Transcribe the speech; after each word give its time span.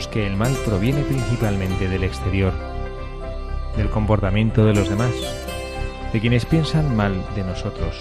Que 0.00 0.26
el 0.26 0.36
mal 0.36 0.56
proviene 0.64 1.02
principalmente 1.02 1.86
del 1.86 2.02
exterior, 2.02 2.54
del 3.76 3.90
comportamiento 3.90 4.64
de 4.64 4.72
los 4.72 4.88
demás, 4.88 5.12
de 6.14 6.18
quienes 6.18 6.46
piensan 6.46 6.96
mal 6.96 7.22
de 7.34 7.44
nosotros, 7.44 8.00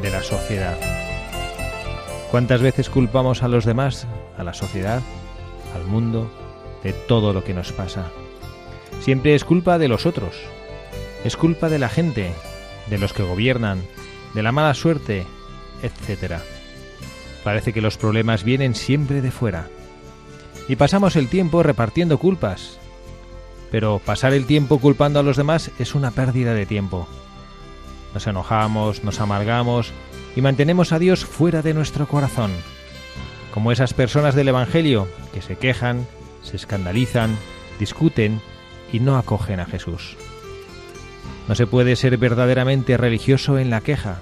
de 0.00 0.10
la 0.10 0.22
sociedad. 0.22 0.78
¿Cuántas 2.30 2.62
veces 2.62 2.88
culpamos 2.88 3.42
a 3.42 3.48
los 3.48 3.66
demás, 3.66 4.06
a 4.38 4.42
la 4.42 4.54
sociedad, 4.54 5.02
al 5.74 5.84
mundo, 5.84 6.30
de 6.82 6.94
todo 6.94 7.34
lo 7.34 7.44
que 7.44 7.52
nos 7.52 7.72
pasa? 7.72 8.06
Siempre 9.00 9.34
es 9.34 9.44
culpa 9.44 9.76
de 9.78 9.88
los 9.88 10.06
otros, 10.06 10.34
es 11.24 11.36
culpa 11.36 11.68
de 11.68 11.78
la 11.78 11.90
gente, 11.90 12.32
de 12.88 12.96
los 12.96 13.12
que 13.12 13.22
gobiernan, 13.22 13.82
de 14.32 14.42
la 14.42 14.50
mala 14.50 14.72
suerte, 14.72 15.26
etcétera. 15.82 16.40
Parece 17.44 17.74
que 17.74 17.82
los 17.82 17.98
problemas 17.98 18.44
vienen 18.44 18.74
siempre 18.74 19.20
de 19.20 19.30
fuera. 19.30 19.68
Y 20.68 20.76
pasamos 20.76 21.16
el 21.16 21.28
tiempo 21.28 21.62
repartiendo 21.62 22.18
culpas. 22.18 22.78
Pero 23.70 24.00
pasar 24.04 24.32
el 24.32 24.46
tiempo 24.46 24.78
culpando 24.78 25.20
a 25.20 25.22
los 25.22 25.36
demás 25.36 25.70
es 25.78 25.94
una 25.94 26.10
pérdida 26.10 26.54
de 26.54 26.66
tiempo. 26.66 27.08
Nos 28.14 28.26
enojamos, 28.26 29.04
nos 29.04 29.20
amargamos 29.20 29.92
y 30.34 30.40
mantenemos 30.40 30.92
a 30.92 30.98
Dios 30.98 31.24
fuera 31.24 31.62
de 31.62 31.74
nuestro 31.74 32.06
corazón. 32.06 32.50
Como 33.52 33.72
esas 33.72 33.94
personas 33.94 34.34
del 34.34 34.48
Evangelio 34.48 35.08
que 35.32 35.42
se 35.42 35.56
quejan, 35.56 36.06
se 36.42 36.56
escandalizan, 36.56 37.36
discuten 37.78 38.40
y 38.92 39.00
no 39.00 39.16
acogen 39.16 39.60
a 39.60 39.66
Jesús. 39.66 40.16
No 41.48 41.54
se 41.54 41.66
puede 41.66 41.96
ser 41.96 42.16
verdaderamente 42.18 42.96
religioso 42.96 43.58
en 43.58 43.70
la 43.70 43.80
queja, 43.80 44.20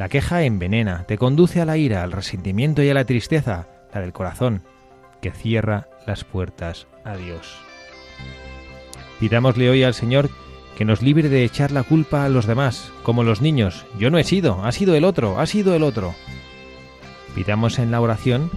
la 0.00 0.08
queja 0.08 0.44
envenena, 0.44 1.04
te 1.06 1.18
conduce 1.18 1.60
a 1.60 1.66
la 1.66 1.76
ira, 1.76 2.02
al 2.02 2.12
resentimiento 2.12 2.82
y 2.82 2.88
a 2.88 2.94
la 2.94 3.04
tristeza, 3.04 3.66
la 3.92 4.00
del 4.00 4.14
corazón, 4.14 4.62
que 5.20 5.30
cierra 5.30 5.88
las 6.06 6.24
puertas 6.24 6.86
a 7.04 7.16
Dios. 7.16 7.56
Pidámosle 9.18 9.70
hoy 9.70 9.82
al 9.82 9.94
Señor 9.94 10.30
que 10.76 10.84
nos 10.84 11.02
libre 11.02 11.28
de 11.28 11.44
echar 11.44 11.72
la 11.72 11.82
culpa 11.82 12.24
a 12.24 12.28
los 12.28 12.46
demás, 12.46 12.90
como 13.02 13.22
los 13.22 13.40
niños. 13.40 13.84
Yo 13.98 14.10
no 14.10 14.18
he 14.18 14.24
sido, 14.24 14.64
ha 14.64 14.72
sido 14.72 14.94
el 14.94 15.04
otro, 15.04 15.38
ha 15.38 15.46
sido 15.46 15.74
el 15.74 15.82
otro. 15.82 16.14
Pidamos 17.34 17.78
en 17.78 17.90
la 17.90 18.00
oración 18.00 18.50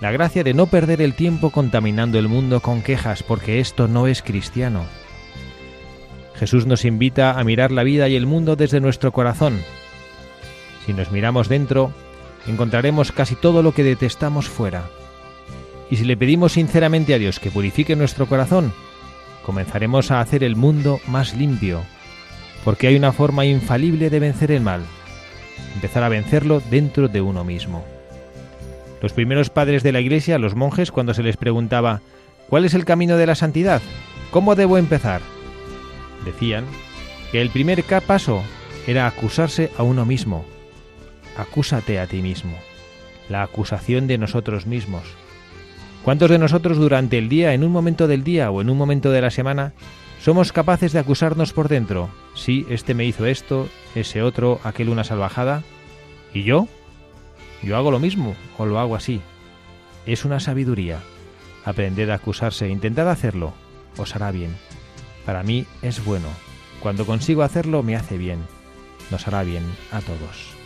la 0.00 0.12
gracia 0.12 0.44
de 0.44 0.54
no 0.54 0.66
perder 0.66 1.02
el 1.02 1.14
tiempo 1.14 1.50
contaminando 1.50 2.18
el 2.18 2.28
mundo 2.28 2.60
con 2.60 2.82
quejas, 2.82 3.22
porque 3.22 3.60
esto 3.60 3.88
no 3.88 4.06
es 4.06 4.22
cristiano. 4.22 4.84
Jesús 6.34 6.66
nos 6.66 6.84
invita 6.84 7.38
a 7.38 7.44
mirar 7.44 7.70
la 7.70 7.82
vida 7.82 8.08
y 8.08 8.16
el 8.16 8.26
mundo 8.26 8.56
desde 8.56 8.80
nuestro 8.80 9.12
corazón, 9.12 9.60
si 10.86 10.94
nos 10.94 11.12
miramos 11.12 11.48
dentro, 11.48 11.92
encontraremos 12.46 13.12
casi 13.12 13.36
todo 13.36 13.62
lo 13.62 13.72
que 13.72 13.84
detestamos 13.84 14.48
fuera. 14.48 14.90
Y 15.90 15.96
si 15.96 16.04
le 16.04 16.16
pedimos 16.16 16.52
sinceramente 16.52 17.14
a 17.14 17.18
Dios 17.18 17.40
que 17.40 17.50
purifique 17.50 17.96
nuestro 17.96 18.26
corazón, 18.26 18.72
comenzaremos 19.44 20.10
a 20.10 20.20
hacer 20.20 20.44
el 20.44 20.54
mundo 20.54 21.00
más 21.08 21.34
limpio, 21.34 21.82
porque 22.64 22.86
hay 22.86 22.96
una 22.96 23.12
forma 23.12 23.44
infalible 23.44 24.08
de 24.08 24.20
vencer 24.20 24.52
el 24.52 24.60
mal, 24.60 24.82
empezar 25.74 26.02
a 26.04 26.08
vencerlo 26.08 26.62
dentro 26.70 27.08
de 27.08 27.20
uno 27.20 27.44
mismo. 27.44 27.84
Los 29.02 29.12
primeros 29.12 29.50
padres 29.50 29.82
de 29.82 29.92
la 29.92 30.00
Iglesia, 30.00 30.38
los 30.38 30.54
monjes, 30.54 30.92
cuando 30.92 31.14
se 31.14 31.22
les 31.22 31.36
preguntaba 31.36 32.00
¿cuál 32.48 32.64
es 32.64 32.74
el 32.74 32.84
camino 32.84 33.16
de 33.16 33.26
la 33.26 33.34
santidad? 33.34 33.82
¿Cómo 34.30 34.54
debo 34.54 34.78
empezar? 34.78 35.22
Decían 36.24 36.64
que 37.32 37.40
el 37.40 37.50
primer 37.50 37.82
paso 38.06 38.42
era 38.86 39.06
acusarse 39.06 39.70
a 39.76 39.82
uno 39.82 40.04
mismo, 40.04 40.44
acúsate 41.36 41.98
a 41.98 42.06
ti 42.06 42.22
mismo. 42.22 42.56
La 43.28 43.42
acusación 43.42 44.06
de 44.06 44.18
nosotros 44.18 44.66
mismos. 44.66 45.02
¿Cuántos 46.04 46.30
de 46.30 46.38
nosotros 46.38 46.78
durante 46.78 47.18
el 47.18 47.28
día, 47.28 47.52
en 47.52 47.62
un 47.62 47.72
momento 47.72 48.08
del 48.08 48.24
día 48.24 48.50
o 48.50 48.62
en 48.62 48.70
un 48.70 48.78
momento 48.78 49.10
de 49.10 49.20
la 49.20 49.30
semana, 49.30 49.74
somos 50.20 50.52
capaces 50.52 50.92
de 50.92 50.98
acusarnos 50.98 51.52
por 51.52 51.68
dentro? 51.68 52.08
Sí, 52.34 52.66
este 52.70 52.94
me 52.94 53.04
hizo 53.04 53.26
esto, 53.26 53.68
ese 53.94 54.22
otro, 54.22 54.60
aquel 54.64 54.88
una 54.88 55.04
salvajada. 55.04 55.62
¿Y 56.32 56.42
yo? 56.44 56.68
Yo 57.62 57.76
hago 57.76 57.90
lo 57.90 57.98
mismo 57.98 58.34
o 58.56 58.64
lo 58.64 58.78
hago 58.78 58.96
así. 58.96 59.20
Es 60.06 60.24
una 60.24 60.40
sabiduría. 60.40 61.00
Aprended 61.66 62.08
a 62.08 62.14
acusarse, 62.14 62.68
intentad 62.68 63.10
hacerlo, 63.10 63.52
os 63.98 64.16
hará 64.16 64.30
bien. 64.30 64.56
Para 65.26 65.42
mí 65.42 65.66
es 65.82 66.02
bueno. 66.02 66.28
Cuando 66.80 67.04
consigo 67.04 67.42
hacerlo 67.42 67.82
me 67.82 67.94
hace 67.94 68.16
bien. 68.16 68.38
Nos 69.10 69.28
hará 69.28 69.42
bien 69.42 69.64
a 69.92 70.00
todos. 70.00 70.59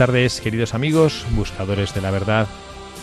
Tardes, 0.00 0.40
queridos 0.40 0.72
amigos, 0.72 1.26
buscadores 1.32 1.92
de 1.92 2.00
la 2.00 2.10
verdad, 2.10 2.46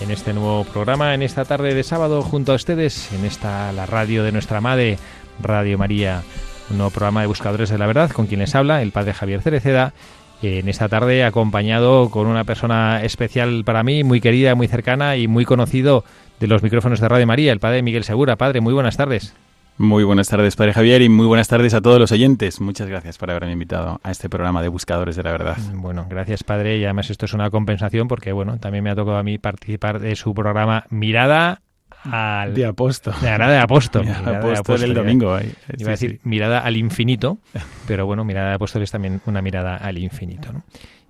en 0.01 0.09
este 0.09 0.33
nuevo 0.33 0.63
programa, 0.63 1.13
en 1.13 1.21
esta 1.21 1.45
tarde 1.45 1.75
de 1.75 1.83
sábado, 1.83 2.23
junto 2.23 2.53
a 2.53 2.55
ustedes, 2.55 3.13
en 3.13 3.23
esta 3.23 3.71
la 3.71 3.85
radio 3.85 4.23
de 4.23 4.31
nuestra 4.31 4.61
madre, 4.61 4.97
Radio 5.39 5.77
María, 5.77 6.23
un 6.71 6.77
nuevo 6.77 6.89
programa 6.89 7.21
de 7.21 7.27
buscadores 7.27 7.69
de 7.69 7.77
la 7.77 7.85
verdad, 7.85 8.09
con 8.09 8.25
quien 8.25 8.39
les 8.39 8.55
habla, 8.55 8.81
el 8.81 8.91
padre 8.91 9.13
Javier 9.13 9.43
Cereceda, 9.43 9.93
en 10.41 10.67
esta 10.67 10.89
tarde 10.89 11.23
acompañado 11.23 12.09
con 12.09 12.25
una 12.25 12.45
persona 12.45 13.03
especial 13.03 13.63
para 13.63 13.83
mí, 13.83 14.03
muy 14.03 14.19
querida, 14.19 14.55
muy 14.55 14.67
cercana 14.67 15.17
y 15.17 15.27
muy 15.27 15.45
conocido 15.45 16.03
de 16.39 16.47
los 16.47 16.63
micrófonos 16.63 16.99
de 16.99 17.09
Radio 17.09 17.27
María, 17.27 17.53
el 17.53 17.59
padre 17.59 17.83
Miguel 17.83 18.05
Segura. 18.05 18.37
Padre, 18.37 18.59
muy 18.59 18.73
buenas 18.73 18.97
tardes. 18.97 19.35
Muy 19.79 20.03
buenas 20.03 20.27
tardes, 20.27 20.55
Padre 20.55 20.73
Javier, 20.73 21.03
y 21.03 21.09
muy 21.09 21.27
buenas 21.27 21.47
tardes 21.47 21.75
a 21.75 21.81
todos 21.81 21.99
los 21.99 22.11
oyentes. 22.11 22.59
Muchas 22.59 22.87
gracias 22.87 23.19
por 23.19 23.29
haberme 23.29 23.51
invitado 23.51 23.99
a 24.03 24.09
este 24.09 24.27
programa 24.27 24.63
de 24.63 24.69
Buscadores 24.69 25.15
de 25.15 25.21
la 25.23 25.31
Verdad. 25.31 25.57
Bueno, 25.75 26.07
gracias, 26.09 26.43
Padre, 26.43 26.77
y 26.79 26.83
además 26.83 27.11
esto 27.11 27.25
es 27.25 27.33
una 27.33 27.51
compensación 27.51 28.07
porque, 28.07 28.31
bueno, 28.31 28.57
también 28.57 28.83
me 28.83 28.89
ha 28.89 28.95
tocado 28.95 29.17
a 29.17 29.23
mí 29.23 29.37
participar 29.37 29.99
de 29.99 30.15
su 30.15 30.33
programa 30.33 30.85
Mirada 30.89 31.61
al... 32.03 32.55
De 32.55 32.65
apóstol. 32.65 33.13
Mirada 33.21 33.49
de 33.51 33.59
apóstol. 33.59 34.05
Mirada 34.05 34.21
Mirada 34.25 34.45
de 34.47 34.51
apóstol 34.53 34.79
del 34.81 34.91
iba- 34.91 35.01
domingo. 35.01 35.35
ahí. 35.35 35.53
Iba 35.77 35.93
a 35.93 35.97
Sí, 35.97 36.07
decir 36.07 36.21
mirada 36.23 36.59
al 36.61 36.75
infinito, 36.75 37.37
pero 37.85 38.07
bueno, 38.07 38.23
mirada 38.25 38.49
de 38.49 38.55
apóstol 38.55 38.81
es 38.81 38.89
también 38.89 39.21
una 39.27 39.43
mirada 39.43 39.77
al 39.77 39.99
infinito. 39.99 40.51
¿no? 40.53 40.63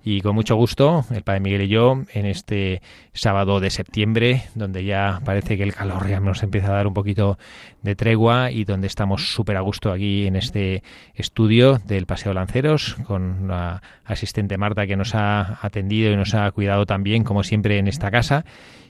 Y 0.04 0.20
con 0.20 0.34
mucho 0.34 0.54
gusto, 0.54 1.04
el 1.10 1.22
Padre 1.22 1.40
Miguel 1.40 1.62
y 1.62 1.68
yo, 1.68 2.02
en 2.12 2.24
este 2.24 2.82
sábado 3.12 3.58
de 3.58 3.68
septiembre, 3.68 4.44
donde 4.54 4.84
ya 4.84 5.20
parece 5.24 5.56
que 5.56 5.64
el 5.64 5.74
calor 5.74 6.08
ya 6.08 6.20
nos 6.20 6.42
empieza 6.42 6.68
a 6.68 6.74
dar 6.74 6.86
un 6.86 6.94
poquito 6.94 7.36
de 7.82 7.96
tregua 7.96 8.52
y 8.52 8.64
donde 8.64 8.86
estamos 8.86 9.34
súper 9.34 9.56
a 9.56 9.60
gusto 9.60 9.92
aquí 9.92 10.26
en 10.26 10.36
este 10.36 10.82
estudio 11.14 11.78
del 11.84 12.06
Paseo 12.06 12.32
Lanceros, 12.32 12.96
con 13.06 13.48
la 13.48 13.82
asistente 14.04 14.56
Marta 14.56 14.86
que 14.86 14.96
nos 14.96 15.14
ha 15.14 15.58
atendido 15.66 16.12
y 16.12 16.16
nos 16.16 16.32
ha 16.34 16.50
cuidado 16.52 16.86
también, 16.86 17.24
como 17.24 17.42
siempre, 17.42 17.78
en 17.78 17.88
esta 17.88 18.10
casa. 18.10 18.44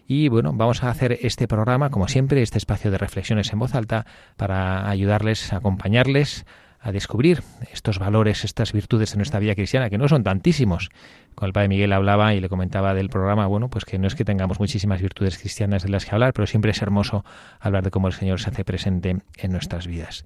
Y 0.07 0.29
bueno, 0.29 0.53
vamos 0.55 0.85
a 0.85 0.91
hacer 0.91 1.19
este 1.23 1.49
programa, 1.49 1.91
como 1.91 2.07
siempre, 2.07 2.43
este 2.43 2.59
espacio 2.59 2.91
de 2.91 2.99
reflexiones 2.99 3.53
en 3.53 3.59
voz 3.59 3.75
alta, 3.75 4.07
para 4.37 4.89
ayudarles, 4.89 5.53
acompañarles 5.53 6.45
a 6.81 6.93
descubrir 6.93 7.43
estos 7.73 7.99
valores, 7.99 8.45
estas 8.45 8.73
virtudes 8.73 9.11
de 9.13 9.17
nuestra 9.17 9.41
vida 9.41 9.55
cristiana, 9.55 9.91
que 9.91 9.99
no 9.99 10.09
son 10.09 10.23
tantísimos. 10.23 10.91
Con 11.35 11.47
el 11.47 11.53
padre 11.53 11.69
Miguel 11.69 11.93
hablaba 11.93 12.35
y 12.35 12.41
le 12.41 12.49
comentaba 12.49 12.95
del 12.95 13.09
programa, 13.09 13.47
bueno, 13.47 13.69
pues 13.69 13.85
que 13.85 13.99
no 13.99 14.07
es 14.07 14.15
que 14.15 14.25
tengamos 14.25 14.61
muchísimas 14.61 15.01
virtudes 15.01 15.39
cristianas 15.39 15.83
de 15.83 15.89
las 15.89 16.05
que 16.05 16.15
hablar, 16.15 16.33
pero 16.33 16.47
siempre 16.47 16.71
es 16.71 16.83
hermoso 16.83 17.25
hablar 17.61 17.85
de 17.85 17.91
cómo 17.91 18.07
el 18.09 18.15
Señor 18.15 18.41
se 18.41 18.51
hace 18.51 18.65
presente 18.65 19.19
en 19.37 19.53
nuestras 19.53 19.87
vidas. 19.87 20.25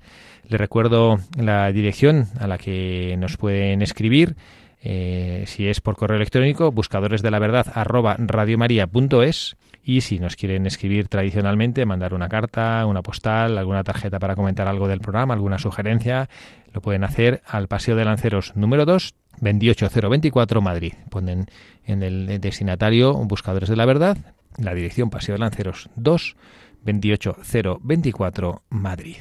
Le 0.49 0.58
recuerdo 0.58 1.19
la 1.37 1.70
dirección 1.72 2.28
a 2.38 2.46
la 2.46 2.58
que 2.58 3.16
nos 3.19 3.37
pueden 3.37 3.82
escribir. 3.82 4.37
Eh, 4.84 5.44
si 5.46 5.69
es 5.69 5.81
por 5.81 5.96
correo 5.96 6.17
electrónico, 6.17 6.73
buscadores 6.73 7.23
de 7.23 7.31
la 7.31 7.38
verdad 7.38 7.67
arroba 7.75 8.17
radiomaria.es 8.19 9.56
y 9.84 10.00
si 10.02 10.19
nos 10.19 10.37
quieren 10.37 10.67
escribir 10.67 11.08
tradicionalmente, 11.08 11.87
mandar 11.87 12.14
una 12.14 12.29
carta, 12.29 12.87
una 12.87 13.02
postal, 13.02 13.58
alguna 13.58 13.84
tarjeta 13.84 14.19
para 14.19 14.37
comentar 14.37 14.69
algo 14.69 14.88
del 14.88 15.00
programa, 15.00 15.34
alguna 15.34 15.58
sugerencia, 15.58 16.29
lo 16.73 16.81
pueden 16.81 17.05
hacer 17.05 17.43
al 17.46 17.69
Paseo 17.69 17.96
de 17.96 18.05
Lanceros 18.05 18.55
número 18.56 18.84
2, 18.84 19.14
28024 19.40 20.61
Madrid. 20.61 20.94
Ponen 21.11 21.46
en 21.84 22.02
el 22.02 22.40
destinatario 22.40 23.14
Buscadores 23.14 23.69
de 23.69 23.76
la 23.76 23.87
Verdad, 23.87 24.17
la 24.56 24.75
dirección 24.75 25.11
Paseo 25.11 25.34
de 25.34 25.40
Lanceros 25.40 25.90
2, 25.96 26.37
28024 26.84 28.62
Madrid. 28.70 29.17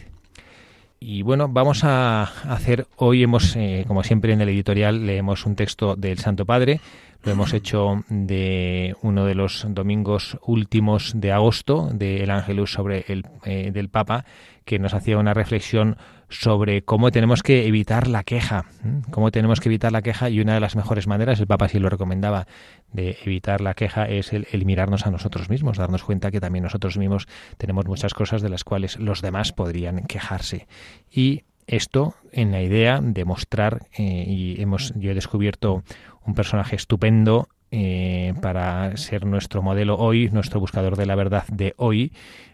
Y 1.03 1.24
bueno, 1.24 1.48
vamos 1.48 1.83
a 1.83 2.25
hacer, 2.53 2.86
hoy 2.95 3.24
hemos, 3.24 3.56
eh, 3.56 3.86
como 3.88 4.03
siempre 4.03 4.33
en 4.33 4.42
el 4.42 4.50
editorial, 4.50 5.07
leemos 5.07 5.48
un 5.48 5.56
texto 5.56 5.95
del 5.95 6.19
Santo 6.19 6.45
Padre, 6.45 6.80
lo 7.24 7.32
hemos 7.32 7.54
hecho 7.54 8.04
de 8.10 8.96
uno 9.02 9.26
de 9.26 9.36
los 9.36 9.66
domingos 9.70 10.38
últimos 10.46 11.14
de 11.16 11.32
agosto 11.32 11.90
del 11.94 12.32
Ángelus 12.32 12.74
sobre 12.74 13.06
el 13.08 13.26
eh, 13.46 13.72
del 13.72 13.90
Papa, 13.90 14.26
que 14.66 14.80
nos 14.80 14.94
hacía 14.94 15.18
una 15.18 15.34
reflexión 15.34 15.98
sobre 16.30 16.84
cómo 16.84 17.12
tenemos 17.12 17.44
que 17.44 17.68
evitar 17.68 18.08
la 18.08 18.24
queja, 18.24 18.66
cómo 19.12 19.32
tenemos 19.32 19.60
que 19.60 19.70
evitar 19.70 19.92
la 19.92 20.02
queja 20.02 20.30
y 20.30 20.40
una 20.40 20.54
de 20.54 20.60
las 20.60 20.76
mejores 20.76 21.06
maneras, 21.06 21.40
el 21.40 21.48
Papa 21.48 21.68
sí 21.68 21.78
lo 21.78 21.90
recomendaba, 21.90 22.48
de 22.94 23.18
evitar 23.24 23.62
la 23.62 23.74
queja 23.74 24.08
es 24.08 24.34
el, 24.34 24.48
el 24.52 24.66
mirarnos 24.66 25.06
a 25.06 25.12
nosotros 25.12 25.50
mismos, 25.50 25.78
darnos 25.78 26.04
cuenta 26.04 26.32
que 26.32 26.40
también 26.40 26.64
nosotros 26.64 26.98
mismos 26.98 27.28
tenemos 27.58 27.86
muchas 27.86 28.14
cosas 28.14 28.42
de 28.42 28.50
las 28.50 28.64
cuales 28.64 28.98
los 28.98 29.22
demás 29.22 29.52
podrían 29.52 30.06
quejarse. 30.06 30.68
Y 31.12 31.44
esto 31.68 32.16
en 32.31 32.52
la 32.52 32.62
idea 32.62 33.00
de 33.02 33.25
mostrar, 33.25 33.88
eh, 33.98 34.25
y 34.28 34.62
hemos, 34.62 34.94
yo 34.96 35.12
he 35.12 35.13
descubierto 35.13 35.84
un 36.25 36.36
personaje 36.36 36.75
estupendo 36.75 37.48
eh, 37.72 38.34
para 38.42 38.96
ser 38.98 39.25
nuestro 39.25 39.62
modelo 39.62 39.98
hoy, 39.98 40.30
nuestro 40.30 40.60
buscador 40.60 40.98
de 40.98 41.06
la 41.06 41.16
verdad 41.16 41.46
de 41.52 41.74
hoy. 41.78 42.12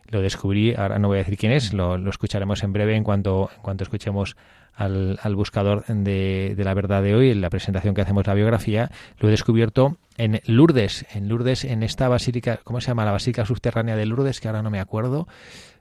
Lo 0.09 0.21
descubrí, 0.21 0.73
ahora 0.75 0.99
no 0.99 1.09
voy 1.09 1.17
a 1.17 1.23
decir 1.23 1.37
quién 1.37 1.51
es, 1.51 1.73
lo, 1.73 1.97
lo 1.97 2.09
escucharemos 2.09 2.63
en 2.63 2.71
breve 2.71 2.95
en 2.95 3.03
cuanto, 3.03 3.49
en 3.55 3.61
cuanto 3.61 3.83
escuchemos 3.83 4.37
al, 4.73 5.19
al 5.21 5.35
buscador 5.35 5.85
de, 5.87 6.53
de 6.55 6.63
la 6.63 6.73
verdad 6.73 7.03
de 7.03 7.15
hoy, 7.15 7.31
en 7.31 7.41
la 7.41 7.49
presentación 7.49 7.93
que 7.93 8.01
hacemos 8.01 8.25
la 8.25 8.35
biografía. 8.35 8.89
Lo 9.19 9.27
he 9.27 9.31
descubierto 9.31 9.97
en 10.17 10.39
Lourdes, 10.45 11.05
en 11.13 11.27
Lourdes, 11.27 11.65
en 11.65 11.83
esta 11.83 12.07
basílica, 12.07 12.59
¿cómo 12.63 12.79
se 12.79 12.87
llama? 12.87 13.03
La 13.03 13.11
basílica 13.11 13.45
subterránea 13.45 13.95
de 13.95 14.05
Lourdes, 14.05 14.39
que 14.39 14.47
ahora 14.47 14.61
no 14.61 14.69
me 14.69 14.79
acuerdo. 14.79 15.27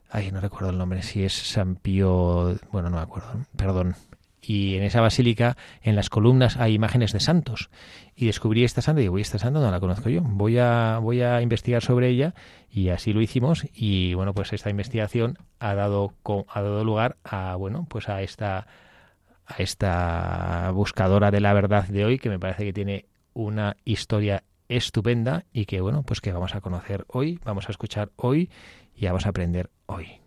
Ay, 0.09 0.31
no 0.31 0.39
recuerdo 0.39 0.69
el 0.69 0.77
nombre, 0.77 1.01
si 1.01 1.23
es 1.23 1.33
San 1.33 1.75
Pío, 1.75 2.55
bueno, 2.71 2.89
no 2.89 2.97
me 2.97 3.03
acuerdo, 3.03 3.29
perdón. 3.57 3.95
Y 4.41 4.75
en 4.75 4.83
esa 4.83 5.01
basílica, 5.01 5.57
en 5.81 5.97
las 5.97 6.09
columnas, 6.09 6.55
hay 6.55 6.73
imágenes 6.73 7.11
de 7.11 7.19
santos. 7.19 7.69
Y 8.15 8.27
descubrí 8.27 8.63
esta 8.63 8.81
santa 8.81 9.01
y 9.01 9.03
digo, 9.03 9.15
"Uy, 9.15 9.21
esta 9.21 9.39
santa 9.39 9.59
no 9.59 9.69
la 9.69 9.81
conozco 9.81 10.09
yo. 10.09 10.21
Voy 10.21 10.57
a, 10.57 10.99
voy 11.01 11.21
a 11.21 11.41
investigar 11.41 11.83
sobre 11.83 12.07
ella 12.07 12.33
y 12.71 12.89
así 12.89 13.11
lo 13.11 13.21
hicimos. 13.21 13.67
Y 13.73 14.13
bueno, 14.13 14.33
pues 14.33 14.53
esta 14.53 14.69
investigación 14.69 15.37
ha 15.59 15.75
dado, 15.75 16.13
ha 16.47 16.61
dado 16.61 16.85
lugar 16.85 17.17
a, 17.25 17.55
bueno, 17.57 17.85
pues 17.89 18.07
a 18.07 18.21
esta, 18.21 18.67
a 19.45 19.55
esta 19.57 20.71
buscadora 20.71 21.29
de 21.31 21.41
la 21.41 21.51
verdad 21.51 21.85
de 21.85 22.05
hoy 22.05 22.17
que 22.17 22.29
me 22.29 22.39
parece 22.39 22.63
que 22.63 22.73
tiene 22.73 23.05
una 23.33 23.75
historia 23.83 24.43
estupenda 24.69 25.43
y 25.51 25.65
que, 25.65 25.81
bueno, 25.81 26.03
pues 26.03 26.21
que 26.21 26.31
vamos 26.31 26.55
a 26.55 26.61
conocer 26.61 27.05
hoy, 27.07 27.39
vamos 27.43 27.67
a 27.67 27.71
escuchar 27.71 28.11
hoy 28.15 28.49
y 28.97 29.05
vamos 29.05 29.25
a 29.25 29.29
aprender 29.29 29.69
hoy. 29.85 30.19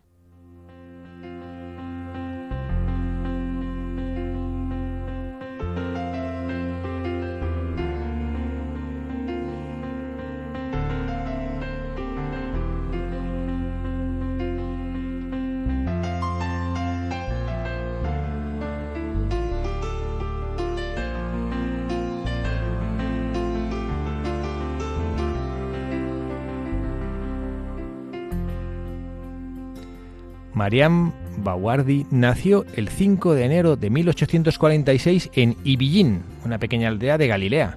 Mariam 30.71 31.11
Bawardi 31.39 32.07
nació 32.13 32.65
el 32.77 32.89
5 32.89 33.35
de 33.35 33.45
enero 33.45 33.75
de 33.75 33.91
1846 33.91 35.31
en 35.35 35.57
Ibillín, 35.65 36.23
una 36.45 36.59
pequeña 36.59 36.87
aldea 36.87 37.19
de 37.19 37.27
Galilea, 37.27 37.77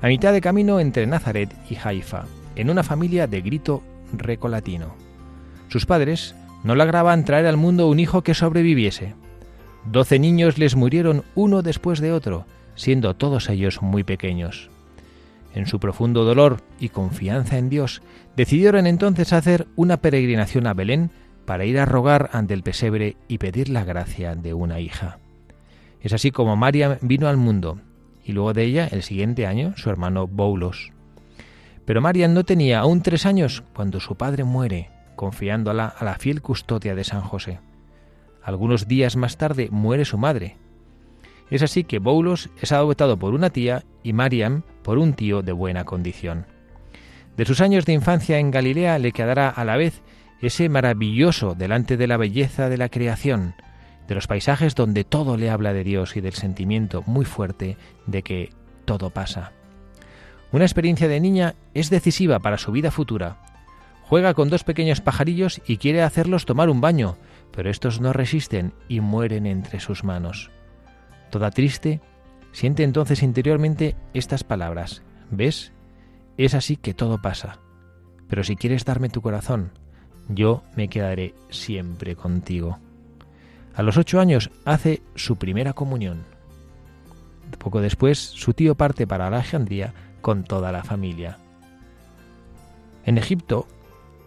a 0.00 0.08
mitad 0.08 0.32
de 0.32 0.40
camino 0.40 0.80
entre 0.80 1.06
Nazaret 1.06 1.54
y 1.70 1.76
Haifa, 1.76 2.24
en 2.56 2.68
una 2.68 2.82
familia 2.82 3.28
de 3.28 3.42
grito 3.42 3.84
recolatino. 4.12 4.96
Sus 5.68 5.86
padres 5.86 6.34
no 6.64 6.74
lograban 6.74 7.24
traer 7.24 7.46
al 7.46 7.56
mundo 7.56 7.86
un 7.86 8.00
hijo 8.00 8.22
que 8.22 8.34
sobreviviese. 8.34 9.14
Doce 9.84 10.18
niños 10.18 10.58
les 10.58 10.74
murieron 10.74 11.22
uno 11.36 11.62
después 11.62 12.00
de 12.00 12.10
otro, 12.10 12.44
siendo 12.74 13.14
todos 13.14 13.50
ellos 13.50 13.82
muy 13.82 14.02
pequeños. 14.02 14.68
En 15.54 15.66
su 15.66 15.78
profundo 15.78 16.24
dolor 16.24 16.56
y 16.80 16.88
confianza 16.88 17.56
en 17.56 17.68
Dios, 17.68 18.02
decidieron 18.36 18.88
entonces 18.88 19.32
hacer 19.32 19.68
una 19.76 19.98
peregrinación 19.98 20.66
a 20.66 20.74
Belén 20.74 21.12
para 21.44 21.64
ir 21.64 21.78
a 21.78 21.86
rogar 21.86 22.30
ante 22.32 22.54
el 22.54 22.62
pesebre 22.62 23.16
y 23.28 23.38
pedir 23.38 23.68
la 23.68 23.84
gracia 23.84 24.34
de 24.34 24.54
una 24.54 24.80
hija. 24.80 25.18
Es 26.00 26.12
así 26.12 26.30
como 26.30 26.56
María 26.56 26.98
vino 27.00 27.28
al 27.28 27.36
mundo, 27.36 27.78
y 28.24 28.32
luego 28.32 28.52
de 28.52 28.64
ella, 28.64 28.88
el 28.90 29.02
siguiente 29.02 29.46
año, 29.46 29.74
su 29.76 29.90
hermano 29.90 30.26
Boulos. 30.26 30.92
Pero 31.84 32.00
María 32.00 32.28
no 32.28 32.44
tenía 32.44 32.80
aún 32.80 33.02
tres 33.02 33.26
años 33.26 33.62
cuando 33.74 34.00
su 34.00 34.16
padre 34.16 34.44
muere, 34.44 34.90
confiándola 35.16 35.86
a 35.86 36.04
la 36.04 36.14
fiel 36.14 36.42
custodia 36.42 36.94
de 36.94 37.04
San 37.04 37.22
José. 37.22 37.60
Algunos 38.42 38.88
días 38.88 39.16
más 39.16 39.36
tarde 39.36 39.68
muere 39.70 40.04
su 40.04 40.18
madre. 40.18 40.56
Es 41.50 41.62
así 41.62 41.84
que 41.84 41.98
Boulos 41.98 42.50
es 42.60 42.72
adoptado 42.72 43.16
por 43.18 43.34
una 43.34 43.50
tía 43.50 43.84
y 44.02 44.12
Mariam 44.12 44.62
por 44.82 44.98
un 44.98 45.12
tío 45.14 45.42
de 45.42 45.52
buena 45.52 45.84
condición. 45.84 46.46
De 47.36 47.44
sus 47.44 47.60
años 47.60 47.84
de 47.84 47.92
infancia 47.92 48.38
en 48.38 48.50
Galilea 48.50 48.98
le 48.98 49.12
quedará 49.12 49.48
a 49.48 49.64
la 49.64 49.76
vez 49.76 50.02
ese 50.42 50.68
maravilloso 50.68 51.54
delante 51.54 51.96
de 51.96 52.06
la 52.06 52.16
belleza 52.16 52.68
de 52.68 52.76
la 52.76 52.88
creación, 52.88 53.54
de 54.08 54.14
los 54.16 54.26
paisajes 54.26 54.74
donde 54.74 55.04
todo 55.04 55.36
le 55.36 55.48
habla 55.48 55.72
de 55.72 55.84
Dios 55.84 56.16
y 56.16 56.20
del 56.20 56.34
sentimiento 56.34 57.02
muy 57.06 57.24
fuerte 57.24 57.76
de 58.06 58.22
que 58.22 58.50
todo 58.84 59.10
pasa. 59.10 59.52
Una 60.50 60.64
experiencia 60.64 61.08
de 61.08 61.20
niña 61.20 61.54
es 61.72 61.88
decisiva 61.88 62.40
para 62.40 62.58
su 62.58 62.72
vida 62.72 62.90
futura. 62.90 63.38
Juega 64.02 64.34
con 64.34 64.50
dos 64.50 64.64
pequeños 64.64 65.00
pajarillos 65.00 65.62
y 65.66 65.78
quiere 65.78 66.02
hacerlos 66.02 66.44
tomar 66.44 66.68
un 66.68 66.80
baño, 66.80 67.16
pero 67.52 67.70
estos 67.70 68.00
no 68.00 68.12
resisten 68.12 68.74
y 68.88 69.00
mueren 69.00 69.46
entre 69.46 69.80
sus 69.80 70.04
manos. 70.04 70.50
Toda 71.30 71.50
triste, 71.50 72.00
siente 72.50 72.82
entonces 72.82 73.22
interiormente 73.22 73.96
estas 74.12 74.44
palabras. 74.44 75.02
¿Ves? 75.30 75.72
Es 76.36 76.54
así 76.54 76.76
que 76.76 76.92
todo 76.92 77.22
pasa. 77.22 77.60
Pero 78.28 78.44
si 78.44 78.56
quieres 78.56 78.84
darme 78.84 79.08
tu 79.08 79.22
corazón, 79.22 79.72
yo 80.28 80.62
me 80.76 80.88
quedaré 80.88 81.34
siempre 81.50 82.16
contigo. 82.16 82.78
A 83.74 83.82
los 83.82 83.96
ocho 83.96 84.20
años 84.20 84.50
hace 84.64 85.02
su 85.14 85.36
primera 85.36 85.72
comunión. 85.72 86.24
Poco 87.58 87.80
después, 87.80 88.18
su 88.18 88.54
tío 88.54 88.74
parte 88.74 89.06
para 89.06 89.26
Alejandría 89.26 89.94
con 90.20 90.44
toda 90.44 90.72
la 90.72 90.84
familia. 90.84 91.38
En 93.04 93.18
Egipto, 93.18 93.66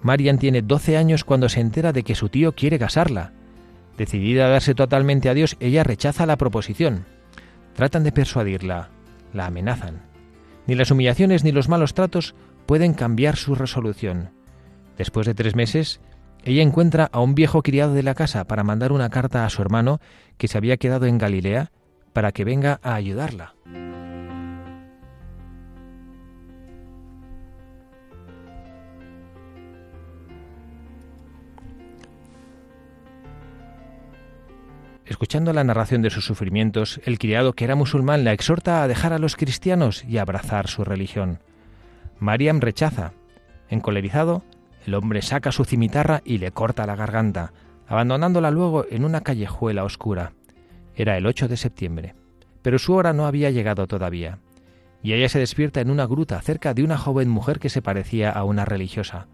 Marian 0.02 0.38
tiene 0.38 0.62
12 0.62 0.98
años 0.98 1.24
cuando 1.24 1.50
se 1.50 1.62
entera 1.62 1.92
de 1.92 2.04
que 2.04 2.16
su 2.16 2.30
tío 2.30 2.54
quiere 2.54 2.78
casarla. 2.78 3.32
Decidida 3.98 4.46
a 4.46 4.50
darse 4.50 4.76
totalmente 4.76 5.30
a 5.30 5.34
Dios, 5.34 5.58
ella 5.60 5.84
rechaza 5.84 6.26
la 6.26 6.38
proposición. 6.38 7.06
Tratan 7.76 8.04
de 8.04 8.12
persuadirla, 8.12 8.90
la 9.34 9.48
amenazan. 9.48 10.02
Ni 10.68 10.76
las 10.76 10.92
humillaciones 10.92 11.44
ni 11.44 11.52
los 11.52 11.70
malos 11.70 11.94
tratos 11.94 12.36
pueden 12.66 12.94
cambiar 12.94 13.36
su 13.36 13.56
resolución. 13.56 14.35
Después 14.98 15.28
de 15.28 15.34
tres 15.34 15.56
meses, 15.56 16.00
ella 16.44 16.62
encuentra 16.62 17.10
a 17.12 17.20
un 17.22 17.36
viejo 17.36 17.64
criado 17.64 17.94
de 17.94 18.04
la 18.04 18.14
casa 18.14 18.46
para 18.46 18.64
mandar 18.64 18.92
una 18.92 19.10
carta 19.10 19.46
a 19.46 19.50
su 19.50 19.62
hermano 19.62 20.00
que 20.38 20.48
se 20.48 20.58
había 20.58 20.78
quedado 20.78 21.06
en 21.06 21.18
Galilea 21.18 21.72
para 22.14 22.32
que 22.32 22.46
venga 22.46 22.80
a 22.82 22.96
ayudarla. 22.96 23.56
Escuchando 35.06 35.54
la 35.54 35.64
narración 35.64 36.02
de 36.02 36.10
sus 36.10 36.26
sufrimientos, 36.26 37.00
el 37.06 37.20
criado, 37.20 37.54
que 37.54 37.64
era 37.64 37.76
musulmán, 37.76 38.24
la 38.24 38.34
exhorta 38.34 38.82
a 38.82 38.88
dejar 38.88 39.14
a 39.14 39.20
los 39.20 39.36
cristianos 39.36 40.04
y 40.04 40.18
abrazar 40.18 40.68
su 40.68 40.84
religión. 40.84 41.40
Mariam 42.20 42.60
rechaza. 42.60 43.14
Encolerizado, 43.70 44.44
el 44.86 44.94
hombre 44.94 45.22
saca 45.22 45.52
su 45.52 45.66
cimitarra 45.66 46.22
y 46.24 46.38
le 46.38 46.52
corta 46.52 46.86
la 46.86 46.96
garganta, 46.96 47.54
abandonándola 47.88 48.52
luego 48.52 48.86
en 48.90 49.06
una 49.06 49.22
callejuela 49.22 49.84
oscura. 49.84 50.34
Era 50.96 51.18
el 51.18 51.26
8 51.26 51.48
de 51.48 51.58
septiembre, 51.58 52.16
pero 52.62 52.80
su 52.80 52.94
hora 52.94 53.14
no 53.14 53.26
había 53.26 53.52
llegado 53.52 53.88
todavía, 53.88 54.40
y 55.04 55.14
ella 55.14 55.30
se 55.30 55.40
despierta 55.40 55.82
en 55.82 55.90
una 55.90 56.06
gruta 56.06 56.42
cerca 56.42 56.74
de 56.74 56.84
una 56.84 56.98
joven 56.98 57.30
mujer 57.30 57.60
que 57.60 57.70
se 57.70 57.82
parecía 57.82 58.32
a 58.32 58.44
una 58.44 58.66
religiosa. 58.66 59.28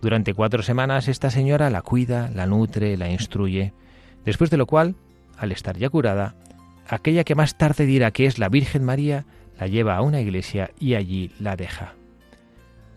Durante 0.00 0.34
cuatro 0.34 0.62
semanas 0.62 1.08
esta 1.08 1.30
señora 1.30 1.70
la 1.70 1.82
cuida, 1.82 2.30
la 2.34 2.46
nutre, 2.46 2.96
la 2.96 3.10
instruye, 3.10 3.72
después 4.24 4.50
de 4.50 4.56
lo 4.56 4.66
cual, 4.66 4.96
al 5.38 5.52
estar 5.52 5.76
ya 5.76 5.88
curada, 5.90 6.34
aquella 6.88 7.24
que 7.24 7.34
más 7.34 7.56
tarde 7.56 7.86
dirá 7.86 8.10
que 8.10 8.26
es 8.26 8.38
la 8.38 8.48
Virgen 8.48 8.84
María, 8.84 9.24
la 9.58 9.66
lleva 9.68 9.96
a 9.96 10.02
una 10.02 10.20
iglesia 10.20 10.72
y 10.78 10.94
allí 10.94 11.30
la 11.38 11.56
deja. 11.56 11.94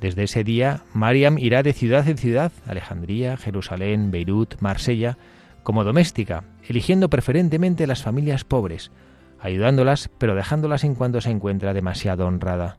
Desde 0.01 0.23
ese 0.23 0.43
día, 0.43 0.83
Mariam 0.93 1.37
irá 1.37 1.63
de 1.63 1.73
ciudad 1.73 2.07
en 2.07 2.17
ciudad, 2.17 2.51
Alejandría, 2.65 3.37
Jerusalén, 3.37 4.11
Beirut, 4.11 4.55
Marsella, 4.59 5.17
como 5.63 5.83
doméstica, 5.83 6.43
eligiendo 6.67 7.09
preferentemente 7.09 7.87
las 7.87 8.03
familias 8.03 8.43
pobres, 8.43 8.91
ayudándolas, 9.39 10.09
pero 10.17 10.35
dejándolas 10.35 10.83
en 10.83 10.95
cuanto 10.95 11.21
se 11.21 11.31
encuentra 11.31 11.73
demasiado 11.73 12.27
honrada. 12.27 12.77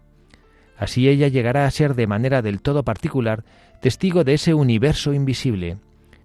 Así 0.79 1.09
ella 1.09 1.29
llegará 1.29 1.67
a 1.67 1.71
ser 1.71 1.95
de 1.95 2.07
manera 2.07 2.43
del 2.43 2.61
todo 2.61 2.85
particular 2.85 3.45
testigo 3.81 4.25
de 4.25 4.35
ese 4.35 4.55
universo 4.55 5.13
invisible, 5.13 5.79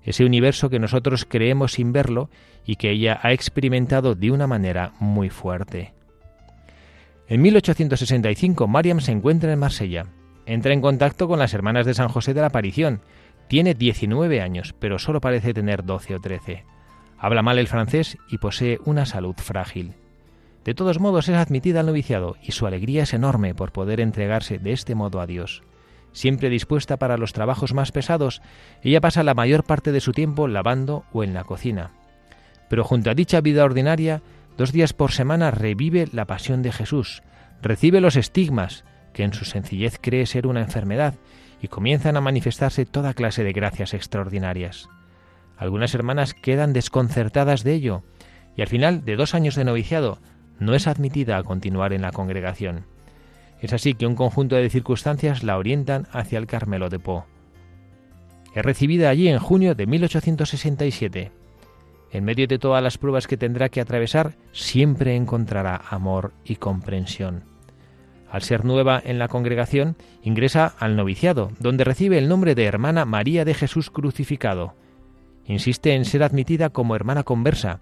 ese 0.04 0.26
universo 0.26 0.70
que 0.70 0.80
nosotros 0.80 1.26
creemos 1.28 1.74
sin 1.74 1.94
verlo 1.94 2.30
y 2.66 2.76
que 2.76 2.92
ella 2.92 3.20
ha 3.22 3.32
experimentado 3.34 4.16
de 4.16 4.32
una 4.32 4.48
manera 4.48 4.94
muy 5.00 5.30
fuerte. 5.30 5.94
En 7.28 7.42
1865 7.42 8.68
Mariam 8.68 9.00
se 9.00 9.12
encuentra 9.12 9.54
en 9.54 9.60
Marsella. 9.60 10.06
Entra 10.46 10.74
en 10.74 10.82
contacto 10.82 11.28
con 11.28 11.40
las 11.40 11.54
hermanas 11.54 11.86
de 11.86 11.94
San 11.94 12.10
José 12.10 12.34
de 12.34 12.42
la 12.42 12.48
Aparición. 12.48 13.02
Tiene 13.48 13.74
19 13.74 14.42
años, 14.42 14.74
pero 14.80 15.00
solo 15.00 15.22
parece 15.22 15.54
tener 15.54 15.84
12 15.84 16.16
o 16.16 16.20
13. 16.20 16.66
Habla 17.18 17.42
mal 17.42 17.60
el 17.60 17.68
francés 17.68 18.18
y 18.30 18.40
posee 18.40 18.80
una 18.86 19.06
salud 19.06 19.36
frágil. 19.38 19.94
De 20.64 20.74
todos 20.74 21.00
modos 21.00 21.28
es 21.28 21.36
admitida 21.36 21.80
al 21.80 21.88
noviciado 21.88 22.36
y 22.42 22.52
su 22.52 22.68
alegría 22.68 23.04
es 23.04 23.14
enorme 23.14 23.56
por 23.56 23.72
poder 23.72 24.00
entregarse 24.00 24.60
de 24.60 24.74
este 24.74 24.96
modo 24.96 25.20
a 25.20 25.28
Dios. 25.28 25.64
Siempre 26.14 26.50
dispuesta 26.50 26.98
para 26.98 27.18
los 27.18 27.34
trabajos 27.34 27.74
más 27.74 27.92
pesados, 27.92 28.42
ella 28.84 29.02
pasa 29.02 29.24
la 29.24 29.34
mayor 29.34 29.64
parte 29.64 29.92
de 29.92 30.02
su 30.02 30.12
tiempo 30.12 30.48
lavando 30.48 31.04
o 31.14 31.24
en 31.24 31.34
la 31.34 31.44
cocina. 31.44 31.92
Pero 32.70 32.84
junto 32.84 33.10
a 33.10 33.16
dicha 33.16 33.42
vida 33.42 33.64
ordinaria, 33.64 34.22
dos 34.58 34.72
días 34.72 34.94
por 34.94 35.12
semana 35.12 35.52
revive 35.52 36.08
la 36.12 36.26
pasión 36.26 36.62
de 36.62 36.72
Jesús, 36.72 37.24
recibe 37.62 38.02
los 38.02 38.16
estigmas, 38.16 38.84
que 39.14 39.24
en 39.24 39.34
su 39.34 39.46
sencillez 39.46 39.98
cree 40.00 40.26
ser 40.26 40.48
una 40.48 40.62
enfermedad, 40.62 41.16
y 41.62 41.68
comienzan 41.68 42.18
a 42.18 42.22
manifestarse 42.22 42.86
toda 42.86 43.14
clase 43.14 43.44
de 43.44 43.54
gracias 43.54 43.94
extraordinarias. 43.94 44.90
Algunas 45.58 45.94
hermanas 45.94 46.34
quedan 46.34 46.74
desconcertadas 46.74 47.64
de 47.64 47.74
ello, 47.74 48.04
y 48.56 48.62
al 48.62 48.68
final 48.68 49.06
de 49.06 49.16
dos 49.16 49.36
años 49.36 49.56
de 49.56 49.64
noviciado 49.64 50.20
no 50.60 50.74
es 50.74 50.88
admitida 50.88 51.38
a 51.38 51.44
continuar 51.44 51.94
en 51.94 52.02
la 52.02 52.12
congregación. 52.12 52.86
Es 53.62 53.74
así 53.74 53.94
que 53.94 54.08
un 54.08 54.16
conjunto 54.16 54.56
de 54.56 54.70
circunstancias 54.70 55.44
la 55.44 55.58
orientan 55.58 56.08
hacia 56.12 56.40
el 56.40 56.48
Carmelo 56.48 56.90
de 56.90 57.00
Po. 57.00 57.26
Es 58.56 58.66
recibida 58.66 59.10
allí 59.10 59.28
en 59.28 59.40
junio 59.40 59.76
de 59.76 59.86
1867. 59.86 61.32
En 62.12 62.24
medio 62.26 62.48
de 62.48 62.60
todas 62.60 62.84
las 62.84 62.98
pruebas 62.98 63.28
que 63.28 63.38
tendrá 63.38 63.70
que 63.70 63.80
atravesar, 63.80 64.34
siempre 64.52 65.16
encontrará 65.16 65.80
amor 65.90 66.34
y 66.44 66.56
comprensión. 66.56 67.51
Al 68.32 68.44
ser 68.44 68.64
nueva 68.64 69.02
en 69.04 69.20
la 69.20 69.28
congregación, 69.28 69.98
ingresa 70.24 70.74
al 70.80 70.96
noviciado, 70.96 71.52
donde 71.60 71.84
recibe 71.84 72.18
el 72.18 72.30
nombre 72.30 72.56
de 72.56 72.64
hermana 72.64 73.04
María 73.04 73.44
de 73.44 73.54
Jesús 73.54 73.92
crucificado. 73.92 74.74
Insiste 75.46 75.96
en 75.96 76.06
ser 76.06 76.24
admitida 76.24 76.70
como 76.70 76.96
hermana 76.96 77.24
conversa, 77.24 77.82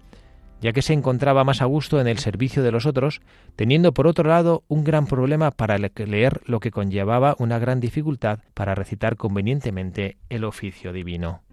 ya 0.60 0.72
que 0.72 0.82
se 0.82 0.92
encontraba 0.92 1.44
más 1.44 1.62
a 1.62 1.66
gusto 1.66 2.00
en 2.00 2.08
el 2.08 2.18
servicio 2.18 2.64
de 2.64 2.72
los 2.72 2.84
otros, 2.84 3.20
teniendo 3.54 3.94
por 3.94 4.08
otro 4.08 4.28
lado 4.28 4.64
un 4.66 4.82
gran 4.82 5.06
problema 5.06 5.52
para 5.52 5.78
leer 5.78 6.40
lo 6.46 6.58
que 6.58 6.72
conllevaba 6.72 7.36
una 7.38 7.60
gran 7.60 7.78
dificultad 7.78 8.40
para 8.52 8.74
recitar 8.74 9.16
convenientemente 9.16 10.16
el 10.30 10.42
oficio 10.42 10.92
divino. 10.92 11.44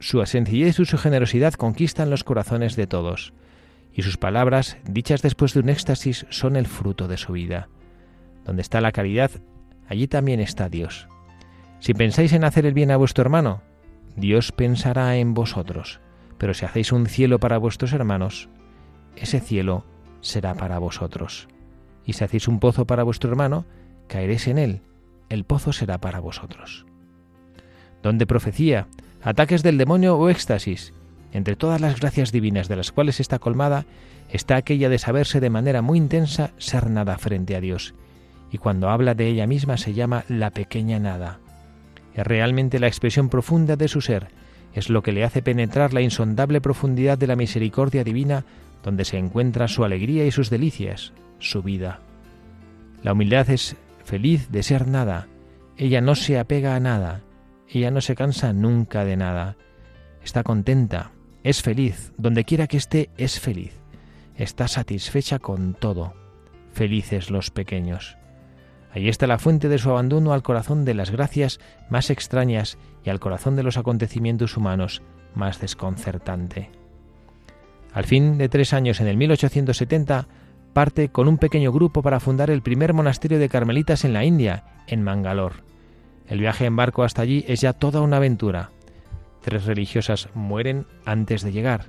Su 0.00 0.24
sencillez 0.26 0.80
y 0.80 0.84
su 0.84 0.98
generosidad 0.98 1.54
conquistan 1.54 2.10
los 2.10 2.24
corazones 2.24 2.74
de 2.74 2.88
todos, 2.88 3.32
y 3.98 4.02
sus 4.02 4.16
palabras, 4.16 4.78
dichas 4.88 5.20
después 5.20 5.52
de 5.52 5.60
un 5.60 5.68
éxtasis, 5.68 6.26
son 6.30 6.56
el 6.56 6.66
fruto 6.66 7.06
de 7.06 7.16
su 7.16 7.32
vida. 7.32 7.68
Donde 8.44 8.62
está 8.62 8.80
la 8.80 8.92
caridad, 8.92 9.30
allí 9.88 10.08
también 10.08 10.40
está 10.40 10.68
Dios. 10.68 11.08
Si 11.80 11.92
pensáis 11.92 12.32
en 12.32 12.44
hacer 12.44 12.64
el 12.64 12.74
bien 12.74 12.90
a 12.90 12.96
vuestro 12.96 13.22
hermano, 13.22 13.60
Dios 14.16 14.52
pensará 14.52 15.16
en 15.16 15.34
vosotros 15.34 16.00
pero 16.38 16.54
si 16.54 16.64
hacéis 16.64 16.92
un 16.92 17.06
cielo 17.06 17.40
para 17.40 17.58
vuestros 17.58 17.92
hermanos, 17.92 18.48
ese 19.16 19.40
cielo 19.40 19.84
será 20.20 20.54
para 20.54 20.78
vosotros. 20.78 21.48
Y 22.04 22.14
si 22.14 22.24
hacéis 22.24 22.48
un 22.48 22.60
pozo 22.60 22.86
para 22.86 23.02
vuestro 23.02 23.28
hermano, 23.28 23.66
caeréis 24.06 24.46
en 24.46 24.58
él, 24.58 24.82
el 25.28 25.44
pozo 25.44 25.72
será 25.72 25.98
para 25.98 26.20
vosotros. 26.20 26.86
Donde 28.02 28.26
profecía, 28.26 28.86
ataques 29.22 29.62
del 29.62 29.76
demonio 29.76 30.16
o 30.16 30.30
éxtasis, 30.30 30.94
entre 31.38 31.56
todas 31.56 31.80
las 31.80 31.98
gracias 31.98 32.32
divinas 32.32 32.68
de 32.68 32.76
las 32.76 32.92
cuales 32.92 33.20
está 33.20 33.38
colmada, 33.38 33.86
está 34.30 34.56
aquella 34.56 34.88
de 34.88 34.98
saberse 34.98 35.40
de 35.40 35.50
manera 35.50 35.80
muy 35.80 35.96
intensa 35.96 36.50
ser 36.58 36.90
nada 36.90 37.16
frente 37.16 37.56
a 37.56 37.60
Dios, 37.60 37.94
y 38.50 38.58
cuando 38.58 38.90
habla 38.90 39.14
de 39.14 39.28
ella 39.28 39.46
misma 39.46 39.78
se 39.78 39.94
llama 39.94 40.24
la 40.28 40.50
pequeña 40.50 40.98
nada. 40.98 41.40
Es 42.14 42.26
realmente 42.26 42.78
la 42.78 42.88
expresión 42.88 43.28
profunda 43.28 43.76
de 43.76 43.88
su 43.88 44.00
ser, 44.00 44.28
es 44.74 44.90
lo 44.90 45.02
que 45.02 45.12
le 45.12 45.24
hace 45.24 45.42
penetrar 45.42 45.94
la 45.94 46.02
insondable 46.02 46.60
profundidad 46.60 47.16
de 47.16 47.26
la 47.26 47.36
misericordia 47.36 48.04
divina 48.04 48.44
donde 48.82 49.04
se 49.04 49.18
encuentra 49.18 49.68
su 49.68 49.84
alegría 49.84 50.26
y 50.26 50.30
sus 50.30 50.50
delicias, 50.50 51.12
su 51.38 51.62
vida. 51.62 52.00
La 53.02 53.12
humildad 53.12 53.48
es 53.50 53.76
feliz 54.04 54.50
de 54.50 54.62
ser 54.62 54.86
nada, 54.86 55.28
ella 55.76 56.00
no 56.00 56.14
se 56.14 56.38
apega 56.38 56.74
a 56.74 56.80
nada, 56.80 57.22
ella 57.68 57.90
no 57.90 58.00
se 58.00 58.14
cansa 58.14 58.52
nunca 58.52 59.04
de 59.04 59.16
nada, 59.16 59.56
está 60.22 60.42
contenta, 60.42 61.12
es 61.48 61.62
feliz, 61.62 62.12
donde 62.18 62.44
quiera 62.44 62.66
que 62.66 62.76
esté 62.76 63.08
es 63.16 63.40
feliz, 63.40 63.72
está 64.36 64.68
satisfecha 64.68 65.38
con 65.38 65.72
todo, 65.72 66.12
felices 66.74 67.30
los 67.30 67.50
pequeños. 67.50 68.18
Ahí 68.92 69.08
está 69.08 69.26
la 69.26 69.38
fuente 69.38 69.70
de 69.70 69.78
su 69.78 69.88
abandono 69.88 70.34
al 70.34 70.42
corazón 70.42 70.84
de 70.84 70.92
las 70.92 71.10
gracias 71.10 71.58
más 71.88 72.10
extrañas 72.10 72.76
y 73.02 73.08
al 73.08 73.18
corazón 73.18 73.56
de 73.56 73.62
los 73.62 73.78
acontecimientos 73.78 74.58
humanos 74.58 75.00
más 75.34 75.58
desconcertante. 75.58 76.70
Al 77.94 78.04
fin 78.04 78.36
de 78.36 78.50
tres 78.50 78.74
años, 78.74 79.00
en 79.00 79.06
el 79.06 79.16
1870, 79.16 80.28
parte 80.74 81.08
con 81.08 81.28
un 81.28 81.38
pequeño 81.38 81.72
grupo 81.72 82.02
para 82.02 82.20
fundar 82.20 82.50
el 82.50 82.60
primer 82.60 82.92
monasterio 82.92 83.38
de 83.38 83.48
carmelitas 83.48 84.04
en 84.04 84.12
la 84.12 84.22
India, 84.22 84.64
en 84.86 85.02
Mangalore. 85.02 85.62
El 86.26 86.40
viaje 86.40 86.66
en 86.66 86.76
barco 86.76 87.04
hasta 87.04 87.22
allí 87.22 87.42
es 87.48 87.62
ya 87.62 87.72
toda 87.72 88.02
una 88.02 88.18
aventura. 88.18 88.70
Tres 89.48 89.64
religiosas 89.64 90.28
mueren 90.34 90.84
antes 91.06 91.42
de 91.42 91.52
llegar. 91.52 91.86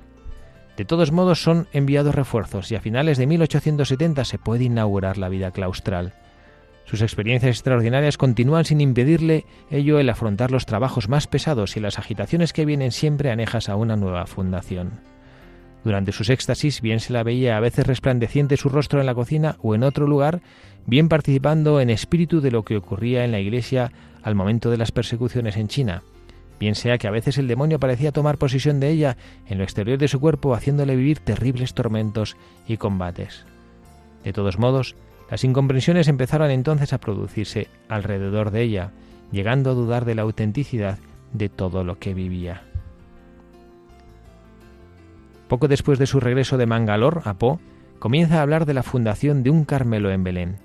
De 0.78 0.86
todos 0.86 1.12
modos 1.12 1.42
son 1.42 1.68
enviados 1.74 2.14
refuerzos 2.14 2.72
y 2.72 2.74
a 2.74 2.80
finales 2.80 3.18
de 3.18 3.26
1870 3.26 4.24
se 4.24 4.38
puede 4.38 4.64
inaugurar 4.64 5.18
la 5.18 5.28
vida 5.28 5.50
claustral. 5.50 6.14
Sus 6.86 7.02
experiencias 7.02 7.56
extraordinarias 7.56 8.16
continúan 8.16 8.64
sin 8.64 8.80
impedirle 8.80 9.44
ello 9.70 9.98
el 9.98 10.08
afrontar 10.08 10.50
los 10.50 10.64
trabajos 10.64 11.10
más 11.10 11.26
pesados 11.26 11.76
y 11.76 11.80
las 11.80 11.98
agitaciones 11.98 12.54
que 12.54 12.64
vienen 12.64 12.92
siempre 12.92 13.30
anejas 13.30 13.68
a 13.68 13.76
una 13.76 13.94
nueva 13.94 14.24
fundación. 14.24 14.92
Durante 15.84 16.12
sus 16.12 16.30
éxtasis 16.30 16.80
bien 16.80 16.98
se 16.98 17.12
la 17.12 17.24
veía 17.24 17.58
a 17.58 17.60
veces 17.60 17.86
resplandeciente 17.86 18.56
su 18.56 18.70
rostro 18.70 19.00
en 19.00 19.06
la 19.06 19.14
cocina 19.14 19.56
o 19.60 19.74
en 19.74 19.82
otro 19.82 20.06
lugar, 20.06 20.40
bien 20.86 21.10
participando 21.10 21.82
en 21.82 21.90
espíritu 21.90 22.40
de 22.40 22.52
lo 22.52 22.64
que 22.64 22.78
ocurría 22.78 23.22
en 23.26 23.32
la 23.32 23.38
iglesia 23.38 23.92
al 24.22 24.34
momento 24.34 24.70
de 24.70 24.78
las 24.78 24.92
persecuciones 24.92 25.58
en 25.58 25.68
China, 25.68 26.02
bien 26.60 26.74
sea 26.74 26.98
que 26.98 27.08
a 27.08 27.10
veces 27.10 27.38
el 27.38 27.48
demonio 27.48 27.80
parecía 27.80 28.12
tomar 28.12 28.38
posesión 28.38 28.78
de 28.78 28.90
ella 28.90 29.16
en 29.46 29.58
lo 29.58 29.64
exterior 29.64 29.98
de 29.98 30.08
su 30.08 30.20
cuerpo, 30.20 30.54
haciéndole 30.54 30.94
vivir 30.94 31.18
terribles 31.18 31.74
tormentos 31.74 32.36
y 32.68 32.76
combates. 32.76 33.46
De 34.22 34.34
todos 34.34 34.58
modos, 34.58 34.94
las 35.30 35.42
incomprensiones 35.42 36.06
empezaron 36.06 36.50
entonces 36.50 36.92
a 36.92 36.98
producirse 36.98 37.68
alrededor 37.88 38.50
de 38.50 38.62
ella, 38.62 38.92
llegando 39.32 39.70
a 39.70 39.74
dudar 39.74 40.04
de 40.04 40.14
la 40.14 40.22
autenticidad 40.22 40.98
de 41.32 41.48
todo 41.48 41.82
lo 41.82 41.98
que 41.98 42.12
vivía. 42.12 42.62
Poco 45.48 45.66
después 45.66 45.98
de 45.98 46.06
su 46.06 46.20
regreso 46.20 46.58
de 46.58 46.66
Mangalore 46.66 47.22
a 47.24 47.34
Po, 47.34 47.58
comienza 47.98 48.38
a 48.38 48.42
hablar 48.42 48.66
de 48.66 48.74
la 48.74 48.82
fundación 48.82 49.42
de 49.42 49.50
un 49.50 49.64
Carmelo 49.64 50.10
en 50.10 50.24
Belén. 50.24 50.58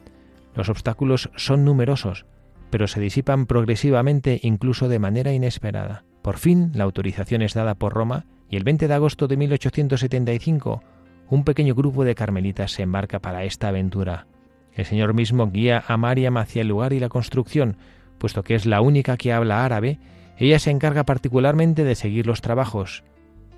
Los 0.56 0.70
obstáculos 0.70 1.30
son 1.36 1.64
numerosos, 1.64 2.25
pero 2.70 2.88
se 2.88 3.00
disipan 3.00 3.46
progresivamente 3.46 4.40
incluso 4.44 4.88
de 4.90 5.00
manera 5.00 5.34
inesperada. 5.34 6.04
Por 6.22 6.38
fin, 6.38 6.72
la 6.74 6.84
autorización 6.84 7.42
es 7.42 7.54
dada 7.54 7.76
por 7.76 7.94
Roma 7.94 8.26
y 8.50 8.58
el 8.58 8.64
20 8.64 8.88
de 8.88 8.94
agosto 8.94 9.28
de 9.28 9.38
1875, 9.38 10.84
un 11.30 11.44
pequeño 11.44 11.76
grupo 11.76 12.04
de 12.04 12.16
carmelitas 12.16 12.72
se 12.72 12.84
embarca 12.84 13.20
para 13.20 13.44
esta 13.44 13.70
aventura. 13.70 14.28
El 14.74 14.86
Señor 14.86 15.14
mismo 15.14 15.50
guía 15.50 15.84
a 15.88 15.98
Mariam 15.98 16.38
hacia 16.38 16.62
el 16.62 16.68
lugar 16.68 16.94
y 16.94 17.00
la 17.00 17.10
construcción, 17.10 17.78
puesto 18.18 18.44
que 18.44 18.56
es 18.56 18.66
la 18.66 18.82
única 18.82 19.18
que 19.18 19.34
habla 19.34 19.66
árabe, 19.66 20.00
ella 20.38 20.60
se 20.60 20.72
encarga 20.72 21.06
particularmente 21.06 21.84
de 21.84 21.96
seguir 21.96 22.28
los 22.28 22.42
trabajos, 22.42 23.04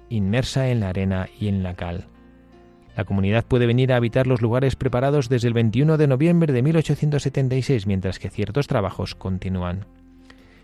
inmersa 0.10 0.70
en 0.70 0.80
la 0.80 0.90
arena 0.90 1.28
y 1.40 1.48
en 1.48 1.64
la 1.64 1.74
cal. 1.74 2.08
La 2.98 3.06
comunidad 3.06 3.46
puede 3.46 3.68
venir 3.68 3.94
a 3.94 3.98
habitar 3.98 4.25
los 4.25 4.42
lugares 4.42 4.75
preparados 4.75 5.30
desde 5.30 5.48
el 5.48 5.54
21 5.54 5.98
de 5.98 6.08
noviembre 6.08 6.51
de 6.51 6.63
1876, 6.63 7.86
mientras 7.86 8.18
que 8.18 8.32
ciertos 8.32 8.66
trabajos 8.66 9.13
continúan. 9.13 9.86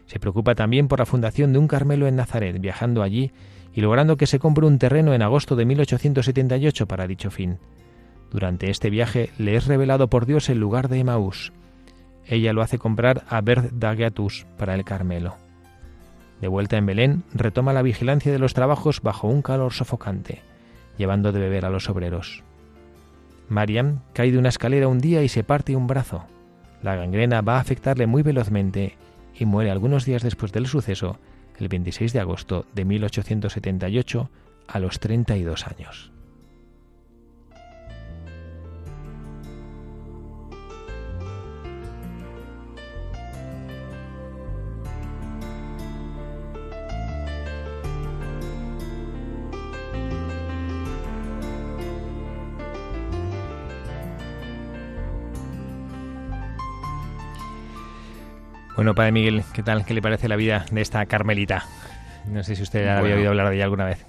Se 0.07 0.19
preocupa 0.19 0.55
también 0.55 0.87
por 0.87 0.97
la 0.97 1.05
fundación 1.05 1.53
de 1.53 1.59
un 1.59 1.67
Carmelo 1.67 2.07
en 2.07 2.15
Nazaret, 2.15 2.59
viajando 2.59 3.03
allí 3.03 3.31
y 3.71 3.81
logrando 3.81 4.17
que 4.17 4.25
se 4.25 4.39
compre 4.39 4.65
un 4.65 4.79
terreno 4.79 5.13
en 5.13 5.21
agosto 5.21 5.55
de 5.55 5.65
1878 5.65 6.87
para 6.87 7.05
dicho 7.05 7.29
fin. 7.29 7.59
Durante 8.31 8.71
este 8.71 8.89
viaje 8.89 9.29
le 9.37 9.55
es 9.55 9.67
revelado 9.67 10.09
por 10.09 10.25
Dios 10.25 10.49
el 10.49 10.57
lugar 10.57 10.89
de 10.89 10.97
Emaús. 10.97 11.53
Ella 12.25 12.51
lo 12.51 12.63
hace 12.63 12.79
comprar 12.79 13.25
a 13.29 13.41
Bert 13.41 13.73
Dageatus 13.73 14.47
para 14.57 14.73
el 14.73 14.85
Carmelo. 14.85 15.35
De 16.41 16.47
vuelta 16.47 16.77
en 16.77 16.87
Belén, 16.87 17.23
retoma 17.31 17.73
la 17.73 17.83
vigilancia 17.83 18.31
de 18.31 18.39
los 18.39 18.55
trabajos 18.55 19.01
bajo 19.01 19.27
un 19.27 19.43
calor 19.43 19.71
sofocante 19.71 20.41
llevando 20.97 21.31
de 21.31 21.39
beber 21.39 21.65
a 21.65 21.69
los 21.69 21.89
obreros. 21.89 22.43
Mariam 23.49 23.99
cae 24.13 24.31
de 24.31 24.37
una 24.37 24.49
escalera 24.49 24.87
un 24.87 24.99
día 24.99 25.23
y 25.23 25.29
se 25.29 25.43
parte 25.43 25.75
un 25.75 25.87
brazo. 25.87 26.25
La 26.81 26.95
gangrena 26.95 27.41
va 27.41 27.57
a 27.57 27.61
afectarle 27.61 28.07
muy 28.07 28.23
velozmente 28.23 28.95
y 29.35 29.45
muere 29.45 29.71
algunos 29.71 30.05
días 30.05 30.23
después 30.23 30.51
del 30.51 30.67
suceso, 30.67 31.19
el 31.59 31.67
26 31.67 32.13
de 32.13 32.19
agosto 32.19 32.65
de 32.73 32.85
1878, 32.85 34.29
a 34.67 34.79
los 34.79 34.99
32 34.99 35.67
años. 35.67 36.12
Bueno, 58.83 58.95
Padre 58.95 59.13
Miguel, 59.13 59.43
¿qué 59.53 59.63
tal? 59.63 59.85
¿Qué 59.85 59.93
le 59.93 60.01
parece 60.01 60.27
la 60.27 60.35
vida 60.35 60.65
de 60.69 60.81
esta 60.81 61.05
Carmelita? 61.05 61.63
No 62.27 62.43
sé 62.43 62.57
si 62.57 62.63
usted 62.63 62.85
había 62.85 63.15
oído 63.15 63.29
hablar 63.29 63.47
de 63.47 63.55
ella 63.55 63.63
alguna 63.63 63.85
vez. 63.85 64.05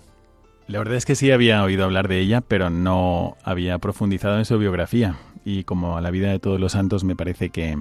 La 0.67 0.81
verdad 0.81 0.97
es 0.97 1.05
que 1.05 1.15
sí 1.15 1.31
había 1.31 1.63
oído 1.63 1.85
hablar 1.85 2.09
de 2.09 2.19
ella, 2.19 2.41
pero 2.41 2.71
no 2.71 3.37
había 3.45 3.79
profundizado 3.79 4.37
en 4.37 4.45
su 4.45 4.59
biografía. 4.59 5.15
Y 5.45 5.63
como 5.63 6.01
la 6.01 6.11
vida 6.11 6.29
de 6.33 6.41
todos 6.41 6.59
los 6.59 6.73
santos 6.73 7.05
me 7.05 7.15
parece 7.15 7.51
que 7.51 7.79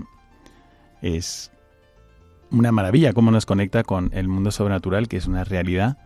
es 1.01 1.51
una 2.51 2.71
maravilla 2.71 3.13
cómo 3.13 3.32
nos 3.32 3.47
conecta 3.47 3.84
con 3.84 4.12
el 4.13 4.27
mundo 4.27 4.51
sobrenatural, 4.51 5.08
que 5.08 5.17
es 5.17 5.25
una 5.25 5.43
realidad 5.43 5.97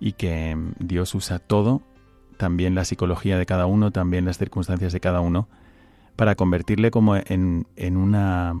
y 0.00 0.14
que 0.14 0.56
Dios 0.80 1.14
usa 1.14 1.38
todo, 1.38 1.82
también 2.36 2.74
la 2.74 2.84
psicología 2.84 3.38
de 3.38 3.46
cada 3.46 3.66
uno, 3.66 3.92
también 3.92 4.24
las 4.24 4.38
circunstancias 4.38 4.92
de 4.92 4.98
cada 4.98 5.20
uno, 5.20 5.46
para 6.16 6.34
convertirle 6.34 6.90
como 6.90 7.14
en, 7.14 7.68
en 7.76 7.96
una 7.96 8.60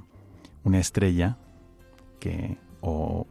una 0.64 0.78
estrella 0.78 1.36
que, 2.18 2.58
o, 2.80 3.26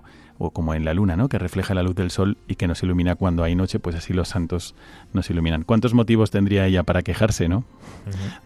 como 0.53 0.73
en 0.73 0.85
la 0.85 0.93
luna, 0.93 1.15
¿no? 1.15 1.29
que 1.29 1.37
refleja 1.37 1.73
la 1.73 1.83
luz 1.83 1.95
del 1.95 2.11
sol 2.11 2.37
y 2.47 2.55
que 2.55 2.67
nos 2.67 2.81
ilumina 2.83 3.15
cuando 3.15 3.43
hay 3.43 3.55
noche, 3.55 3.79
pues 3.79 3.95
así 3.95 4.13
los 4.13 4.29
santos 4.29 4.75
nos 5.13 5.29
iluminan. 5.29 5.63
¿Cuántos 5.63 5.93
motivos 5.93 6.31
tendría 6.31 6.65
ella 6.65 6.83
para 6.83 7.01
quejarse, 7.01 7.49
no? 7.49 7.65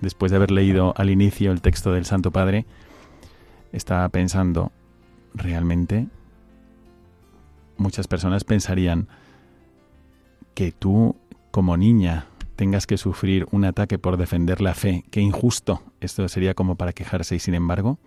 Después 0.02 0.32
de 0.32 0.38
haber 0.38 0.52
leído 0.52 0.94
al 0.98 1.10
inicio 1.10 1.52
el 1.52 1.62
texto 1.62 1.94
del 1.94 2.06
Santo 2.06 2.32
Padre, 2.32 2.66
estaba 3.72 4.08
pensando, 4.10 4.72
realmente, 5.34 6.08
muchas 7.78 8.08
personas 8.08 8.44
pensarían 8.44 9.08
que 10.54 10.72
tú, 10.72 11.16
como 11.52 11.78
niña, 11.78 12.26
tengas 12.56 12.88
que 12.88 12.98
sufrir 12.98 13.48
un 13.52 13.66
ataque 13.66 13.98
por 13.98 14.18
defender 14.18 14.62
la 14.62 14.74
fe, 14.74 15.04
qué 15.12 15.22
injusto. 15.22 15.82
Esto 16.00 16.28
sería 16.28 16.54
como 16.54 16.76
para 16.76 16.94
quejarse 16.94 17.36
y 17.36 17.40
sin 17.40 17.56
embargo, 17.56 17.98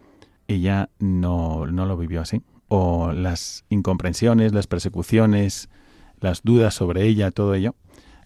ella 0.49 0.91
no, 0.99 1.67
no 1.67 1.87
lo 1.87 1.97
vivió 1.97 2.21
así. 2.21 2.43
O 2.69 3.13
las 3.13 3.65
incomprensiones, 3.69 4.53
las 4.53 4.67
persecuciones, 4.67 5.69
las 6.21 6.43
dudas 6.43 6.75
sobre 6.75 7.05
ella, 7.05 7.31
todo 7.31 7.55
ello, 7.55 7.75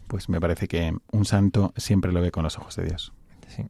pues 0.06 0.28
me 0.28 0.40
parece 0.40 0.66
que 0.66 0.94
un 1.12 1.24
santo 1.24 1.72
siempre 1.76 2.12
lo 2.12 2.20
ve 2.20 2.30
con 2.30 2.44
los 2.44 2.58
ojos 2.58 2.76
de 2.76 2.84
Dios. 2.84 3.12
Sí. 3.48 3.64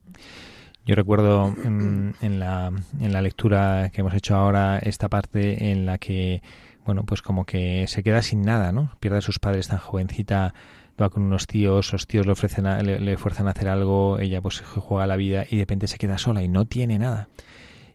Yo 0.87 0.95
recuerdo 0.95 1.55
en, 1.63 2.15
la, 2.41 2.73
en 3.01 3.13
la 3.13 3.23
lectura 3.23 3.91
que 3.93 4.01
hemos 4.01 4.15
hecho 4.15 4.35
ahora 4.35 4.79
esta 4.79 5.09
parte 5.09 5.71
en 5.71 5.87
la 5.87 5.99
que, 5.99 6.43
bueno, 6.85 7.05
pues 7.05 7.23
como 7.23 7.45
que 7.45 7.87
se 7.87 8.03
queda 8.03 8.23
sin 8.23 8.43
nada, 8.43 8.73
¿no? 8.73 8.91
Pierde 8.99 9.19
a 9.19 9.21
sus 9.21 9.39
padres 9.39 9.69
tan 9.69 9.79
jovencita, 9.79 10.55
va 11.01 11.11
con 11.11 11.23
unos 11.23 11.47
tíos, 11.47 11.93
los 11.93 12.07
tíos 12.07 12.27
le 12.27 12.33
ofrecen, 12.33 12.65
le, 12.85 12.99
le, 12.99 13.17
fuerzan 13.19 13.47
a 13.47 13.51
hacer 13.51 13.69
algo, 13.69 14.19
ella 14.19 14.41
pues 14.41 14.61
juega 14.61 15.07
la 15.07 15.17
vida 15.17 15.45
y 15.49 15.57
de 15.57 15.63
repente 15.63 15.87
se 15.87 15.99
queda 15.99 16.19
sola 16.19 16.43
y 16.43 16.49
no 16.49 16.65
tiene 16.65 16.99
nada. 16.99 17.29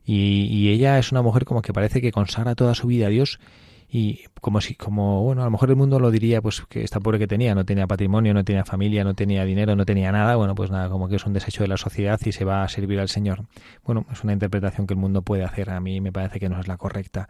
Y, 0.06 0.70
ella 0.70 1.00
es 1.00 1.12
una 1.12 1.22
mujer 1.22 1.46
como 1.46 1.62
que 1.62 1.74
parece 1.74 2.02
que 2.02 2.12
consagra 2.12 2.56
toda 2.56 2.76
su 2.76 2.88
vida 2.88 3.08
a 3.08 3.10
Dios 3.10 3.40
y 3.88 4.26
como 4.42 4.62
si 4.62 4.76
como 4.76 5.24
bueno 5.24 5.44
a 5.44 5.46
lo 5.46 5.52
mejor 5.52 5.70
el 5.70 5.76
mundo 5.76 6.00
lo 6.00 6.10
diría 6.10 6.42
pues 6.42 6.64
que 6.68 6.84
esta 6.84 7.00
pobre 7.00 7.20
que 7.20 7.28
tenía 7.28 7.54
no 7.54 7.66
tenía 7.66 7.86
patrimonio 7.86 8.34
no 8.34 8.44
tenía 8.44 8.66
familia 8.66 9.04
no 9.04 9.14
tenía 9.14 9.46
dinero 9.46 9.76
no 9.76 9.86
tenía 9.86 10.12
nada 10.12 10.36
bueno 10.36 10.56
pues 10.56 10.72
nada 10.72 10.90
como 10.90 11.08
que 11.08 11.18
es 11.18 11.26
un 11.26 11.34
desecho 11.34 11.62
de 11.62 11.68
la 11.68 11.78
sociedad 11.78 12.20
y 12.26 12.32
se 12.32 12.46
va 12.46 12.64
a 12.64 12.68
servir 12.68 13.00
al 13.00 13.10
Señor. 13.10 13.46
Bueno 13.84 14.06
es 14.12 14.24
una 14.24 14.34
interpretación 14.34 14.88
que 14.88 14.96
el 14.96 15.00
mundo 15.00 15.22
puede 15.22 15.44
hacer 15.44 15.70
a 15.70 15.80
mí 15.80 16.02
me 16.02 16.12
parece 16.12 16.40
que 16.40 16.50
no 16.50 16.60
es 16.60 16.68
la 16.68 16.78
correcta 16.78 17.30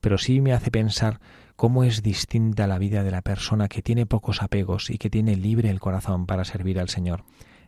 pero 0.00 0.18
sí 0.18 0.40
me 0.40 0.52
hace 0.52 0.70
pensar 0.70 1.20
cómo 1.54 1.84
es 1.84 2.02
distinta 2.02 2.66
la 2.66 2.78
vida 2.78 3.04
de 3.04 3.12
la 3.12 3.22
persona 3.22 3.68
que 3.68 3.82
tiene 3.82 4.04
pocos 4.04 4.42
apegos 4.42 4.90
y 4.90 4.98
que 4.98 5.08
tiene 5.08 5.36
libre 5.36 5.70
el 5.70 5.80
corazón 5.80 6.26
para 6.26 6.44
servir 6.44 6.80
al 6.80 6.88
Señor 6.88 7.24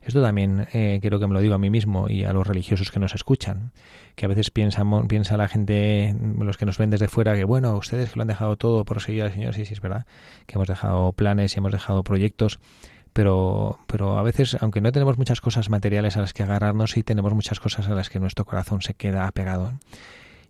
esto 0.07 0.23
también 0.23 0.69
eh, 0.73 0.99
creo 1.03 1.19
que 1.19 1.27
me 1.27 1.35
lo 1.35 1.41
digo 1.41 1.55
a 1.55 1.59
mí 1.59 1.71
mismo 1.71 2.09
y 2.09 2.25
a 2.25 2.33
los 2.33 2.47
religiosos 2.47 2.91
que 2.91 3.01
nos 3.01 3.15
escuchan, 3.15 3.73
que 4.15 4.27
a 4.27 4.29
veces 4.29 4.51
piensan, 4.51 5.09
piensa 5.09 5.37
la 5.37 5.49
gente, 5.49 6.15
los 6.39 6.57
que 6.57 6.67
nos 6.67 6.79
ven 6.79 6.91
desde 6.91 7.09
fuera, 7.09 7.35
que 7.35 7.45
bueno, 7.45 7.77
ustedes 7.77 8.11
que 8.11 8.17
lo 8.17 8.23
han 8.23 8.29
dejado 8.29 8.57
todo 8.57 8.85
por 8.85 9.01
seguir 9.01 9.23
al 9.23 9.33
Señor, 9.33 9.55
sí, 9.55 9.65
sí, 9.65 9.75
es 9.75 9.81
verdad, 9.81 10.07
que 10.47 10.57
hemos 10.57 10.69
dejado 10.69 11.13
planes 11.13 11.55
y 11.55 11.59
hemos 11.59 11.73
dejado 11.73 12.05
proyectos, 12.05 12.61
pero, 13.13 13.79
pero 13.87 14.19
a 14.19 14.23
veces, 14.23 14.57
aunque 14.61 14.81
no 14.81 14.93
tenemos 14.93 15.17
muchas 15.17 15.41
cosas 15.41 15.71
materiales 15.71 16.17
a 16.17 16.21
las 16.21 16.33
que 16.33 16.43
agarrarnos, 16.43 16.91
sí 16.91 17.03
tenemos 17.03 17.33
muchas 17.33 17.61
cosas 17.61 17.89
a 17.89 17.95
las 17.95 18.11
que 18.11 18.21
nuestro 18.21 18.45
corazón 18.45 18.83
se 18.83 18.95
queda 18.95 19.27
apegado. 19.27 19.73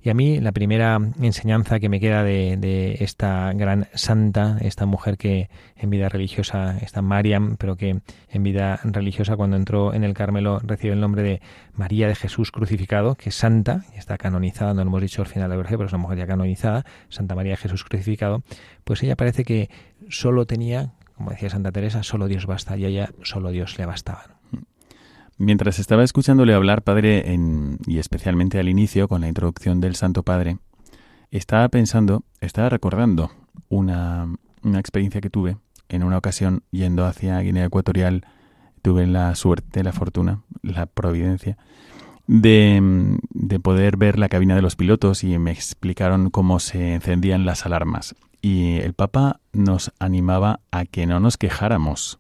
Y 0.05 0.11
a 0.11 0.14
mí 0.14 0.38
la 0.38 0.53
primera 0.53 0.99
enseñanza 1.23 1.81
que 1.81 1.88
me 1.88 1.99
queda 1.99 2.23
de, 2.23 2.99
esta 3.01 3.51
gran 3.55 3.88
santa, 3.95 4.59
esta 4.61 4.85
mujer 4.85 5.17
que 5.17 5.49
en 5.77 5.88
vida 5.88 6.11
religiosa, 6.11 6.77
esta 6.83 7.01
Mariam, 7.01 7.57
pero 7.57 7.77
que 7.77 8.03
en 8.29 8.43
vida 8.43 8.79
religiosa 8.85 9.35
cuando 9.35 9.57
entró 9.57 9.95
en 9.95 10.05
el 10.05 10.12
Carmelo 10.12 10.61
recibe 10.62 10.93
el 10.93 11.01
nombre 11.01 11.23
de 11.23 11.40
María 11.73 12.07
de 12.07 12.17
Jesús 12.17 12.53
crucificado, 12.53 13.14
que 13.14 13.31
es 13.31 13.35
santa, 13.35 13.87
y 13.95 13.99
está 13.99 14.19
canonizada, 14.19 14.75
no 14.75 14.85
lo 14.85 14.90
hemos 14.90 15.01
dicho 15.01 15.23
al 15.23 15.29
final 15.29 15.49
de 15.49 15.57
la 15.57 15.62
Virgen, 15.62 15.79
pero 15.79 15.87
es 15.87 15.93
una 15.95 16.03
mujer 16.03 16.19
ya 16.19 16.27
canonizada, 16.27 16.85
Santa 17.09 17.35
María 17.35 17.53
de 17.53 17.57
Jesús 17.57 17.83
crucificado, 17.83 18.43
pues 18.85 19.03
ella 19.03 19.17
parece 19.17 19.45
que 19.45 19.71
solo 20.11 20.45
tenía, 20.45 20.93
como 21.17 21.31
decía 21.31 21.49
Santa 21.49 21.73
Teresa, 21.73 22.03
solo 22.03 22.29
Dios 22.29 22.45
basta, 22.45 22.77
y 22.77 22.85
a 22.85 22.88
ella 22.88 23.09
solo 23.23 23.53
Dios 23.53 23.79
le 23.79 23.87
bastaba. 23.87 24.34
Mientras 25.37 25.79
estaba 25.79 26.05
escuchándole 26.05 26.55
hablar, 26.55 26.83
Padre, 26.83 27.33
en, 27.33 27.79
y 27.87 27.99
especialmente 27.99 28.59
al 28.59 28.68
inicio, 28.68 29.09
con 29.09 29.20
la 29.20 29.29
introducción 29.29 29.81
del 29.81 29.97
Santo 29.97 30.23
Padre, 30.23 30.59
estaba 31.31 31.68
pensando, 31.68 32.23
estaba 32.40 32.68
recordando 32.68 33.33
una, 33.68 34.33
una 34.62 34.79
experiencia 34.79 35.20
que 35.20 35.31
tuve 35.31 35.57
en 35.88 36.05
una 36.05 36.18
ocasión 36.18 36.62
yendo 36.70 37.05
hacia 37.05 37.40
Guinea 37.40 37.64
Ecuatorial. 37.64 38.27
Tuve 38.83 39.07
la 39.07 39.35
suerte, 39.35 39.83
la 39.83 39.92
fortuna, 39.92 40.42
la 40.62 40.87
providencia 40.87 41.57
de, 42.27 43.18
de 43.31 43.61
poder 43.61 43.97
ver 43.97 44.18
la 44.18 44.29
cabina 44.29 44.55
de 44.55 44.62
los 44.62 44.77
pilotos 44.77 45.25
y 45.25 45.38
me 45.38 45.51
explicaron 45.51 46.31
cómo 46.31 46.61
se 46.61 46.94
encendían 46.94 47.44
las 47.44 47.66
alarmas. 47.66 48.14
Y 48.40 48.77
el 48.77 48.92
Papa 48.92 49.40
nos 49.53 49.92
animaba 49.99 50.61
a 50.70 50.85
que 50.85 51.07
no 51.07 51.18
nos 51.18 51.38
quejáramos 51.38 52.18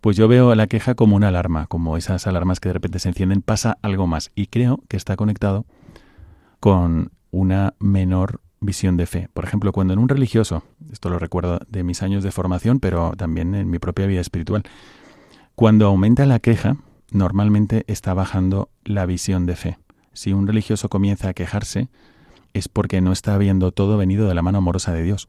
pues 0.00 0.16
yo 0.16 0.28
veo 0.28 0.54
la 0.54 0.66
queja 0.66 0.94
como 0.94 1.16
una 1.16 1.28
alarma, 1.28 1.66
como 1.66 1.96
esas 1.96 2.26
alarmas 2.26 2.60
que 2.60 2.68
de 2.68 2.74
repente 2.74 2.98
se 2.98 3.08
encienden, 3.08 3.42
pasa 3.42 3.78
algo 3.82 4.06
más. 4.06 4.30
Y 4.34 4.46
creo 4.46 4.80
que 4.88 4.96
está 4.96 5.16
conectado 5.16 5.64
con 6.60 7.10
una 7.30 7.74
menor 7.78 8.40
visión 8.60 8.96
de 8.96 9.06
fe. 9.06 9.28
Por 9.32 9.44
ejemplo, 9.44 9.72
cuando 9.72 9.92
en 9.92 9.98
un 9.98 10.08
religioso, 10.08 10.64
esto 10.92 11.10
lo 11.10 11.18
recuerdo 11.18 11.60
de 11.68 11.84
mis 11.84 12.02
años 12.02 12.24
de 12.24 12.30
formación, 12.30 12.80
pero 12.80 13.12
también 13.16 13.54
en 13.54 13.70
mi 13.70 13.78
propia 13.78 14.06
vida 14.06 14.20
espiritual, 14.20 14.64
cuando 15.54 15.86
aumenta 15.86 16.26
la 16.26 16.38
queja, 16.38 16.76
normalmente 17.10 17.84
está 17.86 18.14
bajando 18.14 18.68
la 18.84 19.06
visión 19.06 19.46
de 19.46 19.56
fe. 19.56 19.78
Si 20.12 20.32
un 20.32 20.46
religioso 20.46 20.88
comienza 20.88 21.28
a 21.28 21.34
quejarse, 21.34 21.88
es 22.54 22.68
porque 22.68 23.00
no 23.00 23.12
está 23.12 23.36
viendo 23.38 23.72
todo 23.72 23.96
venido 23.96 24.28
de 24.28 24.34
la 24.34 24.42
mano 24.42 24.58
amorosa 24.58 24.92
de 24.92 25.02
Dios 25.02 25.28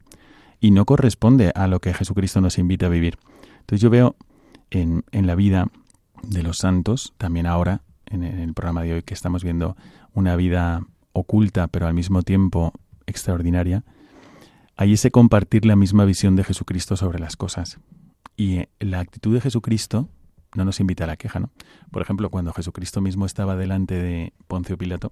y 0.60 0.72
no 0.72 0.86
corresponde 0.86 1.52
a 1.56 1.68
lo 1.68 1.80
que 1.80 1.94
Jesucristo 1.94 2.42
nos 2.42 2.58
invita 2.58 2.88
a 2.88 2.90
vivir. 2.90 3.18
Entonces 3.60 3.82
yo 3.82 3.90
veo 3.90 4.16
en, 4.72 5.04
la 5.12 5.36
vida 5.36 5.68
de 6.24 6.44
los 6.44 6.58
santos, 6.58 7.14
también 7.18 7.46
ahora, 7.46 7.82
en 8.06 8.24
el 8.24 8.54
programa 8.54 8.84
de 8.84 8.94
hoy 8.94 9.04
que 9.04 9.14
estamos 9.14 9.44
viendo 9.44 9.76
una 10.14 10.36
vida 10.36 10.84
oculta 11.14 11.68
pero 11.68 11.88
al 11.88 11.94
mismo 11.94 12.24
tiempo 12.24 12.74
extraordinaria, 13.06 13.84
hay 14.76 14.94
ese 14.94 15.12
compartir 15.12 15.66
la 15.66 15.76
misma 15.76 16.06
visión 16.06 16.36
de 16.36 16.44
Jesucristo 16.44 16.96
sobre 16.96 17.20
las 17.20 17.36
cosas. 17.36 17.80
Y 18.38 18.68
la 18.80 19.02
actitud 19.02 19.34
de 19.34 19.42
Jesucristo 19.42 20.08
no 20.56 20.64
nos 20.64 20.80
invita 20.80 21.04
a 21.04 21.08
la 21.08 21.18
queja, 21.18 21.40
¿no? 21.40 21.50
Por 21.92 22.02
ejemplo, 22.02 22.30
cuando 22.30 22.54
Jesucristo 22.54 23.02
mismo 23.02 23.26
estaba 23.26 23.58
delante 23.58 23.96
de 23.96 24.34
Poncio 24.48 24.78
Pilato, 24.78 25.12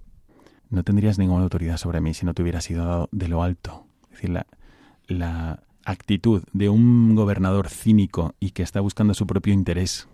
no 0.70 0.84
tendrías 0.84 1.18
ninguna 1.18 1.42
autoridad 1.42 1.76
sobre 1.76 2.00
mí 2.00 2.14
si 2.14 2.24
no 2.24 2.32
te 2.32 2.42
hubieras 2.42 2.64
sido 2.64 2.86
dado 2.86 3.08
de 3.12 3.28
lo 3.28 3.42
alto. 3.42 3.86
Es 4.04 4.10
decir, 4.12 4.30
la, 4.30 4.46
la 5.06 5.62
actitud 5.90 6.42
de 6.52 6.68
un 6.68 7.14
gobernador 7.14 7.68
cínico 7.68 8.34
y 8.38 8.50
que 8.50 8.62
está 8.62 8.80
buscando 8.80 9.14
su 9.14 9.26
propio 9.26 9.54
interés. 9.54 10.06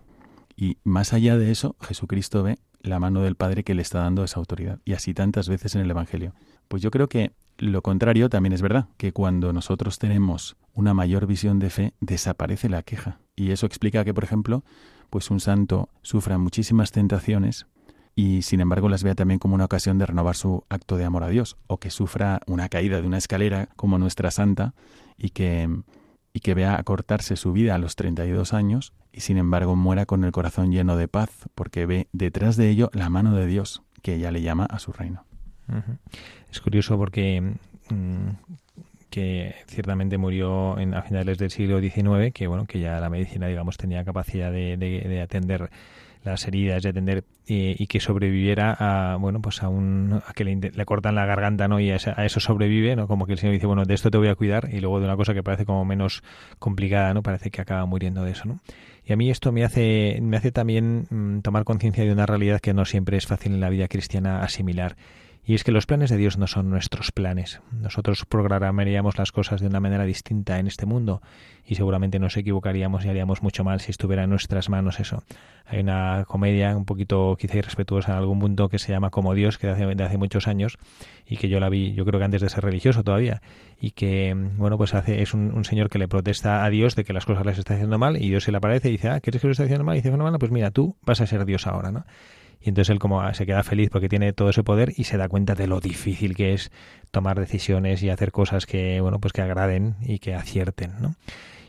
Y 0.55 0.77
más 0.85 1.11
allá 1.11 1.37
de 1.37 1.51
eso, 1.51 1.75
Jesucristo 1.81 2.43
ve 2.43 2.59
la 2.79 2.99
mano 2.99 3.21
del 3.21 3.35
Padre 3.35 3.63
que 3.63 3.75
le 3.75 3.81
está 3.81 3.99
dando 3.99 4.23
esa 4.23 4.39
autoridad. 4.39 4.79
Y 4.85 4.93
así 4.93 5.13
tantas 5.13 5.49
veces 5.49 5.75
en 5.75 5.81
el 5.81 5.91
Evangelio. 5.91 6.33
Pues 6.69 6.81
yo 6.81 6.91
creo 6.91 7.09
que 7.09 7.33
lo 7.57 7.81
contrario 7.81 8.29
también 8.29 8.53
es 8.53 8.61
verdad, 8.61 8.87
que 8.97 9.11
cuando 9.11 9.51
nosotros 9.51 9.99
tenemos 9.99 10.55
una 10.73 10.93
mayor 10.93 11.27
visión 11.27 11.59
de 11.59 11.69
fe, 11.69 11.93
desaparece 11.99 12.69
la 12.69 12.81
queja. 12.81 13.19
Y 13.35 13.51
eso 13.51 13.65
explica 13.65 14.05
que, 14.05 14.13
por 14.13 14.23
ejemplo, 14.23 14.63
pues 15.09 15.29
un 15.29 15.41
santo 15.41 15.89
sufra 16.01 16.37
muchísimas 16.37 16.91
tentaciones 16.91 17.67
y 18.15 18.43
sin 18.43 18.61
embargo 18.61 18.87
las 18.87 19.03
vea 19.03 19.13
también 19.13 19.39
como 19.39 19.55
una 19.55 19.65
ocasión 19.65 19.97
de 19.97 20.05
renovar 20.05 20.37
su 20.37 20.63
acto 20.69 20.95
de 20.95 21.03
amor 21.03 21.23
a 21.23 21.27
Dios, 21.27 21.57
o 21.67 21.79
que 21.79 21.89
sufra 21.89 22.39
una 22.47 22.69
caída 22.69 23.01
de 23.01 23.07
una 23.07 23.17
escalera 23.17 23.67
como 23.75 23.97
nuestra 23.97 24.31
santa 24.31 24.73
y 25.17 25.29
que, 25.29 25.69
y 26.33 26.39
que 26.39 26.53
vea 26.53 26.77
acortarse 26.77 27.35
su 27.35 27.53
vida 27.53 27.75
a 27.75 27.77
los 27.77 27.95
32 27.95 28.53
años 28.53 28.93
y 29.11 29.21
sin 29.21 29.37
embargo 29.37 29.75
muera 29.75 30.05
con 30.05 30.23
el 30.23 30.31
corazón 30.31 30.71
lleno 30.71 30.97
de 30.97 31.07
paz 31.07 31.29
porque 31.55 31.85
ve 31.85 32.07
detrás 32.11 32.57
de 32.57 32.69
ello 32.69 32.89
la 32.93 33.09
mano 33.09 33.35
de 33.35 33.45
Dios 33.45 33.83
que 34.01 34.15
ella 34.15 34.31
le 34.31 34.41
llama 34.41 34.65
a 34.65 34.79
su 34.79 34.91
reino. 34.91 35.25
Es 36.51 36.61
curioso 36.61 36.97
porque 36.97 37.41
mm, 37.89 38.29
que 39.09 39.55
ciertamente 39.67 40.17
murió 40.17 40.77
en, 40.77 40.93
a 40.93 41.01
finales 41.01 41.37
del 41.37 41.49
siglo 41.49 41.79
XIX, 41.79 42.33
que 42.33 42.47
bueno, 42.47 42.65
que 42.65 42.79
ya 42.79 42.99
la 42.99 43.09
medicina 43.09 43.47
digamos 43.47 43.77
tenía 43.77 44.03
capacidad 44.03 44.51
de, 44.51 44.77
de 44.77 45.21
atender 45.21 45.71
las 46.25 46.47
heridas 46.47 46.83
de 46.83 46.89
atender 46.89 47.23
eh, 47.47 47.75
y 47.77 47.87
que 47.87 47.99
sobreviviera 47.99 48.75
a 48.77 49.15
bueno 49.17 49.41
pues 49.41 49.61
a 49.63 49.69
un 49.69 50.21
a 50.25 50.33
que 50.33 50.43
le, 50.43 50.85
cortan 50.85 51.15
la 51.15 51.25
garganta 51.25 51.67
no 51.67 51.79
y 51.79 51.91
a, 51.91 51.95
eso 51.95 52.39
sobrevive 52.39 52.95
no 52.95 53.07
como 53.07 53.25
que 53.25 53.33
el 53.33 53.39
señor 53.39 53.53
dice 53.53 53.67
bueno 53.67 53.85
de 53.85 53.93
esto 53.93 54.09
te 54.09 54.17
voy 54.17 54.27
a 54.27 54.35
cuidar 54.35 54.69
y 54.71 54.79
luego 54.79 54.99
de 54.99 55.05
una 55.05 55.15
cosa 55.15 55.33
que 55.33 55.43
parece 55.43 55.65
como 55.65 55.85
menos 55.85 56.23
complicada 56.59 57.13
no 57.13 57.21
parece 57.21 57.51
que 57.51 57.61
acaba 57.61 57.85
muriendo 57.85 58.23
de 58.23 58.31
eso 58.31 58.45
no 58.45 58.59
y 59.05 59.13
a 59.13 59.15
mí 59.15 59.29
esto 59.29 59.51
me 59.51 59.63
hace 59.63 60.19
me 60.21 60.37
hace 60.37 60.51
también 60.51 61.07
mm, 61.09 61.39
tomar 61.41 61.63
conciencia 61.63 62.03
de 62.03 62.11
una 62.11 62.25
realidad 62.25 62.59
que 62.59 62.73
no 62.73 62.85
siempre 62.85 63.17
es 63.17 63.27
fácil 63.27 63.53
en 63.53 63.61
la 63.61 63.69
vida 63.69 63.87
cristiana 63.87 64.41
asimilar 64.41 64.95
y 65.47 65.53
es 65.53 65.63
que 65.63 65.71
los 65.71 65.85
planes 65.85 66.09
de 66.09 66.17
Dios 66.17 66.37
no 66.37 66.47
son 66.47 66.69
nuestros 66.71 67.11
planes. 67.11 67.61
Nosotros 67.71 68.25
programaríamos 68.25 69.17
las 69.17 69.31
cosas 69.31 69.61
de 69.61 69.67
una 69.67 69.79
manera 69.79 70.03
distinta 70.03 70.57
en 70.57 70.65
este 70.65 70.87
mundo 70.87 71.21
y 71.67 71.75
seguramente 71.75 72.17
nos 72.17 72.35
equivocaríamos 72.35 73.05
y 73.05 73.09
haríamos 73.09 73.43
mucho 73.43 73.63
mal 73.63 73.79
si 73.79 73.91
estuviera 73.91 74.23
en 74.23 74.31
nuestras 74.31 74.69
manos 74.69 74.99
eso. 74.99 75.23
Hay 75.65 75.79
una 75.79 76.25
comedia 76.27 76.75
un 76.75 76.85
poquito 76.85 77.37
quizá 77.39 77.57
irrespetuosa 77.57 78.13
en 78.13 78.17
algún 78.17 78.39
punto 78.39 78.69
que 78.69 78.79
se 78.79 78.91
llama 78.91 79.11
Como 79.11 79.35
Dios, 79.35 79.59
que 79.59 79.67
de 79.67 79.73
hace, 79.73 80.03
hace 80.03 80.17
muchos 80.17 80.47
años 80.47 80.77
y 81.27 81.37
que 81.37 81.47
yo 81.47 81.59
la 81.59 81.69
vi, 81.69 81.93
yo 81.93 82.05
creo 82.05 82.19
que 82.19 82.25
antes 82.25 82.41
de 82.41 82.49
ser 82.49 82.63
religioso 82.63 83.03
todavía 83.03 83.41
y 83.79 83.91
que, 83.91 84.33
bueno, 84.57 84.77
pues 84.77 84.95
hace, 84.95 85.21
es 85.21 85.35
un, 85.35 85.63
señor 85.63 85.89
que 85.89 85.99
le 85.99 86.07
protesta 86.07 86.65
a 86.65 86.69
Dios 86.71 86.95
de 86.95 87.03
que 87.03 87.13
las 87.13 87.25
cosas 87.25 87.45
las 87.45 87.59
está 87.59 87.75
haciendo 87.75 87.99
mal 87.99 88.17
y 88.17 88.29
Dios 88.29 88.43
se 88.43 88.51
le 88.51 88.57
aparece 88.57 88.89
y 88.89 88.93
dice, 88.93 89.09
ah, 89.09 89.19
¿quieres 89.19 89.41
que 89.41 89.47
lo 89.47 89.51
esté 89.51 89.63
haciendo 89.63 89.83
mal? 89.83 89.95
Y 89.95 90.01
dice, 90.01 90.09
bueno, 90.09 90.39
pues 90.39 90.51
mira, 90.51 90.71
tú 90.71 90.95
vas 91.03 91.21
a 91.21 91.27
ser 91.27 91.45
Dios 91.45 91.67
ahora, 91.67 91.91
¿no? 91.91 92.05
Y 92.61 92.69
entonces 92.69 92.91
él 92.91 92.99
como 92.99 93.33
se 93.33 93.45
queda 93.45 93.63
feliz 93.63 93.89
porque 93.89 94.09
tiene 94.09 94.33
todo 94.33 94.49
ese 94.49 94.63
poder 94.63 94.93
y 94.95 95.05
se 95.05 95.17
da 95.17 95.27
cuenta 95.27 95.55
de 95.55 95.67
lo 95.67 95.79
difícil 95.79 96.35
que 96.35 96.53
es 96.53 96.71
tomar 97.11 97.39
decisiones 97.39 98.03
y 98.03 98.09
hacer 98.09 98.31
cosas 98.31 98.65
que, 98.65 98.99
bueno, 99.01 99.19
pues 99.19 99.33
que 99.33 99.41
agraden 99.41 99.95
y 100.01 100.19
que 100.19 100.35
acierten, 100.35 100.93
¿no? 100.99 101.15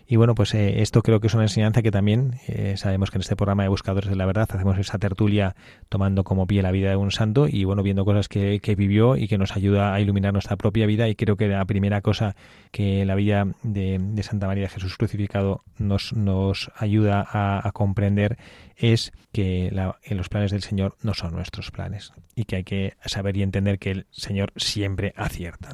Y 0.09 0.16
bueno, 0.16 0.35
pues 0.35 0.55
eh, 0.55 0.83
esto 0.83 1.03
creo 1.03 1.19
que 1.21 1.27
es 1.27 1.35
una 1.35 1.45
enseñanza 1.45 1.83
que 1.83 1.90
también 1.90 2.38
eh, 2.47 2.77
sabemos 2.77 3.11
que 3.11 3.19
en 3.19 3.23
este 3.23 3.35
programa 3.35 3.64
de 3.64 3.69
Buscadores 3.69 4.09
de 4.09 4.14
la 4.14 4.25
Verdad 4.25 4.49
hacemos 4.53 4.79
esa 4.79 4.99
tertulia 4.99 5.57
tomando 5.88 6.23
como 6.23 6.47
pie 6.47 6.62
la 6.62 6.71
vida 6.71 6.90
de 6.90 6.97
un 6.97 7.11
santo 7.11 7.49
y 7.49 7.64
bueno, 7.64 7.83
viendo 7.83 8.05
cosas 8.05 8.29
que, 8.29 8.61
que 8.61 8.77
vivió 8.77 9.16
y 9.16 9.27
que 9.27 9.37
nos 9.37 9.57
ayuda 9.57 9.95
a 9.95 10.01
iluminar 10.01 10.33
nuestra 10.33 10.57
propia 10.57 10.87
vida. 10.87 11.09
Y 11.09 11.16
creo 11.16 11.37
que 11.37 11.49
la 11.49 11.64
primera 11.64 12.03
cosa 12.03 12.37
que 12.71 13.05
la 13.05 13.16
vida 13.16 13.47
de, 13.62 14.01
Santa 14.23 14.47
María 14.47 14.64
de 14.64 14.71
Jesús 14.71 14.97
crucificado 14.97 15.62
nos, 15.79 16.12
nos 16.12 16.71
ayuda 16.77 17.27
a, 17.29 17.66
a 17.66 17.73
comprender 17.73 18.38
es 18.77 19.12
que 19.33 19.71
la, 19.73 19.99
los 20.09 20.29
planes 20.29 20.51
del 20.51 20.62
Señor 20.62 20.97
no 21.03 21.14
son 21.14 21.35
nuestros 21.35 21.71
planes 21.71 22.12
y 22.35 22.45
que 22.45 22.57
hay 22.57 22.64
que 22.64 22.95
saber 23.05 23.37
y 23.37 23.42
entender 23.42 23.79
que 23.79 23.90
el 23.90 24.07
Señor 24.11 24.53
siempre 24.57 25.12
acierta. 25.16 25.71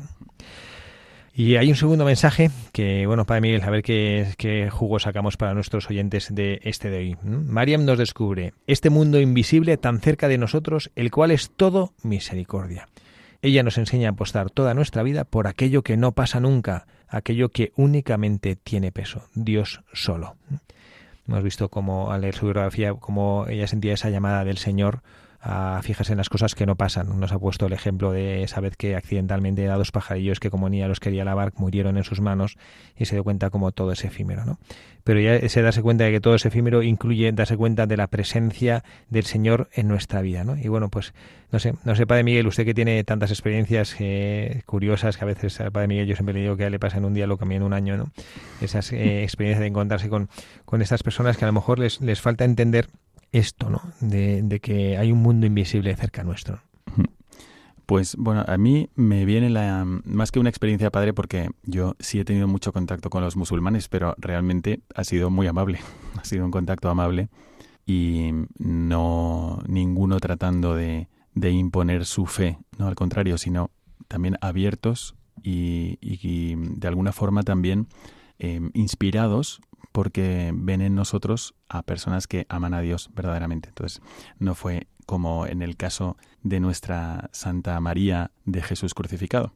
Y 1.34 1.56
hay 1.56 1.70
un 1.70 1.76
segundo 1.76 2.04
mensaje 2.04 2.50
que, 2.72 3.06
bueno, 3.06 3.24
Padre 3.24 3.40
Miguel, 3.40 3.62
a 3.62 3.70
ver 3.70 3.82
qué, 3.82 4.68
jugo 4.70 4.98
sacamos 4.98 5.38
para 5.38 5.54
nuestros 5.54 5.88
oyentes 5.88 6.34
de 6.34 6.60
este 6.62 6.90
de 6.90 6.98
hoy. 6.98 7.16
Mariam 7.22 7.86
nos 7.86 7.96
descubre 7.96 8.52
este 8.66 8.90
mundo 8.90 9.18
invisible 9.18 9.78
tan 9.78 10.00
cerca 10.00 10.28
de 10.28 10.36
nosotros, 10.36 10.90
el 10.94 11.10
cual 11.10 11.30
es 11.30 11.50
todo 11.50 11.94
misericordia. 12.02 12.88
Ella 13.40 13.62
nos 13.62 13.78
enseña 13.78 14.10
a 14.10 14.12
apostar 14.12 14.50
toda 14.50 14.74
nuestra 14.74 15.02
vida 15.02 15.24
por 15.24 15.46
aquello 15.46 15.82
que 15.82 15.96
no 15.96 16.12
pasa 16.12 16.38
nunca, 16.38 16.86
aquello 17.08 17.48
que 17.48 17.72
únicamente 17.76 18.54
tiene 18.54 18.92
peso, 18.92 19.24
Dios 19.34 19.80
solo. 19.94 20.36
Hemos 21.26 21.42
visto 21.42 21.70
cómo 21.70 22.12
al 22.12 22.20
leer 22.20 22.34
su 22.34 22.44
biografía, 22.44 22.92
cómo 22.92 23.46
ella 23.48 23.66
sentía 23.66 23.94
esa 23.94 24.10
llamada 24.10 24.44
del 24.44 24.58
Señor 24.58 25.02
a 25.42 25.80
fijarse 25.82 26.12
en 26.12 26.18
las 26.18 26.28
cosas 26.28 26.54
que 26.54 26.66
no 26.66 26.76
pasan. 26.76 27.18
Nos 27.18 27.32
ha 27.32 27.38
puesto 27.38 27.66
el 27.66 27.72
ejemplo 27.72 28.12
de 28.12 28.44
esa 28.44 28.60
vez 28.60 28.76
que 28.76 28.94
accidentalmente 28.94 29.68
a 29.68 29.76
dos 29.76 29.90
pajarillos 29.90 30.38
que 30.38 30.50
como 30.50 30.68
niña 30.68 30.86
los 30.86 31.00
quería 31.00 31.24
lavar 31.24 31.52
murieron 31.56 31.96
en 31.96 32.04
sus 32.04 32.20
manos 32.20 32.56
y 32.96 33.06
se 33.06 33.16
dio 33.16 33.24
cuenta 33.24 33.50
como 33.50 33.72
todo 33.72 33.90
es 33.90 34.04
efímero, 34.04 34.44
¿no? 34.44 34.58
Pero 35.02 35.18
ya 35.18 35.34
ese 35.34 35.60
darse 35.62 35.82
cuenta 35.82 36.04
de 36.04 36.12
que 36.12 36.20
todo 36.20 36.36
es 36.36 36.46
efímero 36.46 36.84
incluye 36.84 37.32
darse 37.32 37.56
cuenta 37.56 37.88
de 37.88 37.96
la 37.96 38.06
presencia 38.06 38.84
del 39.10 39.24
Señor 39.24 39.68
en 39.72 39.88
nuestra 39.88 40.22
vida, 40.22 40.44
¿no? 40.44 40.56
Y 40.56 40.68
bueno, 40.68 40.90
pues 40.90 41.12
no 41.50 41.58
sé, 41.58 41.74
no 41.84 41.96
sé, 41.96 42.06
Padre 42.06 42.22
Miguel, 42.22 42.46
usted 42.46 42.64
que 42.64 42.72
tiene 42.72 43.02
tantas 43.02 43.32
experiencias 43.32 43.96
eh, 43.98 44.62
curiosas 44.64 45.16
que 45.16 45.24
a 45.24 45.26
veces 45.26 45.60
al 45.60 45.72
Padre 45.72 45.88
Miguel 45.88 46.06
yo 46.06 46.14
siempre 46.14 46.34
le 46.34 46.42
digo 46.42 46.56
que 46.56 46.66
a 46.66 46.70
le 46.70 46.78
pasa 46.78 46.98
en 46.98 47.04
un 47.04 47.14
día 47.14 47.26
lo 47.26 47.36
que 47.36 47.44
a 47.44 47.48
mí 47.48 47.56
en 47.56 47.64
un 47.64 47.72
año, 47.72 47.96
¿no? 47.96 48.12
Esas 48.60 48.92
eh, 48.92 49.22
experiencias 49.24 49.60
de 49.60 49.66
encontrarse 49.66 50.08
con, 50.08 50.28
con 50.64 50.82
estas 50.82 51.02
personas 51.02 51.36
que 51.36 51.44
a 51.44 51.48
lo 51.48 51.52
mejor 51.52 51.80
les, 51.80 52.00
les 52.00 52.20
falta 52.20 52.44
entender 52.44 52.86
esto, 53.32 53.70
¿no? 53.70 53.80
De, 54.00 54.60
que 54.60 54.96
hay 54.98 55.10
un 55.10 55.22
mundo 55.22 55.46
invisible 55.46 55.94
cerca 55.96 56.22
nuestro. 56.22 56.60
Pues 57.86 58.14
bueno, 58.16 58.44
a 58.46 58.56
mí 58.56 58.90
me 58.94 59.24
viene 59.24 59.50
la 59.50 59.84
más 59.84 60.30
que 60.30 60.38
una 60.38 60.48
experiencia 60.48 60.90
padre 60.90 61.12
porque 61.12 61.50
yo 61.64 61.94
sí 61.98 62.20
he 62.20 62.24
tenido 62.24 62.46
mucho 62.46 62.72
contacto 62.72 63.10
con 63.10 63.22
los 63.22 63.36
musulmanes, 63.36 63.88
pero 63.88 64.14
realmente 64.18 64.80
ha 64.94 65.04
sido 65.04 65.30
muy 65.30 65.46
amable, 65.46 65.80
ha 66.18 66.24
sido 66.24 66.44
un 66.44 66.52
contacto 66.52 66.88
amable 66.88 67.28
y 67.84 68.30
no 68.58 69.60
ninguno 69.66 70.20
tratando 70.20 70.74
de, 70.76 71.08
de 71.34 71.50
imponer 71.50 72.04
su 72.06 72.26
fe, 72.26 72.58
no 72.78 72.86
al 72.86 72.94
contrario, 72.94 73.36
sino 73.36 73.70
también 74.08 74.38
abiertos 74.40 75.16
y, 75.42 75.96
de 76.54 76.88
alguna 76.88 77.12
forma 77.12 77.42
también 77.42 77.88
eh, 78.38 78.60
inspirados 78.74 79.60
porque 79.92 80.50
ven 80.54 80.80
en 80.80 80.94
nosotros 80.94 81.54
a 81.68 81.82
personas 81.82 82.26
que 82.26 82.46
aman 82.48 82.74
a 82.74 82.80
Dios 82.80 83.10
verdaderamente. 83.14 83.68
Entonces, 83.68 84.02
no 84.38 84.54
fue 84.54 84.88
como 85.06 85.46
en 85.46 85.62
el 85.62 85.76
caso 85.76 86.16
de 86.42 86.60
nuestra 86.60 87.28
Santa 87.32 87.78
María 87.80 88.30
de 88.44 88.62
Jesús 88.62 88.94
crucificado. 88.94 89.52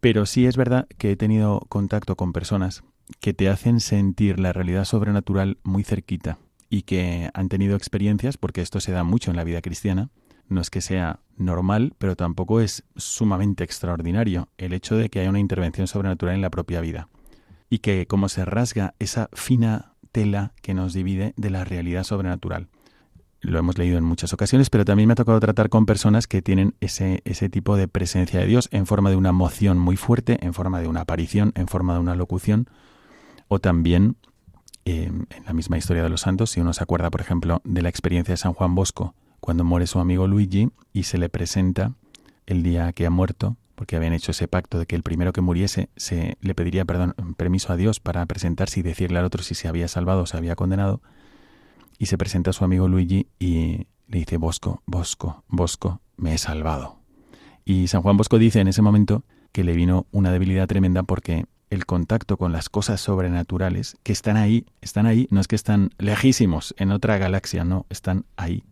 Pero 0.00 0.26
sí 0.26 0.46
es 0.46 0.56
verdad 0.56 0.88
que 0.98 1.12
he 1.12 1.16
tenido 1.16 1.60
contacto 1.68 2.16
con 2.16 2.32
personas 2.32 2.82
que 3.20 3.34
te 3.34 3.48
hacen 3.48 3.80
sentir 3.80 4.40
la 4.40 4.52
realidad 4.52 4.84
sobrenatural 4.84 5.58
muy 5.62 5.84
cerquita 5.84 6.38
y 6.68 6.82
que 6.82 7.30
han 7.34 7.48
tenido 7.48 7.76
experiencias, 7.76 8.36
porque 8.36 8.62
esto 8.62 8.80
se 8.80 8.92
da 8.92 9.04
mucho 9.04 9.30
en 9.30 9.36
la 9.36 9.44
vida 9.44 9.60
cristiana, 9.60 10.10
no 10.48 10.60
es 10.60 10.70
que 10.70 10.80
sea 10.80 11.20
normal, 11.36 11.94
pero 11.98 12.16
tampoco 12.16 12.60
es 12.60 12.84
sumamente 12.96 13.62
extraordinario 13.62 14.48
el 14.58 14.72
hecho 14.72 14.96
de 14.96 15.08
que 15.08 15.20
haya 15.20 15.30
una 15.30 15.38
intervención 15.38 15.86
sobrenatural 15.86 16.34
en 16.34 16.42
la 16.42 16.50
propia 16.50 16.80
vida 16.80 17.08
y 17.72 17.78
que 17.78 18.06
como 18.06 18.28
se 18.28 18.44
rasga 18.44 18.92
esa 18.98 19.30
fina 19.32 19.94
tela 20.12 20.52
que 20.60 20.74
nos 20.74 20.92
divide 20.92 21.32
de 21.38 21.48
la 21.48 21.64
realidad 21.64 22.04
sobrenatural. 22.04 22.68
Lo 23.40 23.58
hemos 23.58 23.78
leído 23.78 23.96
en 23.96 24.04
muchas 24.04 24.34
ocasiones, 24.34 24.68
pero 24.68 24.84
también 24.84 25.06
me 25.06 25.12
ha 25.12 25.16
tocado 25.16 25.40
tratar 25.40 25.70
con 25.70 25.86
personas 25.86 26.26
que 26.26 26.42
tienen 26.42 26.74
ese, 26.80 27.22
ese 27.24 27.48
tipo 27.48 27.78
de 27.78 27.88
presencia 27.88 28.40
de 28.40 28.46
Dios 28.46 28.68
en 28.72 28.84
forma 28.84 29.08
de 29.08 29.16
una 29.16 29.32
moción 29.32 29.78
muy 29.78 29.96
fuerte, 29.96 30.36
en 30.44 30.52
forma 30.52 30.82
de 30.82 30.86
una 30.86 31.00
aparición, 31.00 31.52
en 31.54 31.66
forma 31.66 31.94
de 31.94 32.00
una 32.00 32.14
locución, 32.14 32.68
o 33.48 33.58
también 33.58 34.16
eh, 34.84 35.06
en 35.06 35.44
la 35.46 35.54
misma 35.54 35.78
historia 35.78 36.02
de 36.02 36.10
los 36.10 36.20
santos, 36.20 36.50
si 36.50 36.60
uno 36.60 36.74
se 36.74 36.82
acuerda, 36.82 37.10
por 37.10 37.22
ejemplo, 37.22 37.62
de 37.64 37.80
la 37.80 37.88
experiencia 37.88 38.34
de 38.34 38.36
San 38.36 38.52
Juan 38.52 38.74
Bosco, 38.74 39.14
cuando 39.40 39.64
muere 39.64 39.86
su 39.86 39.98
amigo 39.98 40.26
Luigi 40.26 40.68
y 40.92 41.04
se 41.04 41.16
le 41.16 41.30
presenta 41.30 41.94
el 42.44 42.62
día 42.62 42.92
que 42.92 43.06
ha 43.06 43.10
muerto, 43.10 43.56
porque 43.82 43.96
habían 43.96 44.12
hecho 44.12 44.30
ese 44.30 44.46
pacto 44.46 44.78
de 44.78 44.86
que 44.86 44.94
el 44.94 45.02
primero 45.02 45.32
que 45.32 45.40
muriese 45.40 45.88
se 45.96 46.36
le 46.40 46.54
pediría 46.54 46.84
perdón, 46.84 47.16
permiso 47.36 47.72
a 47.72 47.76
Dios 47.76 47.98
para 47.98 48.24
presentarse 48.26 48.78
y 48.78 48.84
decirle 48.84 49.18
al 49.18 49.24
otro 49.24 49.42
si 49.42 49.56
se 49.56 49.66
había 49.66 49.88
salvado 49.88 50.22
o 50.22 50.26
se 50.26 50.36
había 50.36 50.54
condenado. 50.54 51.02
Y 51.98 52.06
se 52.06 52.16
presenta 52.16 52.50
a 52.50 52.52
su 52.52 52.62
amigo 52.62 52.86
Luigi 52.86 53.26
y 53.40 53.88
le 54.06 54.18
dice, 54.20 54.36
Bosco, 54.36 54.84
Bosco, 54.86 55.42
Bosco, 55.48 56.00
me 56.16 56.32
he 56.32 56.38
salvado. 56.38 57.00
Y 57.64 57.88
San 57.88 58.02
Juan 58.02 58.16
Bosco 58.16 58.38
dice 58.38 58.60
en 58.60 58.68
ese 58.68 58.82
momento 58.82 59.24
que 59.50 59.64
le 59.64 59.72
vino 59.72 60.06
una 60.12 60.30
debilidad 60.30 60.68
tremenda 60.68 61.02
porque 61.02 61.46
el 61.68 61.84
contacto 61.84 62.36
con 62.36 62.52
las 62.52 62.68
cosas 62.68 63.00
sobrenaturales 63.00 63.96
que 64.04 64.12
están 64.12 64.36
ahí, 64.36 64.64
están 64.80 65.06
ahí, 65.06 65.26
no 65.32 65.40
es 65.40 65.48
que 65.48 65.56
están 65.56 65.90
lejísimos 65.98 66.72
en 66.78 66.92
otra 66.92 67.18
galaxia, 67.18 67.64
no, 67.64 67.86
están 67.90 68.26
ahí 68.36 68.62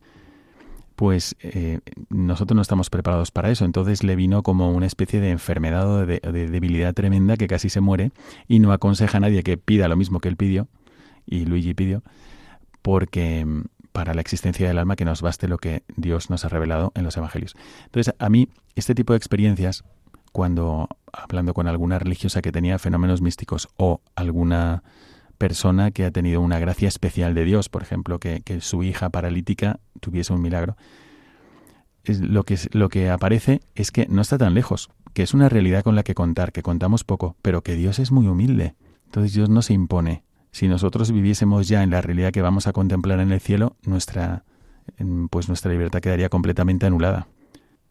pues 1.01 1.35
eh, 1.41 1.81
nosotros 2.11 2.55
no 2.55 2.61
estamos 2.61 2.91
preparados 2.91 3.31
para 3.31 3.51
eso. 3.51 3.65
Entonces 3.65 4.05
le 4.05 4.17
vino 4.17 4.43
como 4.43 4.71
una 4.71 4.85
especie 4.85 5.19
de 5.19 5.31
enfermedad 5.31 5.91
o 5.91 6.05
de, 6.05 6.21
debilidad 6.21 6.93
tremenda 6.93 7.39
que 7.39 7.47
casi 7.47 7.71
se 7.71 7.81
muere 7.81 8.13
y 8.49 8.59
no 8.59 8.71
aconseja 8.71 9.17
a 9.17 9.21
nadie 9.21 9.43
que 9.43 9.57
pida 9.57 9.89
lo 9.89 9.97
mismo 9.97 10.21
que 10.21 10.29
él 10.29 10.37
pidió 10.37 10.69
y 11.25 11.47
Luigi 11.47 11.73
pidió, 11.73 12.03
porque 12.83 13.47
mm, 13.47 13.63
para 13.93 14.13
la 14.13 14.21
existencia 14.21 14.69
del 14.69 14.77
alma 14.77 14.95
que 14.95 15.07
nos 15.07 15.23
baste 15.23 15.49
lo 15.49 15.57
que 15.57 15.85
Dios 15.97 16.29
nos 16.29 16.45
ha 16.45 16.51
revelado 16.51 16.93
en 16.95 17.05
los 17.05 17.17
evangelios. 17.17 17.57
Entonces 17.87 18.15
a 18.19 18.29
mí 18.29 18.51
este 18.75 18.95
tipo 18.95 19.15
de 19.15 19.17
experiencias, 19.17 19.85
cuando 20.33 20.87
hablando 21.15 21.55
con 21.55 21.67
alguna 21.67 21.99
religiosa 21.99 22.43
que 22.43 22.53
tenía 22.53 22.79
fenómenos 22.79 23.23
místicos 23.23 23.71
o 23.79 24.03
alguna 24.17 24.83
persona 25.41 25.91
que 25.91 26.05
ha 26.05 26.11
tenido 26.11 26.43
una 26.43 26.59
gracia 26.59 26.87
especial 26.87 27.35
de 27.35 27.47
Dios, 27.47 27.71
por 27.71 27.83
ejemplo, 27.83 28.19
que, 28.21 28.43
su 28.61 28.83
hija 28.83 29.09
paralítica 29.09 29.81
tuviese 29.99 30.35
un 30.35 30.43
milagro. 30.43 30.77
Es 32.05 32.21
lo, 32.21 32.45
que, 32.45 32.59
lo 32.73 32.91
que 32.91 33.09
aparece 33.09 33.63
es 33.75 33.91
que 33.91 34.07
no 34.11 34.21
está 34.21 34.37
tan 34.37 34.53
lejos, 34.53 34.91
que 35.15 35.23
es 35.23 35.33
una 35.33 35.49
realidad 35.49 35.83
con 35.83 35.97
la 35.97 36.03
que 36.03 36.15
contar, 36.15 36.53
que 36.53 36.63
contamos 36.63 37.05
poco, 37.05 37.37
pero 37.41 37.63
que 37.63 37.75
Dios 37.75 37.99
es 37.99 38.13
muy 38.13 38.27
humilde. 38.27 38.75
Entonces 39.07 39.33
Dios 39.33 39.49
no 39.49 39.63
se 39.63 39.73
impone. 39.73 40.25
Si 40.53 40.69
nosotros 40.69 41.11
viviésemos 41.11 41.69
ya 41.69 41.83
en 41.83 41.91
la 41.91 42.03
realidad 42.03 42.33
que 42.33 42.43
vamos 42.43 42.67
a 42.67 42.75
contemplar 42.75 43.19
en 43.19 43.33
el 43.33 43.41
cielo, 43.41 43.77
nuestra, 43.83 44.45
pues 45.31 45.49
nuestra 45.49 45.73
libertad 45.73 46.01
quedaría 46.01 46.29
completamente 46.29 46.85
anulada. 46.85 47.29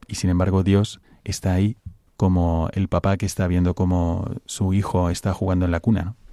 Y 0.07 0.15
sin 0.15 0.29
embargo 0.29 0.61
Dios 0.61 1.01
está 1.23 1.53
ahí 1.53 1.77
como 2.15 2.69
el 2.73 2.89
papá 2.89 3.17
que 3.17 3.25
está 3.25 3.47
viendo 3.47 3.73
cómo 3.73 4.35
su 4.45 4.71
hijo 4.75 5.09
está 5.09 5.33
jugando 5.33 5.65
en 5.65 5.71
la 5.71 5.79
cuna. 5.79 6.03
¿no? 6.03 6.28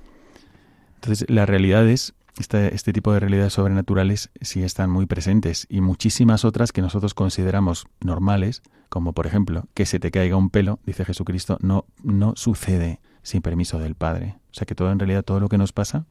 Entonces, 1.07 1.31
las 1.31 1.49
realidades, 1.49 2.14
este, 2.37 2.75
este 2.75 2.92
tipo 2.92 3.12
de 3.12 3.21
realidades 3.21 3.53
sobrenaturales 3.53 4.31
sí 4.40 4.64
están 4.64 4.90
muy 4.90 5.07
presentes 5.07 5.69
y 5.71 5.81
muchísimas 5.81 6.45
otras 6.45 6.73
que 6.73 6.83
nosotros 6.83 7.14
consideramos 7.14 7.87
normales, 8.01 8.61
como 8.88 9.12
por 9.12 9.29
ejemplo 9.29 9.69
que 9.73 9.87
se 9.87 10.01
te 10.01 10.11
caiga 10.11 10.35
un 10.35 10.51
pelo, 10.51 10.81
dice 10.85 11.05
Jesucristo, 11.05 11.59
no, 11.61 11.85
no 12.03 12.33
sucede 12.35 12.99
sin 13.23 13.40
permiso 13.40 13.79
del 13.79 13.95
Padre. 13.95 14.35
O 14.51 14.55
sea 14.55 14.66
que 14.66 14.75
todo 14.75 14.90
en 14.90 14.99
realidad, 14.99 15.23
todo 15.23 15.38
lo 15.38 15.49
que 15.49 15.59
nos 15.59 15.73
pasa, 15.73 16.07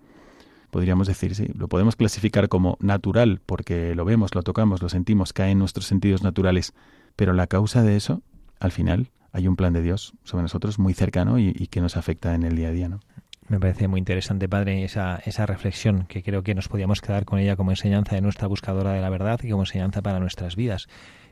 podríamos 0.71 1.07
decir, 1.07 1.35
sí, 1.35 1.49
lo 1.53 1.67
podemos 1.67 1.97
clasificar 1.97 2.47
como 2.47 2.77
natural 2.79 3.41
porque 3.45 3.95
lo 3.95 4.05
vemos, 4.05 4.33
lo 4.33 4.43
tocamos, 4.43 4.81
lo 4.81 4.87
sentimos, 4.87 5.33
cae 5.33 5.51
en 5.51 5.59
nuestros 5.59 5.87
sentidos 5.87 6.23
naturales, 6.23 6.73
pero 7.17 7.33
la 7.33 7.47
causa 7.47 7.83
de 7.83 7.97
eso, 7.97 8.21
al 8.61 8.71
final, 8.71 9.11
hay 9.33 9.49
un 9.49 9.57
plan 9.57 9.73
de 9.73 9.81
Dios 9.81 10.13
sobre 10.23 10.43
nosotros 10.43 10.79
muy 10.79 10.93
cercano 10.93 11.37
y, 11.37 11.53
y 11.53 11.67
que 11.67 11.81
nos 11.81 11.97
afecta 11.97 12.33
en 12.33 12.43
el 12.43 12.55
día 12.55 12.69
a 12.69 12.71
día, 12.71 12.87
¿no? 12.87 13.01
Me 13.47 13.59
parece 13.59 13.87
muy 13.87 13.99
interesante, 13.99 14.49
padre, 14.49 14.83
esa, 14.83 15.21
esa 15.23 15.45
reflexión 15.45 16.07
que 16.07 16.23
creo 16.23 16.41
que 16.41 16.55
nos 16.55 16.67
podíamos 16.67 17.01
quedar 17.01 17.25
con 17.25 17.37
ella 17.37 17.55
como 17.55 17.69
enseñanza 17.69 18.15
de 18.15 18.21
nuestra 18.21 18.47
buscadora 18.47 18.93
de 18.93 19.01
la 19.01 19.09
verdad 19.09 19.39
y 19.43 19.49
como 19.49 19.61
enseñanza 19.63 20.01
para 20.01 20.19
nuestras 20.19 20.55
vidas. 20.55 20.87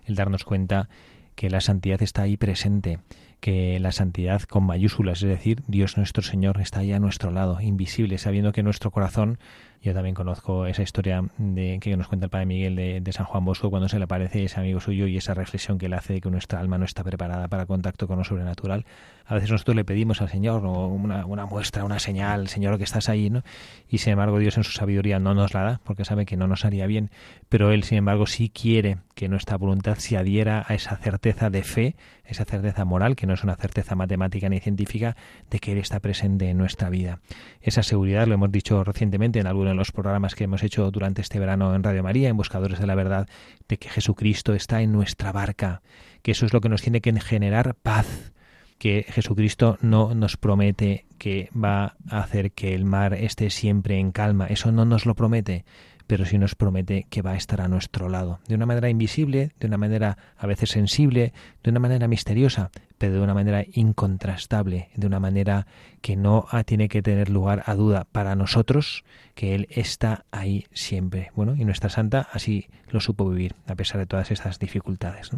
El 0.06 0.13
darnos 0.13 0.43
cuenta 0.43 0.89
que 1.36 1.49
la 1.49 1.60
santidad 1.60 2.04
está 2.04 2.21
ahí 2.21 2.38
presente, 2.38 2.99
que 3.39 3.80
la 3.80 3.91
santidad 3.91 4.43
con 4.43 4.63
mayúsculas, 4.63 5.23
es 5.23 5.30
decir, 5.30 5.63
Dios 5.67 5.97
nuestro 5.97 6.21
Señor 6.21 6.62
está 6.62 6.82
ahí 6.82 6.91
a 6.91 6.99
nuestro 6.99 7.32
lado, 7.32 7.60
invisible, 7.60 8.19
sabiendo 8.19 8.52
que 8.52 8.62
nuestro 8.62 8.91
corazón 8.91 9.39
yo 9.84 9.93
también 9.93 10.15
conozco 10.15 10.65
esa 10.65 10.82
historia 10.82 11.26
de, 11.38 11.78
que 11.82 11.98
nos 11.98 12.08
cuenta 12.08 12.28
el 12.28 12.30
Padre 12.30 12.46
Miguel 12.46 13.04
de, 13.04 13.12
San 13.12 13.26
Juan 13.26 13.43
Bosco 13.43 13.69
cuando 13.69 13.89
se 13.89 13.98
le 13.98 14.06
aparece 14.06 14.46
ese 14.46 14.58
amigo 14.58 14.80
suyo 14.80 15.08
y 15.08 15.17
esa 15.17 15.34
reflexión 15.34 15.78
que 15.78 15.89
le 15.89 15.98
hace 15.98 16.13
de 16.13 16.22
que 16.22 16.30
nuestra 16.32 16.62
alma 16.62 16.78
no 16.78 16.86
está 16.86 17.04
preparada 17.04 17.50
para 17.50 17.65
contacto 17.65 18.08
con 18.08 18.17
lo 18.17 18.24
sobrenatural. 18.24 18.86
A 19.26 19.36
veces 19.36 19.52
nosotros 19.52 19.76
le 19.76 19.84
pedimos 19.84 20.22
al 20.22 20.30
Señor 20.30 20.65
una, 20.65 21.46
muestra, 21.46 21.84
una 21.84 22.00
señal, 22.00 22.48
Señor, 22.48 22.78
que 22.78 22.86
estás 22.86 23.10
ahí, 23.10 23.30
¿no? 23.30 23.43
Y 23.89 23.98
sin 23.98 24.13
embargo 24.13 24.39
Dios 24.39 24.58
en 24.58 24.63
su 24.63 24.72
sabiduría 24.72 25.19
no 25.19 25.34
nos 25.34 25.54
la 25.54 25.63
da 25.63 25.82
porque 25.84 26.06
sabe 26.06 26.26
que 26.26 26.38
no 26.38 26.48
nos 26.48 26.63
haría 26.63 26.88
bien, 26.88 27.12
pero 27.50 27.72
Él 27.72 27.84
sin 27.84 27.98
embargo 27.98 28.26
sí 28.26 28.50
quiere 28.50 29.00
que 29.15 29.28
nuestra 29.28 29.58
voluntad 29.58 29.98
se 29.98 30.17
adhiera 30.17 30.65
a 30.67 30.74
esa 30.74 30.96
certeza 30.96 31.50
de 31.50 31.63
fe, 31.63 31.96
esa 32.26 32.46
certeza 32.46 32.86
moral, 32.86 33.15
que 33.15 33.28
no 33.28 33.34
es 33.34 33.43
una 33.43 33.56
certeza 33.56 33.96
matemática 33.96 34.50
ni 34.50 34.60
científica, 34.60 35.15
de 35.50 35.60
que 35.60 35.74
Él 35.74 35.78
está 35.78 36.00
presente 36.00 36.50
en 36.50 36.58
nuestra 36.58 36.89
vida. 36.89 37.19
Esa 37.62 37.84
seguridad, 37.84 38.28
lo 38.28 38.34
hemos 38.34 38.52
dicho 38.52 38.84
recientemente 38.84 39.39
en 39.39 39.48
alguno 39.48 39.72
los 39.77 39.91
programas 39.91 40.36
que 40.36 40.45
hemos 40.45 40.63
hecho 40.63 40.89
durante 40.91 41.21
este 41.21 41.39
verano 41.39 41.75
en 41.75 41.83
Radio 41.83 42.03
María, 42.03 42.29
en 42.29 42.38
Buscadores 42.38 42.79
de 42.79 42.88
la 42.88 42.95
Verdad, 42.95 43.27
de 43.67 43.77
que 43.77 43.89
Jesucristo 43.89 44.53
está 44.53 44.81
en 44.81 44.91
nuestra 44.91 45.31
barca, 45.31 45.81
que 46.21 46.31
eso 46.31 46.45
es 46.45 46.53
lo 46.53 46.62
que 46.62 46.69
nos 46.69 46.81
tiene 46.81 47.01
que 47.01 47.13
generar 47.19 47.75
paz, 47.75 48.33
que 48.77 49.05
Jesucristo 49.07 49.77
no 49.81 50.13
nos 50.13 50.38
promete 50.38 51.05
que 51.17 51.49
va 51.55 51.95
a 52.09 52.19
hacer 52.19 52.51
que 52.51 52.75
el 52.75 52.86
mar 52.86 53.13
esté 53.13 53.49
siempre 53.49 53.97
en 53.97 54.12
calma, 54.12 54.47
eso 54.47 54.71
no 54.71 54.86
nos 54.86 55.05
lo 55.05 55.15
promete, 55.15 55.63
pero 56.08 56.26
sí 56.26 56.38
nos 56.38 56.56
promete 56.56 57.06
que 57.10 57.22
va 57.22 57.32
a 57.32 57.36
estar 57.38 57.62
a 57.62 57.68
nuestro 57.68 58.10
lado, 58.10 58.39
de 58.48 58.56
una 58.56 58.66
manera 58.66 58.89
invisible, 58.89 59.52
de 59.60 59.68
una 59.68 59.78
manera 59.78 60.18
a 60.38 60.48
veces 60.48 60.70
sensible, 60.70 61.34
de 61.63 61.70
una 61.70 61.80
manera 61.80 62.08
misteriosa, 62.08 62.72
pero 62.98 63.13
de 63.13 63.22
una 63.22 63.34
manera 63.34 63.63
incontrastable, 63.74 64.89
de 64.96 65.08
una 65.08 65.20
manera 65.20 65.68
que 66.02 66.16
no 66.16 66.48
tiene 66.66 66.89
que 66.89 67.02
tener 67.02 67.30
lugar 67.30 67.63
a 67.66 67.76
duda 67.76 68.08
para 68.12 68.36
nosotros, 68.36 69.04
que 69.36 69.56
Él 69.56 69.68
está 69.70 70.26
ahí 70.32 70.68
siempre. 70.74 71.32
Bueno, 71.36 71.56
y 71.56 71.66
nuestra 71.66 71.89
santa 71.89 72.28
así 72.32 72.68
lo 72.89 73.00
supo 73.00 73.30
vivir, 73.30 73.56
a 73.68 73.76
pesar 73.76 74.00
de 74.00 74.06
todas 74.06 74.32
estas 74.32 74.60
dificultades. 74.60 75.32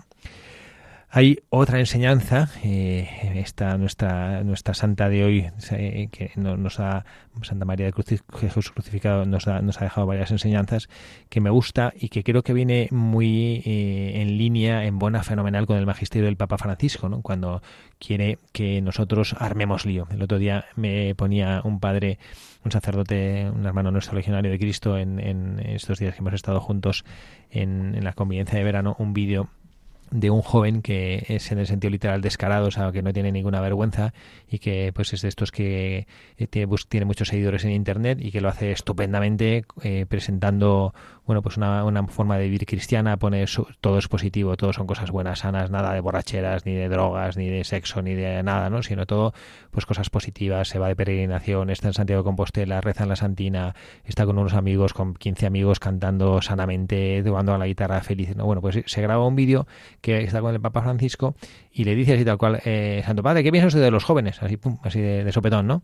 Hay 1.09 1.39
otra 1.49 1.79
enseñanza, 1.79 2.49
eh, 2.63 3.07
esta 3.35 3.77
nuestra 3.77 4.43
nuestra 4.43 4.73
santa 4.73 5.07
de 5.07 5.23
hoy, 5.23 5.49
eh, 5.71 6.09
que 6.11 6.31
nos 6.35 6.79
ha 6.79 7.05
Santa 7.41 7.65
María 7.65 7.85
de 7.85 8.19
Jesús 8.37 8.71
crucificado, 8.71 9.25
nos 9.25 9.47
ha, 9.47 9.61
nos 9.61 9.81
ha 9.81 9.85
dejado 9.85 10.07
varias 10.07 10.31
enseñanzas 10.31 10.89
que 11.29 11.41
me 11.41 11.49
gusta 11.49 11.93
y 11.95 12.09
que 12.09 12.23
creo 12.23 12.43
que 12.43 12.53
viene 12.53 12.87
muy 12.91 13.61
eh, 13.65 14.21
en 14.21 14.37
línea, 14.37 14.85
en 14.85 14.99
buena, 14.99 15.23
fenomenal 15.23 15.65
con 15.65 15.77
el 15.77 15.85
magisterio 15.85 16.25
del 16.25 16.37
Papa 16.37 16.57
Francisco, 16.57 17.09
¿no? 17.09 17.21
cuando 17.21 17.61
quiere 17.99 18.39
que 18.51 18.81
nosotros 18.81 19.35
armemos 19.37 19.85
lío. 19.85 20.07
El 20.11 20.21
otro 20.21 20.37
día 20.37 20.65
me 20.75 21.13
ponía 21.15 21.61
un 21.63 21.79
padre, 21.79 22.19
un 22.63 22.71
sacerdote, 22.71 23.49
un 23.49 23.65
hermano 23.65 23.91
nuestro 23.91 24.15
legionario 24.15 24.51
de 24.51 24.59
Cristo, 24.59 24.97
en, 24.97 25.19
en 25.19 25.59
estos 25.59 25.99
días 25.99 26.13
que 26.13 26.19
hemos 26.19 26.33
estado 26.33 26.59
juntos 26.59 27.05
en, 27.49 27.95
en 27.95 28.03
la 28.03 28.13
convivencia 28.13 28.57
de 28.57 28.63
verano, 28.63 28.95
un 28.99 29.13
vídeo 29.13 29.49
de 30.11 30.29
un 30.29 30.41
joven 30.41 30.81
que 30.81 31.25
es 31.27 31.51
en 31.51 31.59
el 31.59 31.67
sentido 31.67 31.91
literal 31.91 32.21
descarado, 32.21 32.67
o 32.67 32.71
sea, 32.71 32.91
que 32.91 33.01
no 33.01 33.13
tiene 33.13 33.31
ninguna 33.31 33.59
vergüenza 33.61 34.13
y 34.49 34.59
que 34.59 34.91
pues 34.93 35.13
es 35.13 35.21
de 35.21 35.29
estos 35.29 35.51
que 35.51 36.07
eh, 36.37 36.47
tiene, 36.47 36.73
tiene 36.87 37.05
muchos 37.05 37.27
seguidores 37.27 37.65
en 37.65 37.71
internet 37.71 38.19
y 38.21 38.31
que 38.31 38.41
lo 38.41 38.49
hace 38.49 38.71
estupendamente 38.71 39.65
eh, 39.83 40.05
presentando 40.07 40.93
bueno, 41.25 41.41
pues 41.41 41.57
una, 41.57 41.83
una, 41.83 42.05
forma 42.07 42.37
de 42.37 42.43
vivir 42.43 42.65
cristiana, 42.67 43.17
pone 43.17 43.45
todo 43.81 43.97
es 43.97 44.07
positivo, 44.07 44.55
todo 44.57 44.73
son 44.73 44.85
cosas 44.85 45.09
buenas, 45.09 45.39
sanas, 45.39 45.71
nada 45.71 45.91
de 45.93 45.99
borracheras, 45.99 46.67
ni 46.67 46.75
de 46.75 46.87
drogas, 46.87 47.35
ni 47.35 47.49
de 47.49 47.63
sexo, 47.63 48.03
ni 48.03 48.13
de 48.13 48.43
nada, 48.43 48.69
¿no? 48.69 48.83
Sino 48.83 49.07
todo, 49.07 49.33
pues 49.71 49.87
cosas 49.87 50.11
positivas, 50.11 50.67
se 50.67 50.77
va 50.77 50.87
de 50.87 50.95
peregrinación, 50.95 51.71
está 51.71 51.87
en 51.87 51.95
Santiago 51.95 52.21
de 52.21 52.25
Compostela, 52.25 52.79
reza 52.79 53.03
en 53.03 53.09
la 53.09 53.15
Santina, 53.15 53.75
está 54.03 54.27
con 54.27 54.37
unos 54.37 54.53
amigos, 54.53 54.93
con 54.93 55.15
15 55.15 55.47
amigos 55.47 55.79
cantando 55.79 56.41
sanamente, 56.43 57.23
jugando 57.25 57.55
a 57.55 57.57
la 57.57 57.65
guitarra 57.65 58.01
feliz, 58.01 58.35
¿no? 58.35 58.45
Bueno, 58.45 58.61
pues 58.61 58.83
se 58.85 59.01
graba 59.01 59.25
un 59.25 59.35
vídeo 59.35 59.65
que 60.05 60.23
está 60.23 60.39
con 60.39 60.53
el 60.53 60.61
Papa 60.61 60.83
Francisco 60.83 61.33
y 61.71 61.83
le 61.83 61.95
dice 61.95 62.13
así 62.13 62.23
tal 62.23 62.37
cual, 62.37 62.61
eh, 62.63 63.01
Santo 63.03 63.23
Padre, 63.23 63.43
¿qué 63.43 63.51
piensas 63.51 63.73
de 63.73 63.89
los 63.89 64.03
jóvenes? 64.03 64.43
Así, 64.43 64.55
pum, 64.55 64.77
así 64.83 65.01
de, 65.01 65.31
sopetón, 65.31 65.65
¿no? 65.65 65.81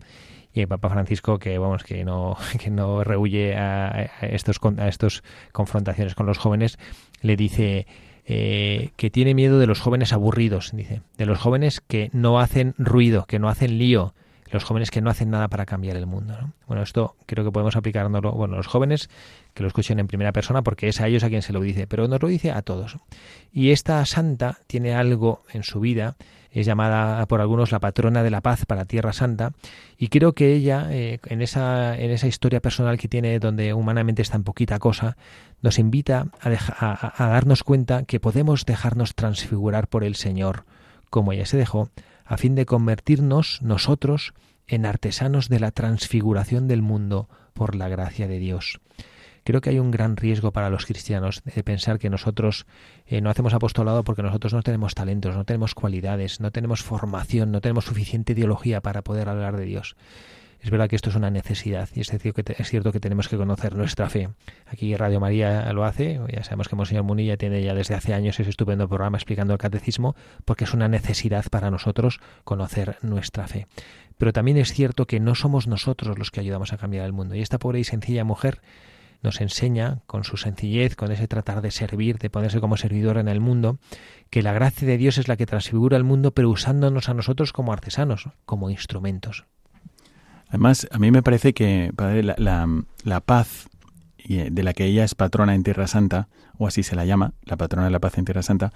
y 0.53 0.61
el 0.61 0.67
Papa 0.67 0.89
Francisco 0.89 1.39
que 1.39 1.57
vamos 1.57 1.83
que 1.83 2.05
no 2.05 2.37
que 2.59 2.69
no 2.69 3.03
rehuye 3.03 3.55
a, 3.55 4.11
estos 4.21 4.59
a 4.77 4.87
estos 4.89 5.23
confrontaciones 5.53 6.13
con 6.13 6.27
los 6.27 6.37
jóvenes 6.37 6.77
le 7.21 7.35
dice 7.35 7.87
eh, 8.25 8.91
que 8.95 9.09
tiene 9.09 9.33
miedo 9.33 9.57
de 9.57 9.65
los 9.65 9.79
jóvenes 9.79 10.13
aburridos 10.13 10.69
dice 10.73 11.01
de 11.17 11.25
los 11.25 11.39
jóvenes 11.39 11.81
que 11.81 12.11
no 12.13 12.39
hacen 12.39 12.75
ruido 12.77 13.25
que 13.25 13.39
no 13.39 13.49
hacen 13.49 13.79
lío 13.79 14.13
los 14.51 14.63
jóvenes 14.63 14.91
que 14.91 15.01
no 15.01 15.09
hacen 15.09 15.29
nada 15.29 15.47
para 15.47 15.65
cambiar 15.65 15.95
el 15.97 16.05
mundo. 16.05 16.35
Bueno, 16.67 16.83
esto 16.83 17.15
creo 17.25 17.43
que 17.45 17.51
podemos 17.51 17.75
aplicárnoslo, 17.75 18.31
bueno, 18.33 18.57
los 18.57 18.67
jóvenes 18.67 19.09
que 19.53 19.63
lo 19.63 19.67
escuchen 19.67 19.99
en 19.99 20.07
primera 20.07 20.31
persona 20.31 20.61
porque 20.61 20.87
es 20.87 21.01
a 21.01 21.07
ellos 21.07 21.23
a 21.23 21.29
quien 21.29 21.41
se 21.41 21.53
lo 21.53 21.61
dice, 21.61 21.87
pero 21.87 22.07
nos 22.07 22.21
lo 22.21 22.27
dice 22.27 22.51
a 22.51 22.61
todos. 22.61 22.97
Y 23.51 23.71
esta 23.71 24.05
santa 24.05 24.59
tiene 24.67 24.93
algo 24.93 25.43
en 25.53 25.63
su 25.63 25.79
vida, 25.79 26.15
es 26.51 26.65
llamada 26.65 27.25
por 27.27 27.39
algunos 27.39 27.71
la 27.71 27.79
patrona 27.79 28.23
de 28.23 28.29
la 28.29 28.41
paz 28.41 28.65
para 28.65 28.85
Tierra 28.85 29.13
Santa, 29.13 29.53
y 29.97 30.09
creo 30.09 30.33
que 30.33 30.53
ella, 30.53 30.87
eh, 30.89 31.19
en, 31.25 31.41
esa, 31.41 31.97
en 31.97 32.11
esa 32.11 32.27
historia 32.27 32.59
personal 32.59 32.97
que 32.97 33.07
tiene, 33.07 33.39
donde 33.39 33.73
humanamente 33.73 34.21
está 34.21 34.35
en 34.35 34.43
poquita 34.43 34.79
cosa, 34.79 35.15
nos 35.61 35.79
invita 35.79 36.27
a, 36.41 37.23
a 37.23 37.29
darnos 37.29 37.63
cuenta 37.63 38.03
que 38.03 38.19
podemos 38.19 38.65
dejarnos 38.65 39.15
transfigurar 39.15 39.87
por 39.87 40.03
el 40.03 40.15
Señor, 40.15 40.65
como 41.09 41.31
ella 41.31 41.45
se 41.45 41.57
dejó, 41.57 41.89
a 42.31 42.37
fin 42.37 42.55
de 42.55 42.65
convertirnos 42.65 43.61
nosotros 43.61 44.33
en 44.65 44.85
artesanos 44.85 45.49
de 45.49 45.59
la 45.59 45.71
transfiguración 45.71 46.69
del 46.69 46.81
mundo 46.81 47.27
por 47.53 47.75
la 47.75 47.89
gracia 47.89 48.25
de 48.29 48.39
Dios. 48.39 48.79
Creo 49.43 49.59
que 49.59 49.71
hay 49.71 49.79
un 49.79 49.91
gran 49.91 50.15
riesgo 50.15 50.53
para 50.53 50.69
los 50.69 50.85
cristianos 50.85 51.43
de 51.43 51.61
pensar 51.61 51.99
que 51.99 52.09
nosotros 52.09 52.67
eh, 53.05 53.19
no 53.19 53.29
hacemos 53.29 53.53
apostolado 53.53 54.05
porque 54.05 54.23
nosotros 54.23 54.53
no 54.53 54.61
tenemos 54.61 54.95
talentos, 54.95 55.35
no 55.35 55.43
tenemos 55.43 55.75
cualidades, 55.75 56.39
no 56.39 56.51
tenemos 56.51 56.83
formación, 56.83 57.51
no 57.51 57.59
tenemos 57.59 57.83
suficiente 57.83 58.31
ideología 58.31 58.79
para 58.79 59.01
poder 59.01 59.27
hablar 59.27 59.57
de 59.57 59.65
Dios. 59.65 59.97
Es 60.61 60.69
verdad 60.69 60.87
que 60.87 60.95
esto 60.95 61.09
es 61.09 61.15
una 61.15 61.31
necesidad 61.31 61.89
y 61.95 62.01
es 62.01 62.09
cierto 62.09 62.43
que, 62.43 62.55
es 62.55 62.69
cierto 62.69 62.91
que 62.91 62.99
tenemos 62.99 63.27
que 63.27 63.35
conocer 63.35 63.75
nuestra 63.75 64.09
fe. 64.09 64.29
Aquí 64.67 64.95
Radio 64.95 65.19
María 65.19 65.73
lo 65.73 65.85
hace, 65.85 66.21
ya 66.31 66.43
sabemos 66.43 66.67
que 66.67 66.75
Monseñor 66.75 67.03
Munilla 67.03 67.35
tiene 67.35 67.63
ya 67.63 67.73
desde 67.73 67.95
hace 67.95 68.13
años 68.13 68.39
ese 68.39 68.51
estupendo 68.51 68.87
programa 68.87 69.17
explicando 69.17 69.53
el 69.53 69.59
catecismo, 69.59 70.15
porque 70.45 70.65
es 70.65 70.73
una 70.75 70.87
necesidad 70.87 71.45
para 71.49 71.71
nosotros 71.71 72.19
conocer 72.43 72.97
nuestra 73.01 73.47
fe. 73.47 73.65
Pero 74.19 74.33
también 74.33 74.57
es 74.57 74.71
cierto 74.71 75.07
que 75.07 75.19
no 75.19 75.33
somos 75.33 75.65
nosotros 75.65 76.19
los 76.19 76.29
que 76.29 76.41
ayudamos 76.41 76.73
a 76.73 76.77
cambiar 76.77 77.07
el 77.07 77.13
mundo. 77.13 77.33
Y 77.33 77.41
esta 77.41 77.57
pobre 77.57 77.79
y 77.79 77.83
sencilla 77.83 78.23
mujer 78.23 78.61
nos 79.23 79.41
enseña 79.41 80.01
con 80.05 80.23
su 80.23 80.37
sencillez, 80.37 80.95
con 80.95 81.11
ese 81.11 81.27
tratar 81.27 81.61
de 81.61 81.71
servir, 81.71 82.19
de 82.19 82.29
ponerse 82.29 82.59
como 82.59 82.77
servidor 82.77 83.17
en 83.17 83.29
el 83.29 83.39
mundo, 83.39 83.79
que 84.29 84.43
la 84.43 84.53
gracia 84.53 84.87
de 84.87 84.97
Dios 84.97 85.17
es 85.17 85.27
la 85.27 85.37
que 85.37 85.47
transfigura 85.47 85.97
el 85.97 86.03
mundo, 86.03 86.35
pero 86.35 86.51
usándonos 86.51 87.09
a 87.09 87.15
nosotros 87.15 87.51
como 87.51 87.73
artesanos, 87.73 88.29
como 88.45 88.69
instrumentos. 88.69 89.45
Además, 90.51 90.85
a 90.91 90.99
mí 90.99 91.11
me 91.11 91.23
parece 91.23 91.53
que 91.53 91.93
la, 91.97 92.67
la, 93.05 93.19
paz 93.21 93.69
eh, 94.17 94.49
de 94.51 94.63
la 94.63 94.73
que 94.73 94.83
ella 94.83 95.05
es 95.05 95.15
patrona 95.15 95.55
en 95.55 95.63
Tierra 95.63 95.87
Santa, 95.87 96.27
o 96.57 96.67
así 96.67 96.83
se 96.83 96.93
la 96.93 97.05
llama, 97.05 97.33
la 97.45 97.55
patrona 97.55 97.85
de 97.85 97.91
la 97.91 97.99
paz 97.99 98.17
en 98.17 98.25
Tierra 98.25 98.43
Santa, 98.43 98.73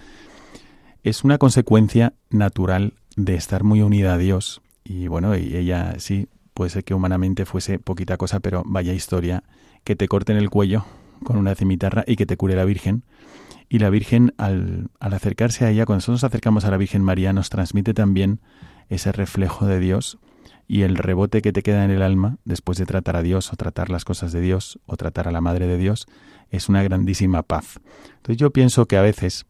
es 1.03 1.25
una 1.25 1.37
consecuencia 1.37 2.13
natural 2.29 2.93
de 3.17 3.35
estar 3.35 3.65
muy 3.65 3.81
unida 3.81 4.13
a 4.13 4.17
Dios. 4.17 4.61
Y 4.85 5.07
bueno, 5.07 5.33
ella 5.33 5.95
sí, 5.97 6.29
puede 6.53 6.69
ser 6.69 6.85
que 6.85 6.93
humanamente 6.93 7.43
fuese 7.45 7.77
poquita 7.77 8.15
cosa, 8.15 8.39
pero 8.39 8.63
vaya 8.65 8.93
historia, 8.93 9.43
que 9.83 9.97
te 9.97 10.07
corten 10.07 10.37
el 10.37 10.49
cuello 10.49 10.85
con 11.25 11.35
una 11.35 11.55
cimitarra 11.55 12.05
y 12.07 12.15
que 12.15 12.25
te 12.25 12.37
cure 12.37 12.55
la 12.55 12.63
Virgen. 12.63 13.03
Y 13.67 13.79
la 13.79 13.89
Virgen, 13.89 14.33
al, 14.37 14.87
al 15.01 15.13
acercarse 15.13 15.65
a 15.65 15.71
ella, 15.71 15.85
cuando 15.85 15.97
nosotros 15.97 16.23
nos 16.23 16.29
acercamos 16.29 16.63
a 16.63 16.71
la 16.71 16.77
Virgen 16.77 17.03
María, 17.03 17.33
nos 17.33 17.49
transmite 17.49 17.93
también 17.93 18.39
ese 18.87 19.11
reflejo 19.11 19.65
de 19.65 19.81
Dios 19.81 20.19
y 20.67 20.81
el 20.81 20.95
rebote 20.95 21.41
que 21.41 21.53
te 21.53 21.63
queda 21.63 21.85
en 21.85 21.91
el 21.91 22.01
alma 22.01 22.37
después 22.43 22.77
de 22.77 22.85
tratar 22.85 23.15
a 23.15 23.21
Dios 23.21 23.53
o 23.53 23.55
tratar 23.55 23.89
las 23.89 24.05
cosas 24.05 24.31
de 24.31 24.41
Dios 24.41 24.79
o 24.85 24.97
tratar 24.97 25.27
a 25.27 25.31
la 25.31 25.41
Madre 25.41 25.67
de 25.67 25.77
Dios 25.77 26.07
es 26.49 26.69
una 26.69 26.83
grandísima 26.83 27.43
paz. 27.43 27.79
Entonces 28.17 28.37
yo 28.37 28.51
pienso 28.51 28.87
que 28.87 28.97
a 28.97 29.01
veces 29.01 29.45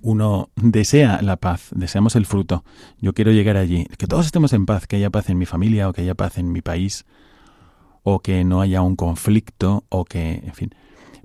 uno 0.00 0.50
desea 0.56 1.20
la 1.22 1.36
paz, 1.36 1.70
deseamos 1.74 2.14
el 2.16 2.26
fruto. 2.26 2.64
Yo 3.00 3.12
quiero 3.14 3.32
llegar 3.32 3.56
allí, 3.56 3.86
que 3.98 4.06
todos 4.06 4.26
estemos 4.26 4.52
en 4.52 4.66
paz, 4.66 4.86
que 4.86 4.96
haya 4.96 5.10
paz 5.10 5.28
en 5.28 5.38
mi 5.38 5.46
familia 5.46 5.88
o 5.88 5.92
que 5.92 6.02
haya 6.02 6.14
paz 6.14 6.38
en 6.38 6.52
mi 6.52 6.62
país 6.62 7.04
o 8.02 8.20
que 8.20 8.44
no 8.44 8.60
haya 8.60 8.80
un 8.80 8.96
conflicto 8.96 9.84
o 9.88 10.04
que, 10.04 10.42
en 10.44 10.54
fin. 10.54 10.74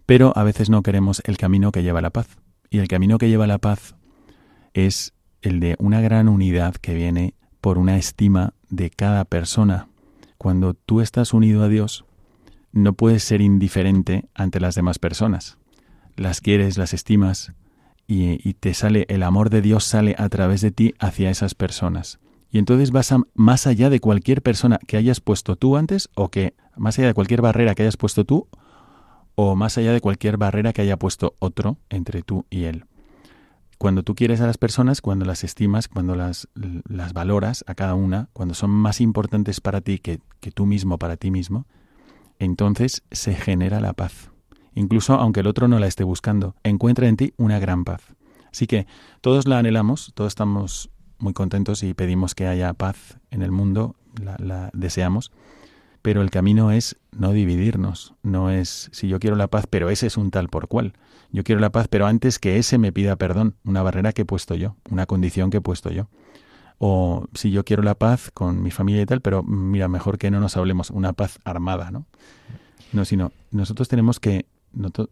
Pero 0.06 0.34
a 0.36 0.44
veces 0.44 0.70
no 0.70 0.82
queremos 0.84 1.22
el 1.26 1.38
camino 1.38 1.72
que 1.72 1.84
lleva 1.84 2.02
la 2.02 2.10
paz. 2.10 2.28
Y 2.70 2.80
el 2.80 2.88
camino 2.88 3.18
que 3.18 3.30
lleva 3.30 3.44
a 3.46 3.48
la 3.48 3.60
paz 3.60 3.96
es 4.74 5.14
el 5.42 5.60
de 5.60 5.76
una 5.80 6.02
gran 6.02 6.28
unidad 6.28 6.76
que 6.76 6.94
viene 6.94 7.36
por 7.62 7.78
una 7.78 7.98
estima 7.98 8.54
de 8.76 8.90
cada 8.90 9.26
persona. 9.26 9.88
Cuando 10.38 10.74
tú 10.74 11.02
estás 11.02 11.34
unido 11.34 11.64
a 11.64 11.68
Dios, 11.68 12.06
no 12.72 12.94
puedes 12.94 13.24
ser 13.24 13.42
indiferente 13.42 14.26
ante 14.34 14.60
las 14.60 14.76
demás 14.76 15.00
personas. 15.00 15.58
Las 16.16 16.42
quieres, 16.42 16.78
las 16.78 16.94
estimas 16.94 17.54
y, 18.08 18.54
te 18.56 18.74
sale, 18.74 19.06
el 19.10 19.24
amor 19.24 19.50
de 19.50 19.62
Dios 19.62 19.84
sale 19.84 20.16
a 20.18 20.28
través 20.30 20.62
de 20.62 20.72
ti 20.72 20.94
hacia 21.00 21.30
esas 21.30 21.56
personas. 21.56 22.20
Y 22.52 22.60
entonces 22.60 22.92
vas 22.92 23.14
más 23.34 23.66
allá 23.66 23.90
de 23.90 24.00
cualquier 24.00 24.42
persona 24.42 24.80
que 24.86 24.98
hayas 24.98 25.22
puesto 25.22 25.56
tú 25.56 25.78
antes 25.78 26.10
o 26.16 26.30
que, 26.30 26.54
más 26.76 26.98
allá 27.00 27.08
de 27.08 27.14
cualquier 27.14 27.42
barrera 27.42 27.74
que 27.76 27.84
hayas 27.84 27.98
puesto 27.98 28.26
tú 28.26 28.48
o 29.36 29.56
más 29.56 29.78
allá 29.78 29.94
de 29.94 30.02
cualquier 30.02 30.38
barrera 30.38 30.74
que 30.74 30.82
haya 30.82 30.98
puesto 30.98 31.36
otro 31.40 31.78
entre 31.90 32.22
tú 32.22 32.46
y 32.50 32.66
él. 32.66 32.86
Cuando 33.84 34.04
tú 34.04 34.16
quieres 34.16 34.40
a 34.40 34.48
las 34.48 34.58
personas, 34.58 35.02
cuando 35.02 35.26
las 35.26 35.44
estimas, 35.44 35.90
cuando 35.90 36.16
las, 36.16 36.48
las 36.88 37.12
valoras 37.12 37.66
a 37.68 37.76
cada 37.76 37.96
una, 37.96 38.30
cuando 38.32 38.54
son 38.54 38.70
más 38.70 39.02
importantes 39.02 39.60
para 39.60 39.82
ti 39.82 40.00
que, 40.00 40.22
que 40.40 40.52
tú 40.52 40.66
mismo 40.66 40.98
para 40.98 41.18
ti 41.18 41.32
mismo, 41.32 41.66
entonces 42.40 43.04
se 43.12 43.36
genera 43.36 43.82
la 43.82 43.92
paz. 43.92 44.32
Incluso 44.74 45.16
aunque 45.16 45.42
el 45.42 45.48
otro 45.48 45.68
no 45.68 45.80
la 45.80 45.88
esté 45.88 46.06
buscando, 46.06 46.56
encuentra 46.64 47.10
en 47.10 47.18
ti 47.18 47.34
una 47.36 47.60
gran 47.60 47.84
paz. 47.84 48.04
Así 48.50 48.68
que 48.68 48.88
todos 49.20 49.50
la 49.50 49.60
anhelamos, 49.60 50.14
todos 50.16 50.32
estamos 50.32 50.90
muy 51.18 51.34
contentos 51.34 51.84
y 51.84 51.94
pedimos 51.94 52.36
que 52.36 52.48
haya 52.48 52.72
paz 52.72 53.20
en 53.32 53.42
el 53.42 53.52
mundo, 53.52 53.98
la, 54.16 54.38
la, 54.40 54.70
deseamos, 54.72 55.34
pero 56.02 56.22
el 56.22 56.32
camino 56.32 56.72
es 56.72 56.96
no 57.12 57.34
dividirnos, 57.34 58.14
no 58.24 58.50
es 58.50 58.88
si 58.94 59.10
yo 59.10 59.20
quiero 59.20 59.36
la 59.36 59.48
paz, 59.48 59.66
pero 59.70 59.90
ese 59.90 60.08
es 60.08 60.16
un 60.16 60.32
tal 60.32 60.48
por 60.48 60.70
cual. 60.70 60.94
Yo 61.34 61.44
quiero 61.44 61.60
la 61.60 61.72
paz, 61.72 61.88
pero 61.90 62.06
antes 62.06 62.38
que 62.38 62.60
ese 62.60 62.78
me 62.78 62.92
pida 62.92 63.16
perdón, 63.16 63.56
una 63.66 63.82
barrera 63.82 64.14
que 64.14 64.22
he 64.22 64.26
puesto 64.26 64.54
yo, 64.54 64.76
una 64.92 65.08
condición 65.08 65.50
que 65.50 65.58
he 65.58 65.62
puesto 65.62 65.90
yo. 65.90 66.08
O 66.78 67.26
si 67.34 67.50
yo 67.50 67.66
quiero 67.66 67.82
la 67.82 67.96
paz 67.96 68.30
con 68.32 68.62
mi 68.62 68.70
familia 68.70 69.02
y 69.02 69.06
tal, 69.08 69.20
pero 69.20 69.42
mira, 69.42 69.88
mejor 69.88 70.20
que 70.20 70.30
no 70.30 70.40
nos 70.40 70.58
hablemos, 70.58 70.92
una 70.92 71.14
paz 71.14 71.40
armada, 71.44 71.90
¿no? 71.90 72.06
No, 72.92 73.04
sino 73.04 73.32
nosotros 73.50 73.88
tenemos 73.88 74.20
que, 74.20 74.46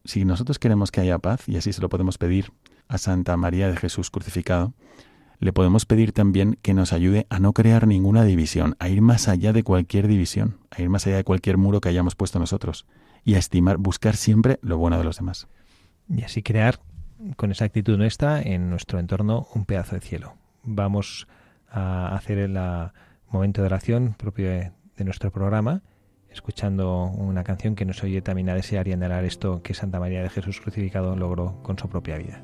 si 0.05 0.23
nosotros 0.23 0.59
queremos 0.59 0.91
que 0.91 1.01
haya 1.01 1.17
paz, 1.17 1.49
y 1.49 1.57
así 1.57 1.73
se 1.73 1.81
lo 1.81 1.89
podemos 1.89 2.19
pedir 2.19 2.51
a 2.87 2.99
Santa 2.99 3.35
María 3.35 3.67
de 3.67 3.77
Jesús 3.77 4.11
crucificado, 4.11 4.73
le 5.39 5.53
podemos 5.53 5.87
pedir 5.87 6.11
también 6.11 6.59
que 6.61 6.75
nos 6.75 6.93
ayude 6.93 7.25
a 7.31 7.39
no 7.39 7.53
crear 7.53 7.87
ninguna 7.87 8.23
división, 8.25 8.75
a 8.77 8.89
ir 8.89 9.01
más 9.01 9.27
allá 9.27 9.53
de 9.53 9.63
cualquier 9.63 10.07
división, 10.07 10.59
a 10.69 10.83
ir 10.83 10.89
más 10.89 11.07
allá 11.07 11.15
de 11.15 11.23
cualquier 11.23 11.57
muro 11.57 11.81
que 11.81 11.89
hayamos 11.89 12.13
puesto 12.13 12.37
nosotros, 12.37 12.85
y 13.23 13.33
a 13.33 13.39
estimar, 13.39 13.77
buscar 13.77 14.15
siempre 14.15 14.59
lo 14.61 14.77
bueno 14.77 14.99
de 14.99 15.03
los 15.03 15.17
demás 15.17 15.47
y 16.15 16.23
así 16.23 16.43
crear 16.43 16.79
con 17.35 17.51
esa 17.51 17.65
actitud 17.65 17.97
nuestra 17.97 18.41
en 18.41 18.69
nuestro 18.69 18.99
entorno 18.99 19.47
un 19.53 19.65
pedazo 19.65 19.95
de 19.95 20.01
cielo. 20.01 20.33
Vamos 20.63 21.27
a 21.69 22.15
hacer 22.15 22.37
el 22.37 22.57
momento 23.29 23.61
de 23.61 23.67
oración 23.67 24.15
propio 24.17 24.49
de, 24.49 24.71
nuestro 25.03 25.31
programa, 25.31 25.81
escuchando 26.29 27.05
una 27.05 27.43
canción 27.43 27.73
que 27.73 27.85
nos 27.85 28.03
oye 28.03 28.21
también 28.21 28.49
a 28.49 28.53
desear 28.53 28.87
y 28.87 28.91
anhelar 28.91 29.25
esto 29.25 29.63
que 29.63 29.73
Santa 29.73 29.99
María 29.99 30.21
de 30.21 30.29
Jesús 30.29 30.61
crucificado 30.61 31.15
logró 31.15 31.63
con 31.63 31.79
su 31.79 31.89
propia 31.89 32.19
vida. 32.19 32.39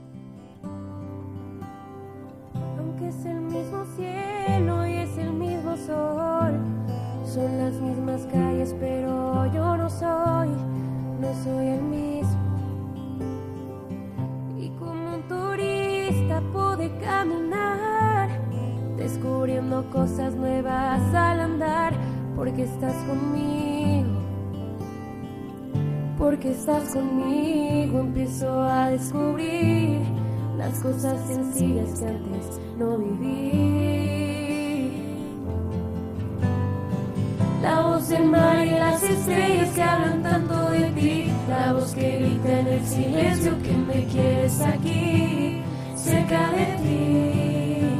Cosas 19.98 20.36
nuevas 20.36 21.02
al 21.16 21.40
andar, 21.40 21.94
porque 22.36 22.64
estás 22.64 22.94
conmigo. 23.06 24.10
Porque 26.20 26.52
estás 26.52 26.94
conmigo, 26.94 28.02
empiezo 28.02 28.62
a 28.62 28.90
descubrir 28.90 30.02
las 30.56 30.80
cosas 30.82 31.20
sencillas 31.28 32.00
que 32.00 32.06
antes 32.06 32.60
no 32.78 32.98
viví. 33.00 34.92
La 37.64 37.82
voz 37.82 38.08
del 38.10 38.26
mar 38.26 38.66
y 38.68 38.70
las 38.70 39.02
estrellas 39.02 39.70
que 39.74 39.82
hablan 39.82 40.22
tanto 40.22 40.70
de 40.72 40.92
ti, 40.92 41.32
la 41.50 41.74
voz 41.74 41.94
que 41.96 42.20
grita 42.20 42.60
en 42.60 42.68
el 42.68 42.86
silencio 42.86 43.52
que 43.64 43.74
me 43.74 44.06
quieres 44.06 44.62
aquí, 44.62 45.62
cerca 45.96 46.52
de 46.52 46.66
ti. 46.84 47.97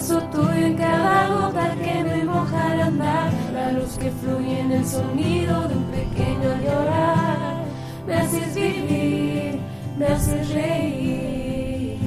Beso 0.00 0.18
tuyo 0.32 0.52
en 0.54 0.76
cada 0.78 1.28
gota 1.28 1.76
que 1.76 2.02
me 2.02 2.24
moja 2.24 2.72
al 2.72 2.80
andar, 2.80 3.30
la 3.52 3.72
luz 3.72 3.98
que 3.98 4.10
fluye 4.10 4.60
en 4.60 4.72
el 4.72 4.86
sonido 4.86 5.68
de 5.68 5.76
un 5.76 5.84
pequeño 5.90 6.56
llorar, 6.64 7.64
me 8.06 8.14
haces 8.14 8.54
vivir, 8.54 9.60
me 9.98 10.06
haces 10.06 10.54
reír 10.54 11.98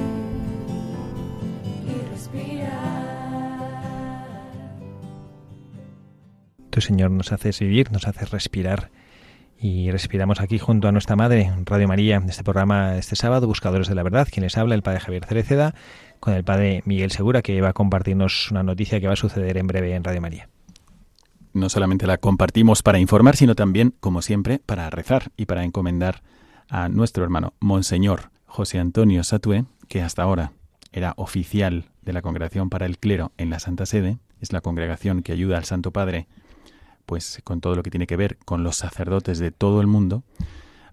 y 1.86 2.10
respirar. 2.10 3.04
Tu 6.70 6.80
Señor 6.80 7.12
nos 7.12 7.30
haces 7.30 7.60
vivir, 7.60 7.92
nos 7.92 8.08
haces 8.08 8.28
respirar. 8.28 8.90
Y 9.66 9.90
respiramos 9.90 10.42
aquí 10.42 10.58
junto 10.58 10.88
a 10.88 10.92
nuestra 10.92 11.16
Madre, 11.16 11.50
Radio 11.64 11.88
María, 11.88 12.22
este 12.28 12.44
programa 12.44 12.98
este 12.98 13.16
sábado, 13.16 13.46
Buscadores 13.46 13.88
de 13.88 13.94
la 13.94 14.02
Verdad, 14.02 14.28
quienes 14.30 14.58
habla 14.58 14.74
el 14.74 14.82
Padre 14.82 15.00
Javier 15.00 15.24
Cereceda, 15.24 15.74
con 16.20 16.34
el 16.34 16.44
Padre 16.44 16.82
Miguel 16.84 17.10
Segura, 17.12 17.40
que 17.40 17.58
va 17.62 17.70
a 17.70 17.72
compartirnos 17.72 18.50
una 18.50 18.62
noticia 18.62 19.00
que 19.00 19.06
va 19.06 19.14
a 19.14 19.16
suceder 19.16 19.56
en 19.56 19.66
breve 19.66 19.94
en 19.94 20.04
Radio 20.04 20.20
María. 20.20 20.50
No 21.54 21.70
solamente 21.70 22.06
la 22.06 22.18
compartimos 22.18 22.82
para 22.82 22.98
informar, 22.98 23.36
sino 23.36 23.54
también, 23.54 23.94
como 24.00 24.20
siempre, 24.20 24.58
para 24.58 24.90
rezar 24.90 25.30
y 25.34 25.46
para 25.46 25.64
encomendar 25.64 26.20
a 26.68 26.90
nuestro 26.90 27.24
hermano 27.24 27.54
Monseñor 27.58 28.32
José 28.44 28.78
Antonio 28.78 29.24
Satué, 29.24 29.64
que 29.88 30.02
hasta 30.02 30.24
ahora 30.24 30.52
era 30.92 31.14
oficial 31.16 31.86
de 32.02 32.12
la 32.12 32.20
Congregación 32.20 32.68
para 32.68 32.84
el 32.84 32.98
Clero 32.98 33.32
en 33.38 33.48
la 33.48 33.60
Santa 33.60 33.86
Sede, 33.86 34.18
es 34.42 34.52
la 34.52 34.60
congregación 34.60 35.22
que 35.22 35.32
ayuda 35.32 35.56
al 35.56 35.64
Santo 35.64 35.90
Padre 35.90 36.26
pues 37.06 37.40
con 37.44 37.60
todo 37.60 37.74
lo 37.74 37.82
que 37.82 37.90
tiene 37.90 38.06
que 38.06 38.16
ver 38.16 38.38
con 38.44 38.64
los 38.64 38.76
sacerdotes 38.76 39.38
de 39.38 39.50
todo 39.50 39.80
el 39.80 39.86
mundo, 39.86 40.24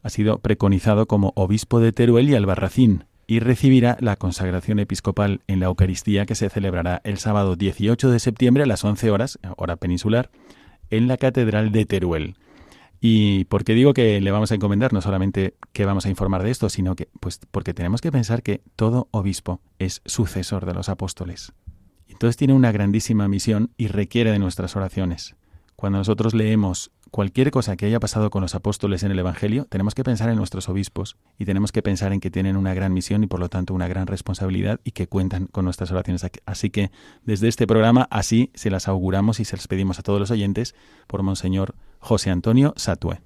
ha 0.04 0.10
sido 0.10 0.40
preconizado 0.40 1.08
como 1.08 1.34
obispo 1.36 1.80
de 1.80 1.92
Teruel 1.92 2.30
y 2.30 2.36
Albarracín 2.36 3.06
y 3.28 3.40
recibirá 3.40 3.98
la 4.02 4.16
consagración 4.16 4.80
episcopal 4.80 5.42
en 5.48 5.60
la 5.60 5.68
Eucaristía 5.68 6.26
que 6.26 6.36
se 6.36 6.50
celebrará 6.50 7.02
el 7.04 7.18
sábado 7.18 7.56
18 7.56 8.10
de 8.10 8.20
septiembre 8.20 8.64
a 8.64 8.66
las 8.66 8.84
11 8.84 9.10
horas, 9.12 9.40
hora 9.58 9.78
peninsular, 9.78 10.32
en 10.90 11.08
la 11.08 11.18
Catedral 11.18 11.72
de 11.72 11.86
Teruel. 11.86 12.36
¿Y 13.00 13.46
por 13.46 13.64
qué 13.64 13.74
digo 13.74 13.94
que 13.94 14.22
le 14.22 14.32
vamos 14.32 14.52
a 14.52 14.56
encomendar? 14.56 14.94
No 14.94 15.02
solamente 15.02 15.56
que 15.74 15.86
vamos 15.86 16.06
a 16.06 16.10
informar 16.10 16.44
de 16.44 16.52
esto, 16.52 16.70
sino 16.70 16.96
que, 16.96 17.10
pues, 17.20 17.40
porque 17.50 17.74
tenemos 17.74 18.00
que 18.00 18.12
pensar 18.12 18.44
que 18.44 18.62
todo 18.76 19.08
obispo 19.12 19.62
es 19.80 20.02
sucesor 20.06 20.68
de 20.68 20.76
los 20.76 20.88
apóstoles. 20.88 21.52
Entonces 22.08 22.38
tiene 22.38 22.54
una 22.54 22.72
grandísima 22.72 23.28
misión 23.28 23.72
y 23.78 23.88
requiere 23.88 24.32
de 24.32 24.38
nuestras 24.38 24.76
oraciones. 24.76 25.36
Cuando 25.82 25.98
nosotros 25.98 26.36
leemos 26.36 26.92
cualquier 27.10 27.50
cosa 27.50 27.76
que 27.76 27.88
haya 27.88 28.00
pasado 28.00 28.30
con 28.30 28.44
los 28.44 28.54
apóstoles 28.54 29.02
en 29.02 29.10
el 29.10 29.18
Evangelio, 29.18 29.66
tenemos 29.66 29.96
que 29.96 30.04
pensar 30.04 30.30
en 30.30 30.36
nuestros 30.36 30.70
obispos 30.70 31.18
y 31.40 31.46
tenemos 31.46 31.72
que 31.72 31.82
pensar 31.82 32.14
en 32.14 32.20
que 32.20 32.30
tienen 32.30 32.56
una 32.56 32.76
gran 32.76 32.94
misión 32.94 33.24
y 33.24 33.28
por 33.28 33.40
lo 33.40 33.50
tanto 33.50 33.74
una 33.74 33.88
gran 33.88 34.06
responsabilidad 34.06 34.80
y 34.84 34.92
que 34.92 35.08
cuentan 35.08 35.48
con 35.48 35.66
nuestras 35.66 35.90
oraciones. 35.90 36.24
Así 36.46 36.70
que 36.70 36.92
desde 37.24 37.48
este 37.48 37.66
programa 37.66 38.08
así 38.12 38.52
se 38.54 38.70
las 38.70 38.88
auguramos 38.88 39.40
y 39.40 39.46
se 39.46 39.58
las 39.58 39.68
pedimos 39.68 39.98
a 39.98 40.04
todos 40.04 40.20
los 40.20 40.30
oyentes 40.30 40.76
por 41.08 41.24
Monseñor 41.24 41.74
José 41.98 42.30
Antonio 42.30 42.76
Satue. 42.78 43.20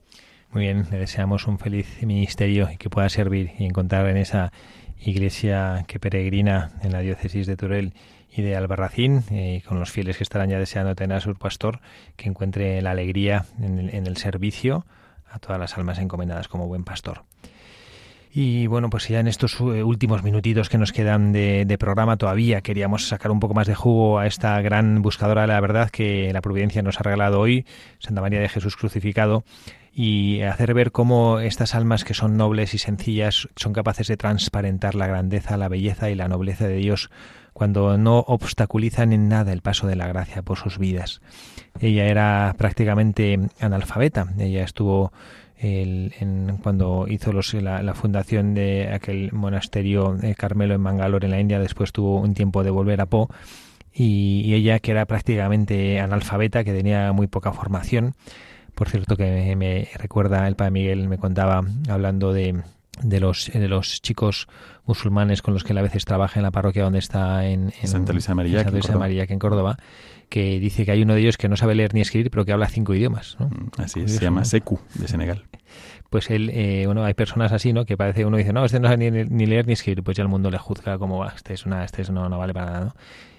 Muy 0.53 0.61
bien, 0.61 0.87
le 0.91 0.99
deseamos 0.99 1.47
un 1.47 1.59
feliz 1.59 2.03
ministerio 2.03 2.69
y 2.73 2.77
que 2.77 2.89
pueda 2.89 3.09
servir 3.09 3.51
y 3.59 3.65
encontrar 3.65 4.07
en 4.07 4.15
esa 4.15 4.53
iglesia 4.97 5.83
que 5.89 5.99
peregrina 5.99 6.71
en 6.83 6.93
la 6.93 6.99
diócesis 6.99 7.47
de 7.47 7.57
Turel 7.57 7.93
y 8.35 8.41
de 8.41 8.55
Albarracín, 8.55 9.23
eh, 9.31 9.61
con 9.67 9.79
los 9.79 9.91
fieles 9.91 10.17
que 10.17 10.23
estarán 10.23 10.49
ya 10.49 10.59
deseando 10.59 10.95
tener 10.95 11.17
a 11.17 11.21
su 11.21 11.33
pastor, 11.35 11.79
que 12.15 12.29
encuentre 12.29 12.81
la 12.81 12.91
alegría 12.91 13.45
en 13.61 13.79
el, 13.79 13.95
en 13.95 14.07
el 14.07 14.17
servicio 14.17 14.85
a 15.29 15.39
todas 15.39 15.59
las 15.59 15.77
almas 15.77 15.99
encomendadas 15.99 16.47
como 16.47 16.67
buen 16.67 16.83
pastor. 16.83 17.23
Y 18.37 18.67
bueno, 18.67 18.89
pues 18.89 19.07
ya 19.07 19.21
en 19.21 19.29
estos 19.29 19.61
eh, 19.61 19.81
últimos 19.81 20.21
minutitos 20.21 20.67
que 20.67 20.77
nos 20.77 20.91
quedan 20.91 21.31
de, 21.31 21.63
de, 21.65 21.77
programa 21.77 22.17
todavía 22.17 22.59
queríamos 22.59 23.07
sacar 23.07 23.31
un 23.31 23.39
poco 23.39 23.53
más 23.53 23.65
de 23.65 23.75
jugo 23.75 24.19
a 24.19 24.27
esta 24.27 24.59
gran 24.59 25.01
buscadora 25.01 25.43
de 25.43 25.47
la 25.47 25.61
verdad 25.61 25.89
que 25.89 26.33
la 26.33 26.41
providencia 26.41 26.81
nos 26.81 26.99
ha 26.99 27.03
regalado 27.03 27.39
hoy, 27.39 27.65
Santa 27.99 28.19
María 28.19 28.41
de 28.41 28.49
Jesús 28.49 28.75
crucificado, 28.75 29.45
y 29.93 30.41
hacer 30.41 30.73
ver 30.73 30.91
cómo 30.91 31.39
estas 31.39 31.73
almas 31.73 32.03
que 32.03 32.13
son 32.13 32.35
nobles 32.35 32.73
y 32.73 32.77
sencillas 32.77 33.47
son 33.55 33.71
capaces 33.71 34.09
de 34.09 34.17
transparentar 34.17 34.95
la 34.95 35.07
grandeza, 35.07 35.55
la 35.55 35.69
belleza 35.69 36.09
y 36.09 36.15
la 36.15 36.27
nobleza 36.27 36.67
de 36.67 36.75
Dios 36.75 37.09
cuando 37.55 37.97
no 37.97 38.19
obstaculizan 38.19 39.13
en 39.13 39.29
nada 39.29 39.53
el 39.53 39.61
paso 39.61 39.87
de 39.87 39.95
la 39.95 40.07
gracia 40.07 40.41
por 40.41 40.57
sus 40.57 40.77
vidas. 40.77 41.21
Ella 41.79 42.07
era 42.07 42.53
prácticamente 42.57 43.39
analfabeta, 43.61 44.27
ella 44.37 44.65
estuvo 44.65 45.13
el, 45.57 46.13
en, 46.19 46.57
cuando 46.61 47.05
hizo 47.07 47.31
los, 47.31 47.53
la, 47.53 47.81
la, 47.81 47.93
fundación 47.93 48.55
de 48.55 48.89
aquel 48.93 49.31
monasterio 49.31 50.15
de 50.15 50.35
Carmelo 50.35 50.75
en 50.75 50.81
Mangalore 50.81 51.27
en 51.27 51.31
la 51.31 51.39
India, 51.39 51.57
después 51.61 51.93
tuvo 51.93 52.19
un 52.19 52.33
tiempo 52.33 52.61
de 52.61 52.71
volver 52.71 52.99
a 52.99 53.05
Po 53.05 53.29
y, 53.93 54.41
y 54.43 54.53
ella 54.53 54.79
que 54.79 54.91
era 54.91 55.05
prácticamente 55.05 56.01
analfabeta, 56.01 56.65
que 56.65 56.73
tenía 56.73 57.13
muy 57.13 57.27
poca 57.27 57.53
formación, 57.53 58.15
por 58.75 58.89
cierto 58.89 59.15
que 59.15 59.23
me, 59.31 59.55
me 59.55 59.87
recuerda 59.95 60.45
el 60.45 60.57
padre 60.57 60.71
Miguel 60.71 61.07
me 61.07 61.17
contaba 61.17 61.63
hablando 61.87 62.33
de, 62.33 62.63
de 63.01 63.19
los 63.21 63.49
de 63.53 63.69
los 63.69 64.01
chicos 64.01 64.49
musulmanes 64.85 65.41
con 65.41 65.53
los 65.53 65.63
que 65.63 65.73
él 65.73 65.77
a 65.77 65.81
veces 65.81 66.05
trabaja 66.05 66.39
en 66.39 66.43
la 66.43 66.51
parroquia 66.51 66.83
donde 66.83 66.99
está 66.99 67.45
en, 67.45 67.73
en 67.81 67.87
Santa 67.87 68.13
Luisa 68.13 68.35
María, 68.35 68.59
Santa 68.59 68.71
Luisa 68.71 68.93
de 68.93 68.99
María, 68.99 69.27
que 69.27 69.33
en 69.33 69.39
Córdoba, 69.39 69.77
que 70.29 70.59
dice 70.59 70.85
que 70.85 70.91
hay 70.91 71.01
uno 71.01 71.13
de 71.13 71.21
ellos 71.21 71.37
que 71.37 71.49
no 71.49 71.55
sabe 71.55 71.75
leer 71.75 71.93
ni 71.93 72.01
escribir, 72.01 72.31
pero 72.31 72.45
que 72.45 72.51
habla 72.51 72.67
cinco 72.67 72.93
idiomas. 72.93 73.37
¿no? 73.39 73.49
Así 73.77 74.01
es, 74.01 74.13
se 74.13 74.21
llama 74.21 74.45
Seku, 74.45 74.79
de 74.95 75.07
Senegal. 75.07 75.45
Pues 76.09 76.29
él, 76.29 76.49
eh, 76.53 76.83
bueno, 76.85 77.03
hay 77.03 77.13
personas 77.13 77.51
así, 77.51 77.73
¿no? 77.73 77.85
Que 77.85 77.97
parece 77.97 78.25
uno 78.25 78.37
dice, 78.37 78.53
no, 78.53 78.63
este 78.63 78.79
no 78.79 78.87
sabe 78.87 79.11
ni, 79.11 79.23
ni 79.25 79.45
leer 79.45 79.67
ni 79.67 79.73
escribir, 79.73 80.03
pues 80.03 80.15
ya 80.15 80.23
el 80.23 80.29
mundo 80.29 80.49
le 80.51 80.57
juzga 80.57 80.97
como, 80.97 81.23
ah, 81.23 81.33
este 81.35 81.53
es 81.53 81.65
una, 81.65 81.83
este 81.83 82.03
es, 82.03 82.09
no, 82.09 82.29
no 82.29 82.37
vale 82.37 82.53
para 82.53 82.65
nada, 82.67 82.85
¿no? 82.85 82.95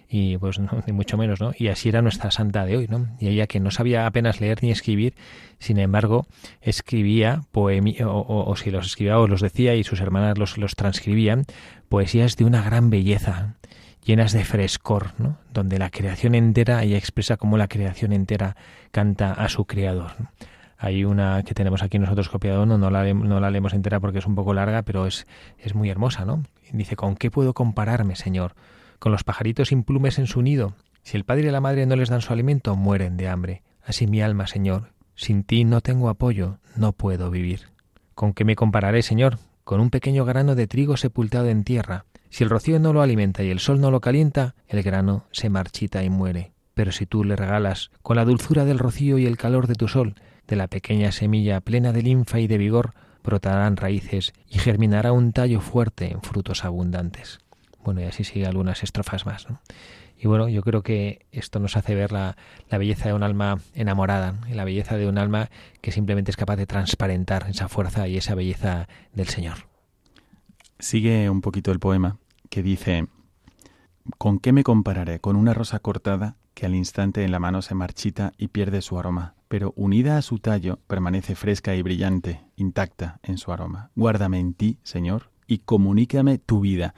Y 0.08 0.38
pues 0.38 0.58
no, 0.58 0.82
ni 0.86 0.92
mucho 0.92 1.16
menos, 1.16 1.40
¿no? 1.40 1.52
Y 1.56 1.68
así 1.68 1.88
era 1.88 2.02
nuestra 2.02 2.30
santa 2.30 2.64
de 2.64 2.76
hoy, 2.76 2.86
¿no? 2.88 3.06
Y 3.18 3.28
ella 3.28 3.46
que 3.46 3.60
no 3.60 3.70
sabía 3.70 4.06
apenas 4.06 4.40
leer 4.40 4.62
ni 4.62 4.70
escribir, 4.70 5.14
sin 5.58 5.78
embargo, 5.78 6.26
escribía 6.60 7.42
poemía, 7.50 8.08
o, 8.08 8.44
o, 8.48 8.56
si 8.56 8.70
los 8.70 8.86
escribía 8.86 9.18
o 9.18 9.26
los 9.26 9.40
decía 9.40 9.74
y 9.74 9.84
sus 9.84 10.00
hermanas 10.00 10.38
los, 10.38 10.58
los 10.58 10.76
transcribían, 10.76 11.44
poesías 11.88 12.36
de 12.36 12.44
una 12.44 12.62
gran 12.62 12.90
belleza, 12.90 13.54
llenas 14.04 14.32
de 14.32 14.44
frescor, 14.44 15.12
¿no? 15.18 15.38
Donde 15.52 15.78
la 15.78 15.90
creación 15.90 16.34
entera, 16.34 16.82
ella 16.84 16.98
expresa 16.98 17.36
cómo 17.36 17.58
la 17.58 17.68
creación 17.68 18.12
entera 18.12 18.56
canta 18.92 19.32
a 19.32 19.48
su 19.48 19.64
creador. 19.64 20.12
Hay 20.78 21.04
una 21.04 21.42
que 21.42 21.54
tenemos 21.54 21.82
aquí 21.82 21.98
nosotros 21.98 22.28
copiado, 22.28 22.66
no, 22.66 22.78
no, 22.78 22.90
la, 22.90 23.12
no 23.12 23.40
la 23.40 23.50
leemos 23.50 23.72
entera 23.72 23.98
porque 23.98 24.18
es 24.18 24.26
un 24.26 24.34
poco 24.34 24.54
larga, 24.54 24.82
pero 24.82 25.06
es, 25.06 25.26
es 25.58 25.74
muy 25.74 25.90
hermosa, 25.90 26.24
¿no? 26.24 26.44
Dice, 26.70 26.96
¿con 26.96 27.16
qué 27.16 27.30
puedo 27.30 27.54
compararme, 27.54 28.14
Señor? 28.14 28.54
Con 28.98 29.12
los 29.12 29.24
pajaritos 29.24 29.72
implumes 29.72 30.18
en 30.18 30.26
su 30.26 30.42
nido. 30.42 30.74
Si 31.02 31.16
el 31.16 31.24
padre 31.24 31.48
y 31.48 31.50
la 31.50 31.60
madre 31.60 31.86
no 31.86 31.96
les 31.96 32.08
dan 32.08 32.20
su 32.20 32.32
alimento, 32.32 32.74
mueren 32.76 33.16
de 33.16 33.28
hambre. 33.28 33.62
Así 33.82 34.06
mi 34.06 34.22
alma, 34.22 34.46
Señor. 34.46 34.92
Sin 35.14 35.44
ti 35.44 35.64
no 35.64 35.80
tengo 35.80 36.08
apoyo, 36.08 36.58
no 36.76 36.92
puedo 36.92 37.30
vivir. 37.30 37.68
¿Con 38.14 38.32
qué 38.32 38.44
me 38.44 38.56
compararé, 38.56 39.02
Señor? 39.02 39.38
Con 39.64 39.80
un 39.80 39.90
pequeño 39.90 40.24
grano 40.24 40.54
de 40.54 40.66
trigo 40.66 40.96
sepultado 40.96 41.48
en 41.48 41.64
tierra. 41.64 42.04
Si 42.28 42.44
el 42.44 42.50
rocío 42.50 42.78
no 42.80 42.92
lo 42.92 43.02
alimenta 43.02 43.42
y 43.42 43.50
el 43.50 43.60
sol 43.60 43.80
no 43.80 43.90
lo 43.90 44.00
calienta, 44.00 44.54
el 44.68 44.82
grano 44.82 45.24
se 45.32 45.48
marchita 45.48 46.02
y 46.02 46.10
muere. 46.10 46.52
Pero 46.74 46.92
si 46.92 47.06
tú 47.06 47.24
le 47.24 47.36
regalas, 47.36 47.90
con 48.02 48.16
la 48.16 48.24
dulzura 48.24 48.64
del 48.64 48.78
rocío 48.78 49.18
y 49.18 49.26
el 49.26 49.36
calor 49.36 49.66
de 49.66 49.74
tu 49.74 49.88
sol, 49.88 50.14
de 50.46 50.56
la 50.56 50.68
pequeña 50.68 51.12
semilla 51.12 51.60
plena 51.60 51.92
de 51.92 52.02
linfa 52.02 52.40
y 52.40 52.46
de 52.46 52.58
vigor, 52.58 52.94
brotarán 53.24 53.76
raíces 53.76 54.32
y 54.48 54.58
germinará 54.58 55.12
un 55.12 55.32
tallo 55.32 55.60
fuerte 55.60 56.12
en 56.12 56.22
frutos 56.22 56.64
abundantes. 56.64 57.38
Bueno, 57.86 58.00
y 58.00 58.04
así 58.04 58.24
sigue 58.24 58.46
algunas 58.46 58.82
estrofas 58.82 59.26
más. 59.26 59.48
¿no? 59.48 59.60
Y 60.18 60.26
bueno, 60.26 60.48
yo 60.48 60.62
creo 60.62 60.82
que 60.82 61.24
esto 61.30 61.60
nos 61.60 61.76
hace 61.76 61.94
ver 61.94 62.10
la, 62.10 62.36
belleza 62.68 63.08
de 63.08 63.14
un 63.14 63.22
alma 63.22 63.60
enamorada, 63.74 64.34
y 64.50 64.54
la 64.54 64.64
belleza 64.64 64.96
de 64.96 65.06
un 65.06 65.18
alma 65.18 65.50
que 65.82 65.92
simplemente 65.92 66.32
es 66.32 66.36
capaz 66.36 66.56
de 66.56 66.66
transparentar 66.66 67.46
esa 67.48 67.68
fuerza 67.68 68.08
y 68.08 68.16
esa 68.16 68.34
belleza 68.34 68.88
del 69.12 69.28
Señor. 69.28 69.68
Sigue 70.80 71.30
un 71.30 71.40
poquito 71.42 71.70
el 71.70 71.78
poema 71.78 72.18
que 72.50 72.64
dice, 72.64 73.06
¿con 74.18 74.40
qué 74.40 74.52
me 74.52 74.64
compararé? 74.64 75.20
Con 75.20 75.36
una 75.36 75.54
rosa 75.54 75.78
cortada 75.78 76.34
que 76.54 76.66
al 76.66 76.74
instante 76.74 77.22
en 77.22 77.30
la 77.30 77.38
mano 77.38 77.62
se 77.62 77.76
marchita 77.76 78.32
y 78.36 78.48
pierde 78.48 78.82
su 78.82 78.98
aroma, 78.98 79.34
pero 79.46 79.72
unida 79.76 80.18
a 80.18 80.22
su 80.22 80.40
tallo 80.40 80.80
permanece 80.88 81.36
fresca 81.36 81.76
y 81.76 81.82
brillante, 81.82 82.40
intacta 82.56 83.20
en 83.22 83.38
su 83.38 83.52
aroma. 83.52 83.90
Guárdame 83.94 84.40
en 84.40 84.54
ti, 84.54 84.80
Señor, 84.82 85.30
y 85.46 85.58
comunícame 85.58 86.38
tu 86.38 86.58
vida 86.58 86.96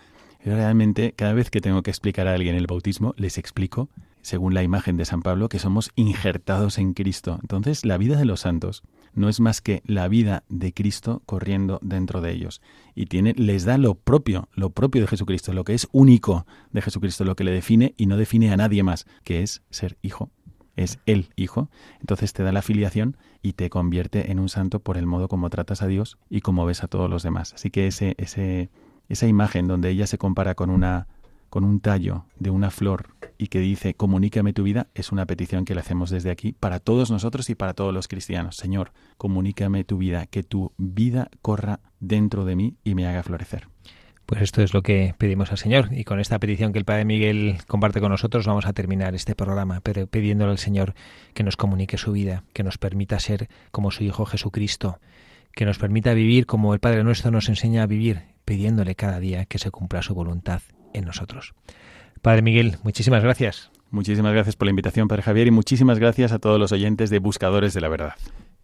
Realmente, 0.55 1.13
cada 1.13 1.35
vez 1.35 1.51
que 1.51 1.61
tengo 1.61 1.83
que 1.83 1.91
explicar 1.91 2.27
a 2.27 2.35
alguien 2.35 2.55
el 2.55 2.67
bautismo, 2.67 3.15
les 3.17 3.39
explico, 3.39 3.91
según 4.23 4.55
la 4.55 4.63
imagen 4.63 4.97
de 4.97 5.05
San 5.05 5.23
Pablo, 5.23 5.49
que 5.49 5.59
somos 5.59 5.91
injertados 5.95 6.79
en 6.79 6.95
Cristo. 6.95 7.39
Entonces, 7.43 7.85
la 7.85 7.99
vida 7.99 8.17
de 8.17 8.25
los 8.25 8.41
santos 8.41 8.83
no 9.15 9.29
es 9.29 9.41
más 9.41 9.61
que 9.61 9.83
la 9.85 10.09
vida 10.09 10.45
de 10.49 10.73
Cristo 10.73 11.23
corriendo 11.27 11.79
dentro 11.83 12.21
de 12.21 12.33
ellos. 12.33 12.63
Y 12.95 13.07
tiene, 13.07 13.35
les 13.37 13.65
da 13.65 13.79
lo 13.79 13.95
propio, 13.95 14.49
lo 14.55 14.71
propio 14.71 15.03
de 15.03 15.09
Jesucristo, 15.09 15.53
lo 15.53 15.65
que 15.65 15.75
es 15.75 15.89
único 15.93 16.47
de 16.73 16.83
Jesucristo, 16.83 17.25
lo 17.25 17.37
que 17.37 17.45
le 17.45 17.53
define 17.53 17.95
y 17.97 18.07
no 18.07 18.17
define 18.17 18.51
a 18.51 18.57
nadie 18.57 18.83
más, 18.83 19.07
que 19.25 19.43
es 19.43 19.63
ser 19.71 19.99
hijo. 20.03 20.31
Es 20.77 20.99
el 21.07 21.31
hijo. 21.37 21.69
Entonces 22.01 22.33
te 22.33 22.43
da 22.43 22.53
la 22.53 22.63
filiación 22.63 23.17
y 23.43 23.55
te 23.55 23.69
convierte 23.69 24.31
en 24.31 24.39
un 24.39 24.49
santo 24.49 24.81
por 24.81 24.97
el 24.97 25.07
modo 25.07 25.29
como 25.29 25.51
tratas 25.51 25.83
a 25.83 25.89
Dios 25.89 26.19
y 26.31 26.41
como 26.41 26.65
ves 26.65 26.85
a 26.85 26.89
todos 26.89 27.11
los 27.11 27.23
demás. 27.23 27.53
Así 27.55 27.71
que 27.71 27.89
ese, 27.89 28.15
ese, 28.19 28.71
esa 29.09 29.27
imagen 29.27 29.67
donde 29.67 29.91
ella 29.91 30.07
se 30.07 30.19
compara 30.19 30.55
con 30.55 30.71
una 30.71 31.07
con 31.51 31.65
un 31.65 31.81
tallo 31.81 32.27
de 32.39 32.51
una 32.51 32.71
flor 32.71 33.09
y 33.39 33.47
que 33.47 33.61
dice, 33.61 33.95
comunícame 33.95 34.53
tu 34.53 34.65
vida, 34.65 34.89
es 34.95 35.13
una 35.13 35.27
petición 35.27 35.65
que 35.65 35.75
le 35.75 35.81
hacemos 35.81 36.11
desde 36.11 36.31
aquí 36.31 36.53
para 36.53 36.81
todos 36.81 37.11
nosotros 37.11 37.49
y 37.51 37.55
para 37.55 37.75
todos 37.75 37.95
los 37.95 38.09
cristianos. 38.09 38.57
Señor, 38.57 38.93
comunícame 39.17 39.85
tu 39.85 39.99
vida, 39.99 40.27
que 40.27 40.43
tu 40.43 40.73
vida 40.77 41.31
corra 41.41 41.81
dentro 42.01 42.45
de 42.45 42.57
mí 42.57 42.77
y 42.85 42.95
me 42.95 43.07
haga 43.07 43.23
florecer. 43.23 43.69
Pues 44.27 44.43
esto 44.43 44.61
es 44.61 44.75
lo 44.75 44.83
que 44.83 45.15
pedimos 45.17 45.53
al 45.53 45.57
Señor 45.57 45.89
y 45.91 46.05
con 46.05 46.21
esta 46.21 46.39
petición 46.39 46.73
que 46.73 46.79
el 46.79 46.85
Padre 46.85 47.07
Miguel 47.07 47.57
comparte 47.67 48.01
con 48.01 48.11
nosotros 48.11 48.47
vamos 48.47 48.67
a 48.67 48.75
terminar 48.75 49.15
este 49.15 49.35
programa, 49.35 49.81
pero 49.81 50.07
pidiéndole 50.07 50.51
al 50.51 50.59
Señor 50.59 50.95
que 51.33 51.45
nos 51.45 51.57
comunique 51.57 51.97
su 51.97 52.13
vida, 52.13 52.45
que 52.53 52.63
nos 52.63 52.77
permita 52.77 53.19
ser 53.21 53.49
como 53.71 53.91
su 53.91 54.05
Hijo 54.05 54.27
Jesucristo, 54.27 55.01
que 55.55 55.65
nos 55.65 55.79
permita 55.79 56.13
vivir 56.13 56.45
como 56.45 56.75
el 56.75 56.81
Padre 56.81 57.05
nuestro 57.05 57.31
nos 57.31 57.49
enseña 57.49 57.85
a 57.85 57.87
vivir, 57.87 58.25
pidiéndole 58.49 58.95
cada 58.95 59.21
día 59.21 59.45
que 59.45 59.59
se 59.59 59.71
cumpla 59.71 60.01
su 60.01 60.15
voluntad 60.15 60.63
en 60.95 61.05
nosotros. 61.05 61.53
Padre 62.23 62.41
Miguel, 62.41 62.79
muchísimas 62.83 63.23
gracias. 63.23 63.71
Muchísimas 63.91 64.33
gracias 64.33 64.57
por 64.57 64.65
la 64.65 64.71
invitación, 64.71 65.07
Padre 65.07 65.23
Javier, 65.23 65.49
y 65.49 65.51
muchísimas 65.51 65.99
gracias 65.99 66.33
a 66.33 66.39
todos 66.39 66.59
los 66.59 66.73
oyentes 66.73 67.11
de 67.11 67.19
Buscadores 67.19 67.75
de 67.75 67.83
la 67.83 67.89
Verdad. 67.89 68.15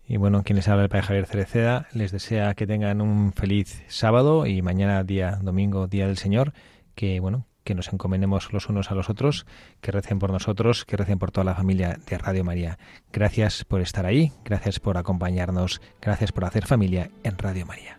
Y 0.08 0.16
bueno, 0.16 0.42
quien 0.42 0.56
les 0.56 0.68
habla 0.68 0.84
el 0.84 0.88
Padre 0.88 1.02
Javier 1.02 1.26
Cereceda, 1.26 1.86
les 1.92 2.12
desea 2.12 2.54
que 2.54 2.66
tengan 2.66 3.02
un 3.02 3.34
feliz 3.34 3.82
sábado 3.88 4.46
y 4.46 4.62
mañana 4.62 5.04
día 5.04 5.38
domingo, 5.42 5.86
día 5.86 6.06
del 6.06 6.16
Señor, 6.16 6.54
que 6.94 7.20
bueno, 7.20 7.46
que 7.62 7.74
nos 7.74 7.92
encomendemos 7.92 8.54
los 8.54 8.70
unos 8.70 8.90
a 8.90 8.94
los 8.94 9.10
otros, 9.10 9.44
que 9.82 9.92
recen 9.92 10.18
por 10.18 10.30
nosotros, 10.32 10.86
que 10.86 10.96
recen 10.96 11.18
por 11.18 11.30
toda 11.30 11.44
la 11.44 11.54
familia 11.54 11.98
de 12.08 12.16
Radio 12.16 12.42
María. 12.42 12.78
Gracias 13.12 13.66
por 13.66 13.82
estar 13.82 14.06
ahí, 14.06 14.32
gracias 14.46 14.80
por 14.80 14.96
acompañarnos, 14.96 15.82
gracias 16.00 16.32
por 16.32 16.46
hacer 16.46 16.64
familia 16.64 17.10
en 17.22 17.36
Radio 17.36 17.66
María. 17.66 17.98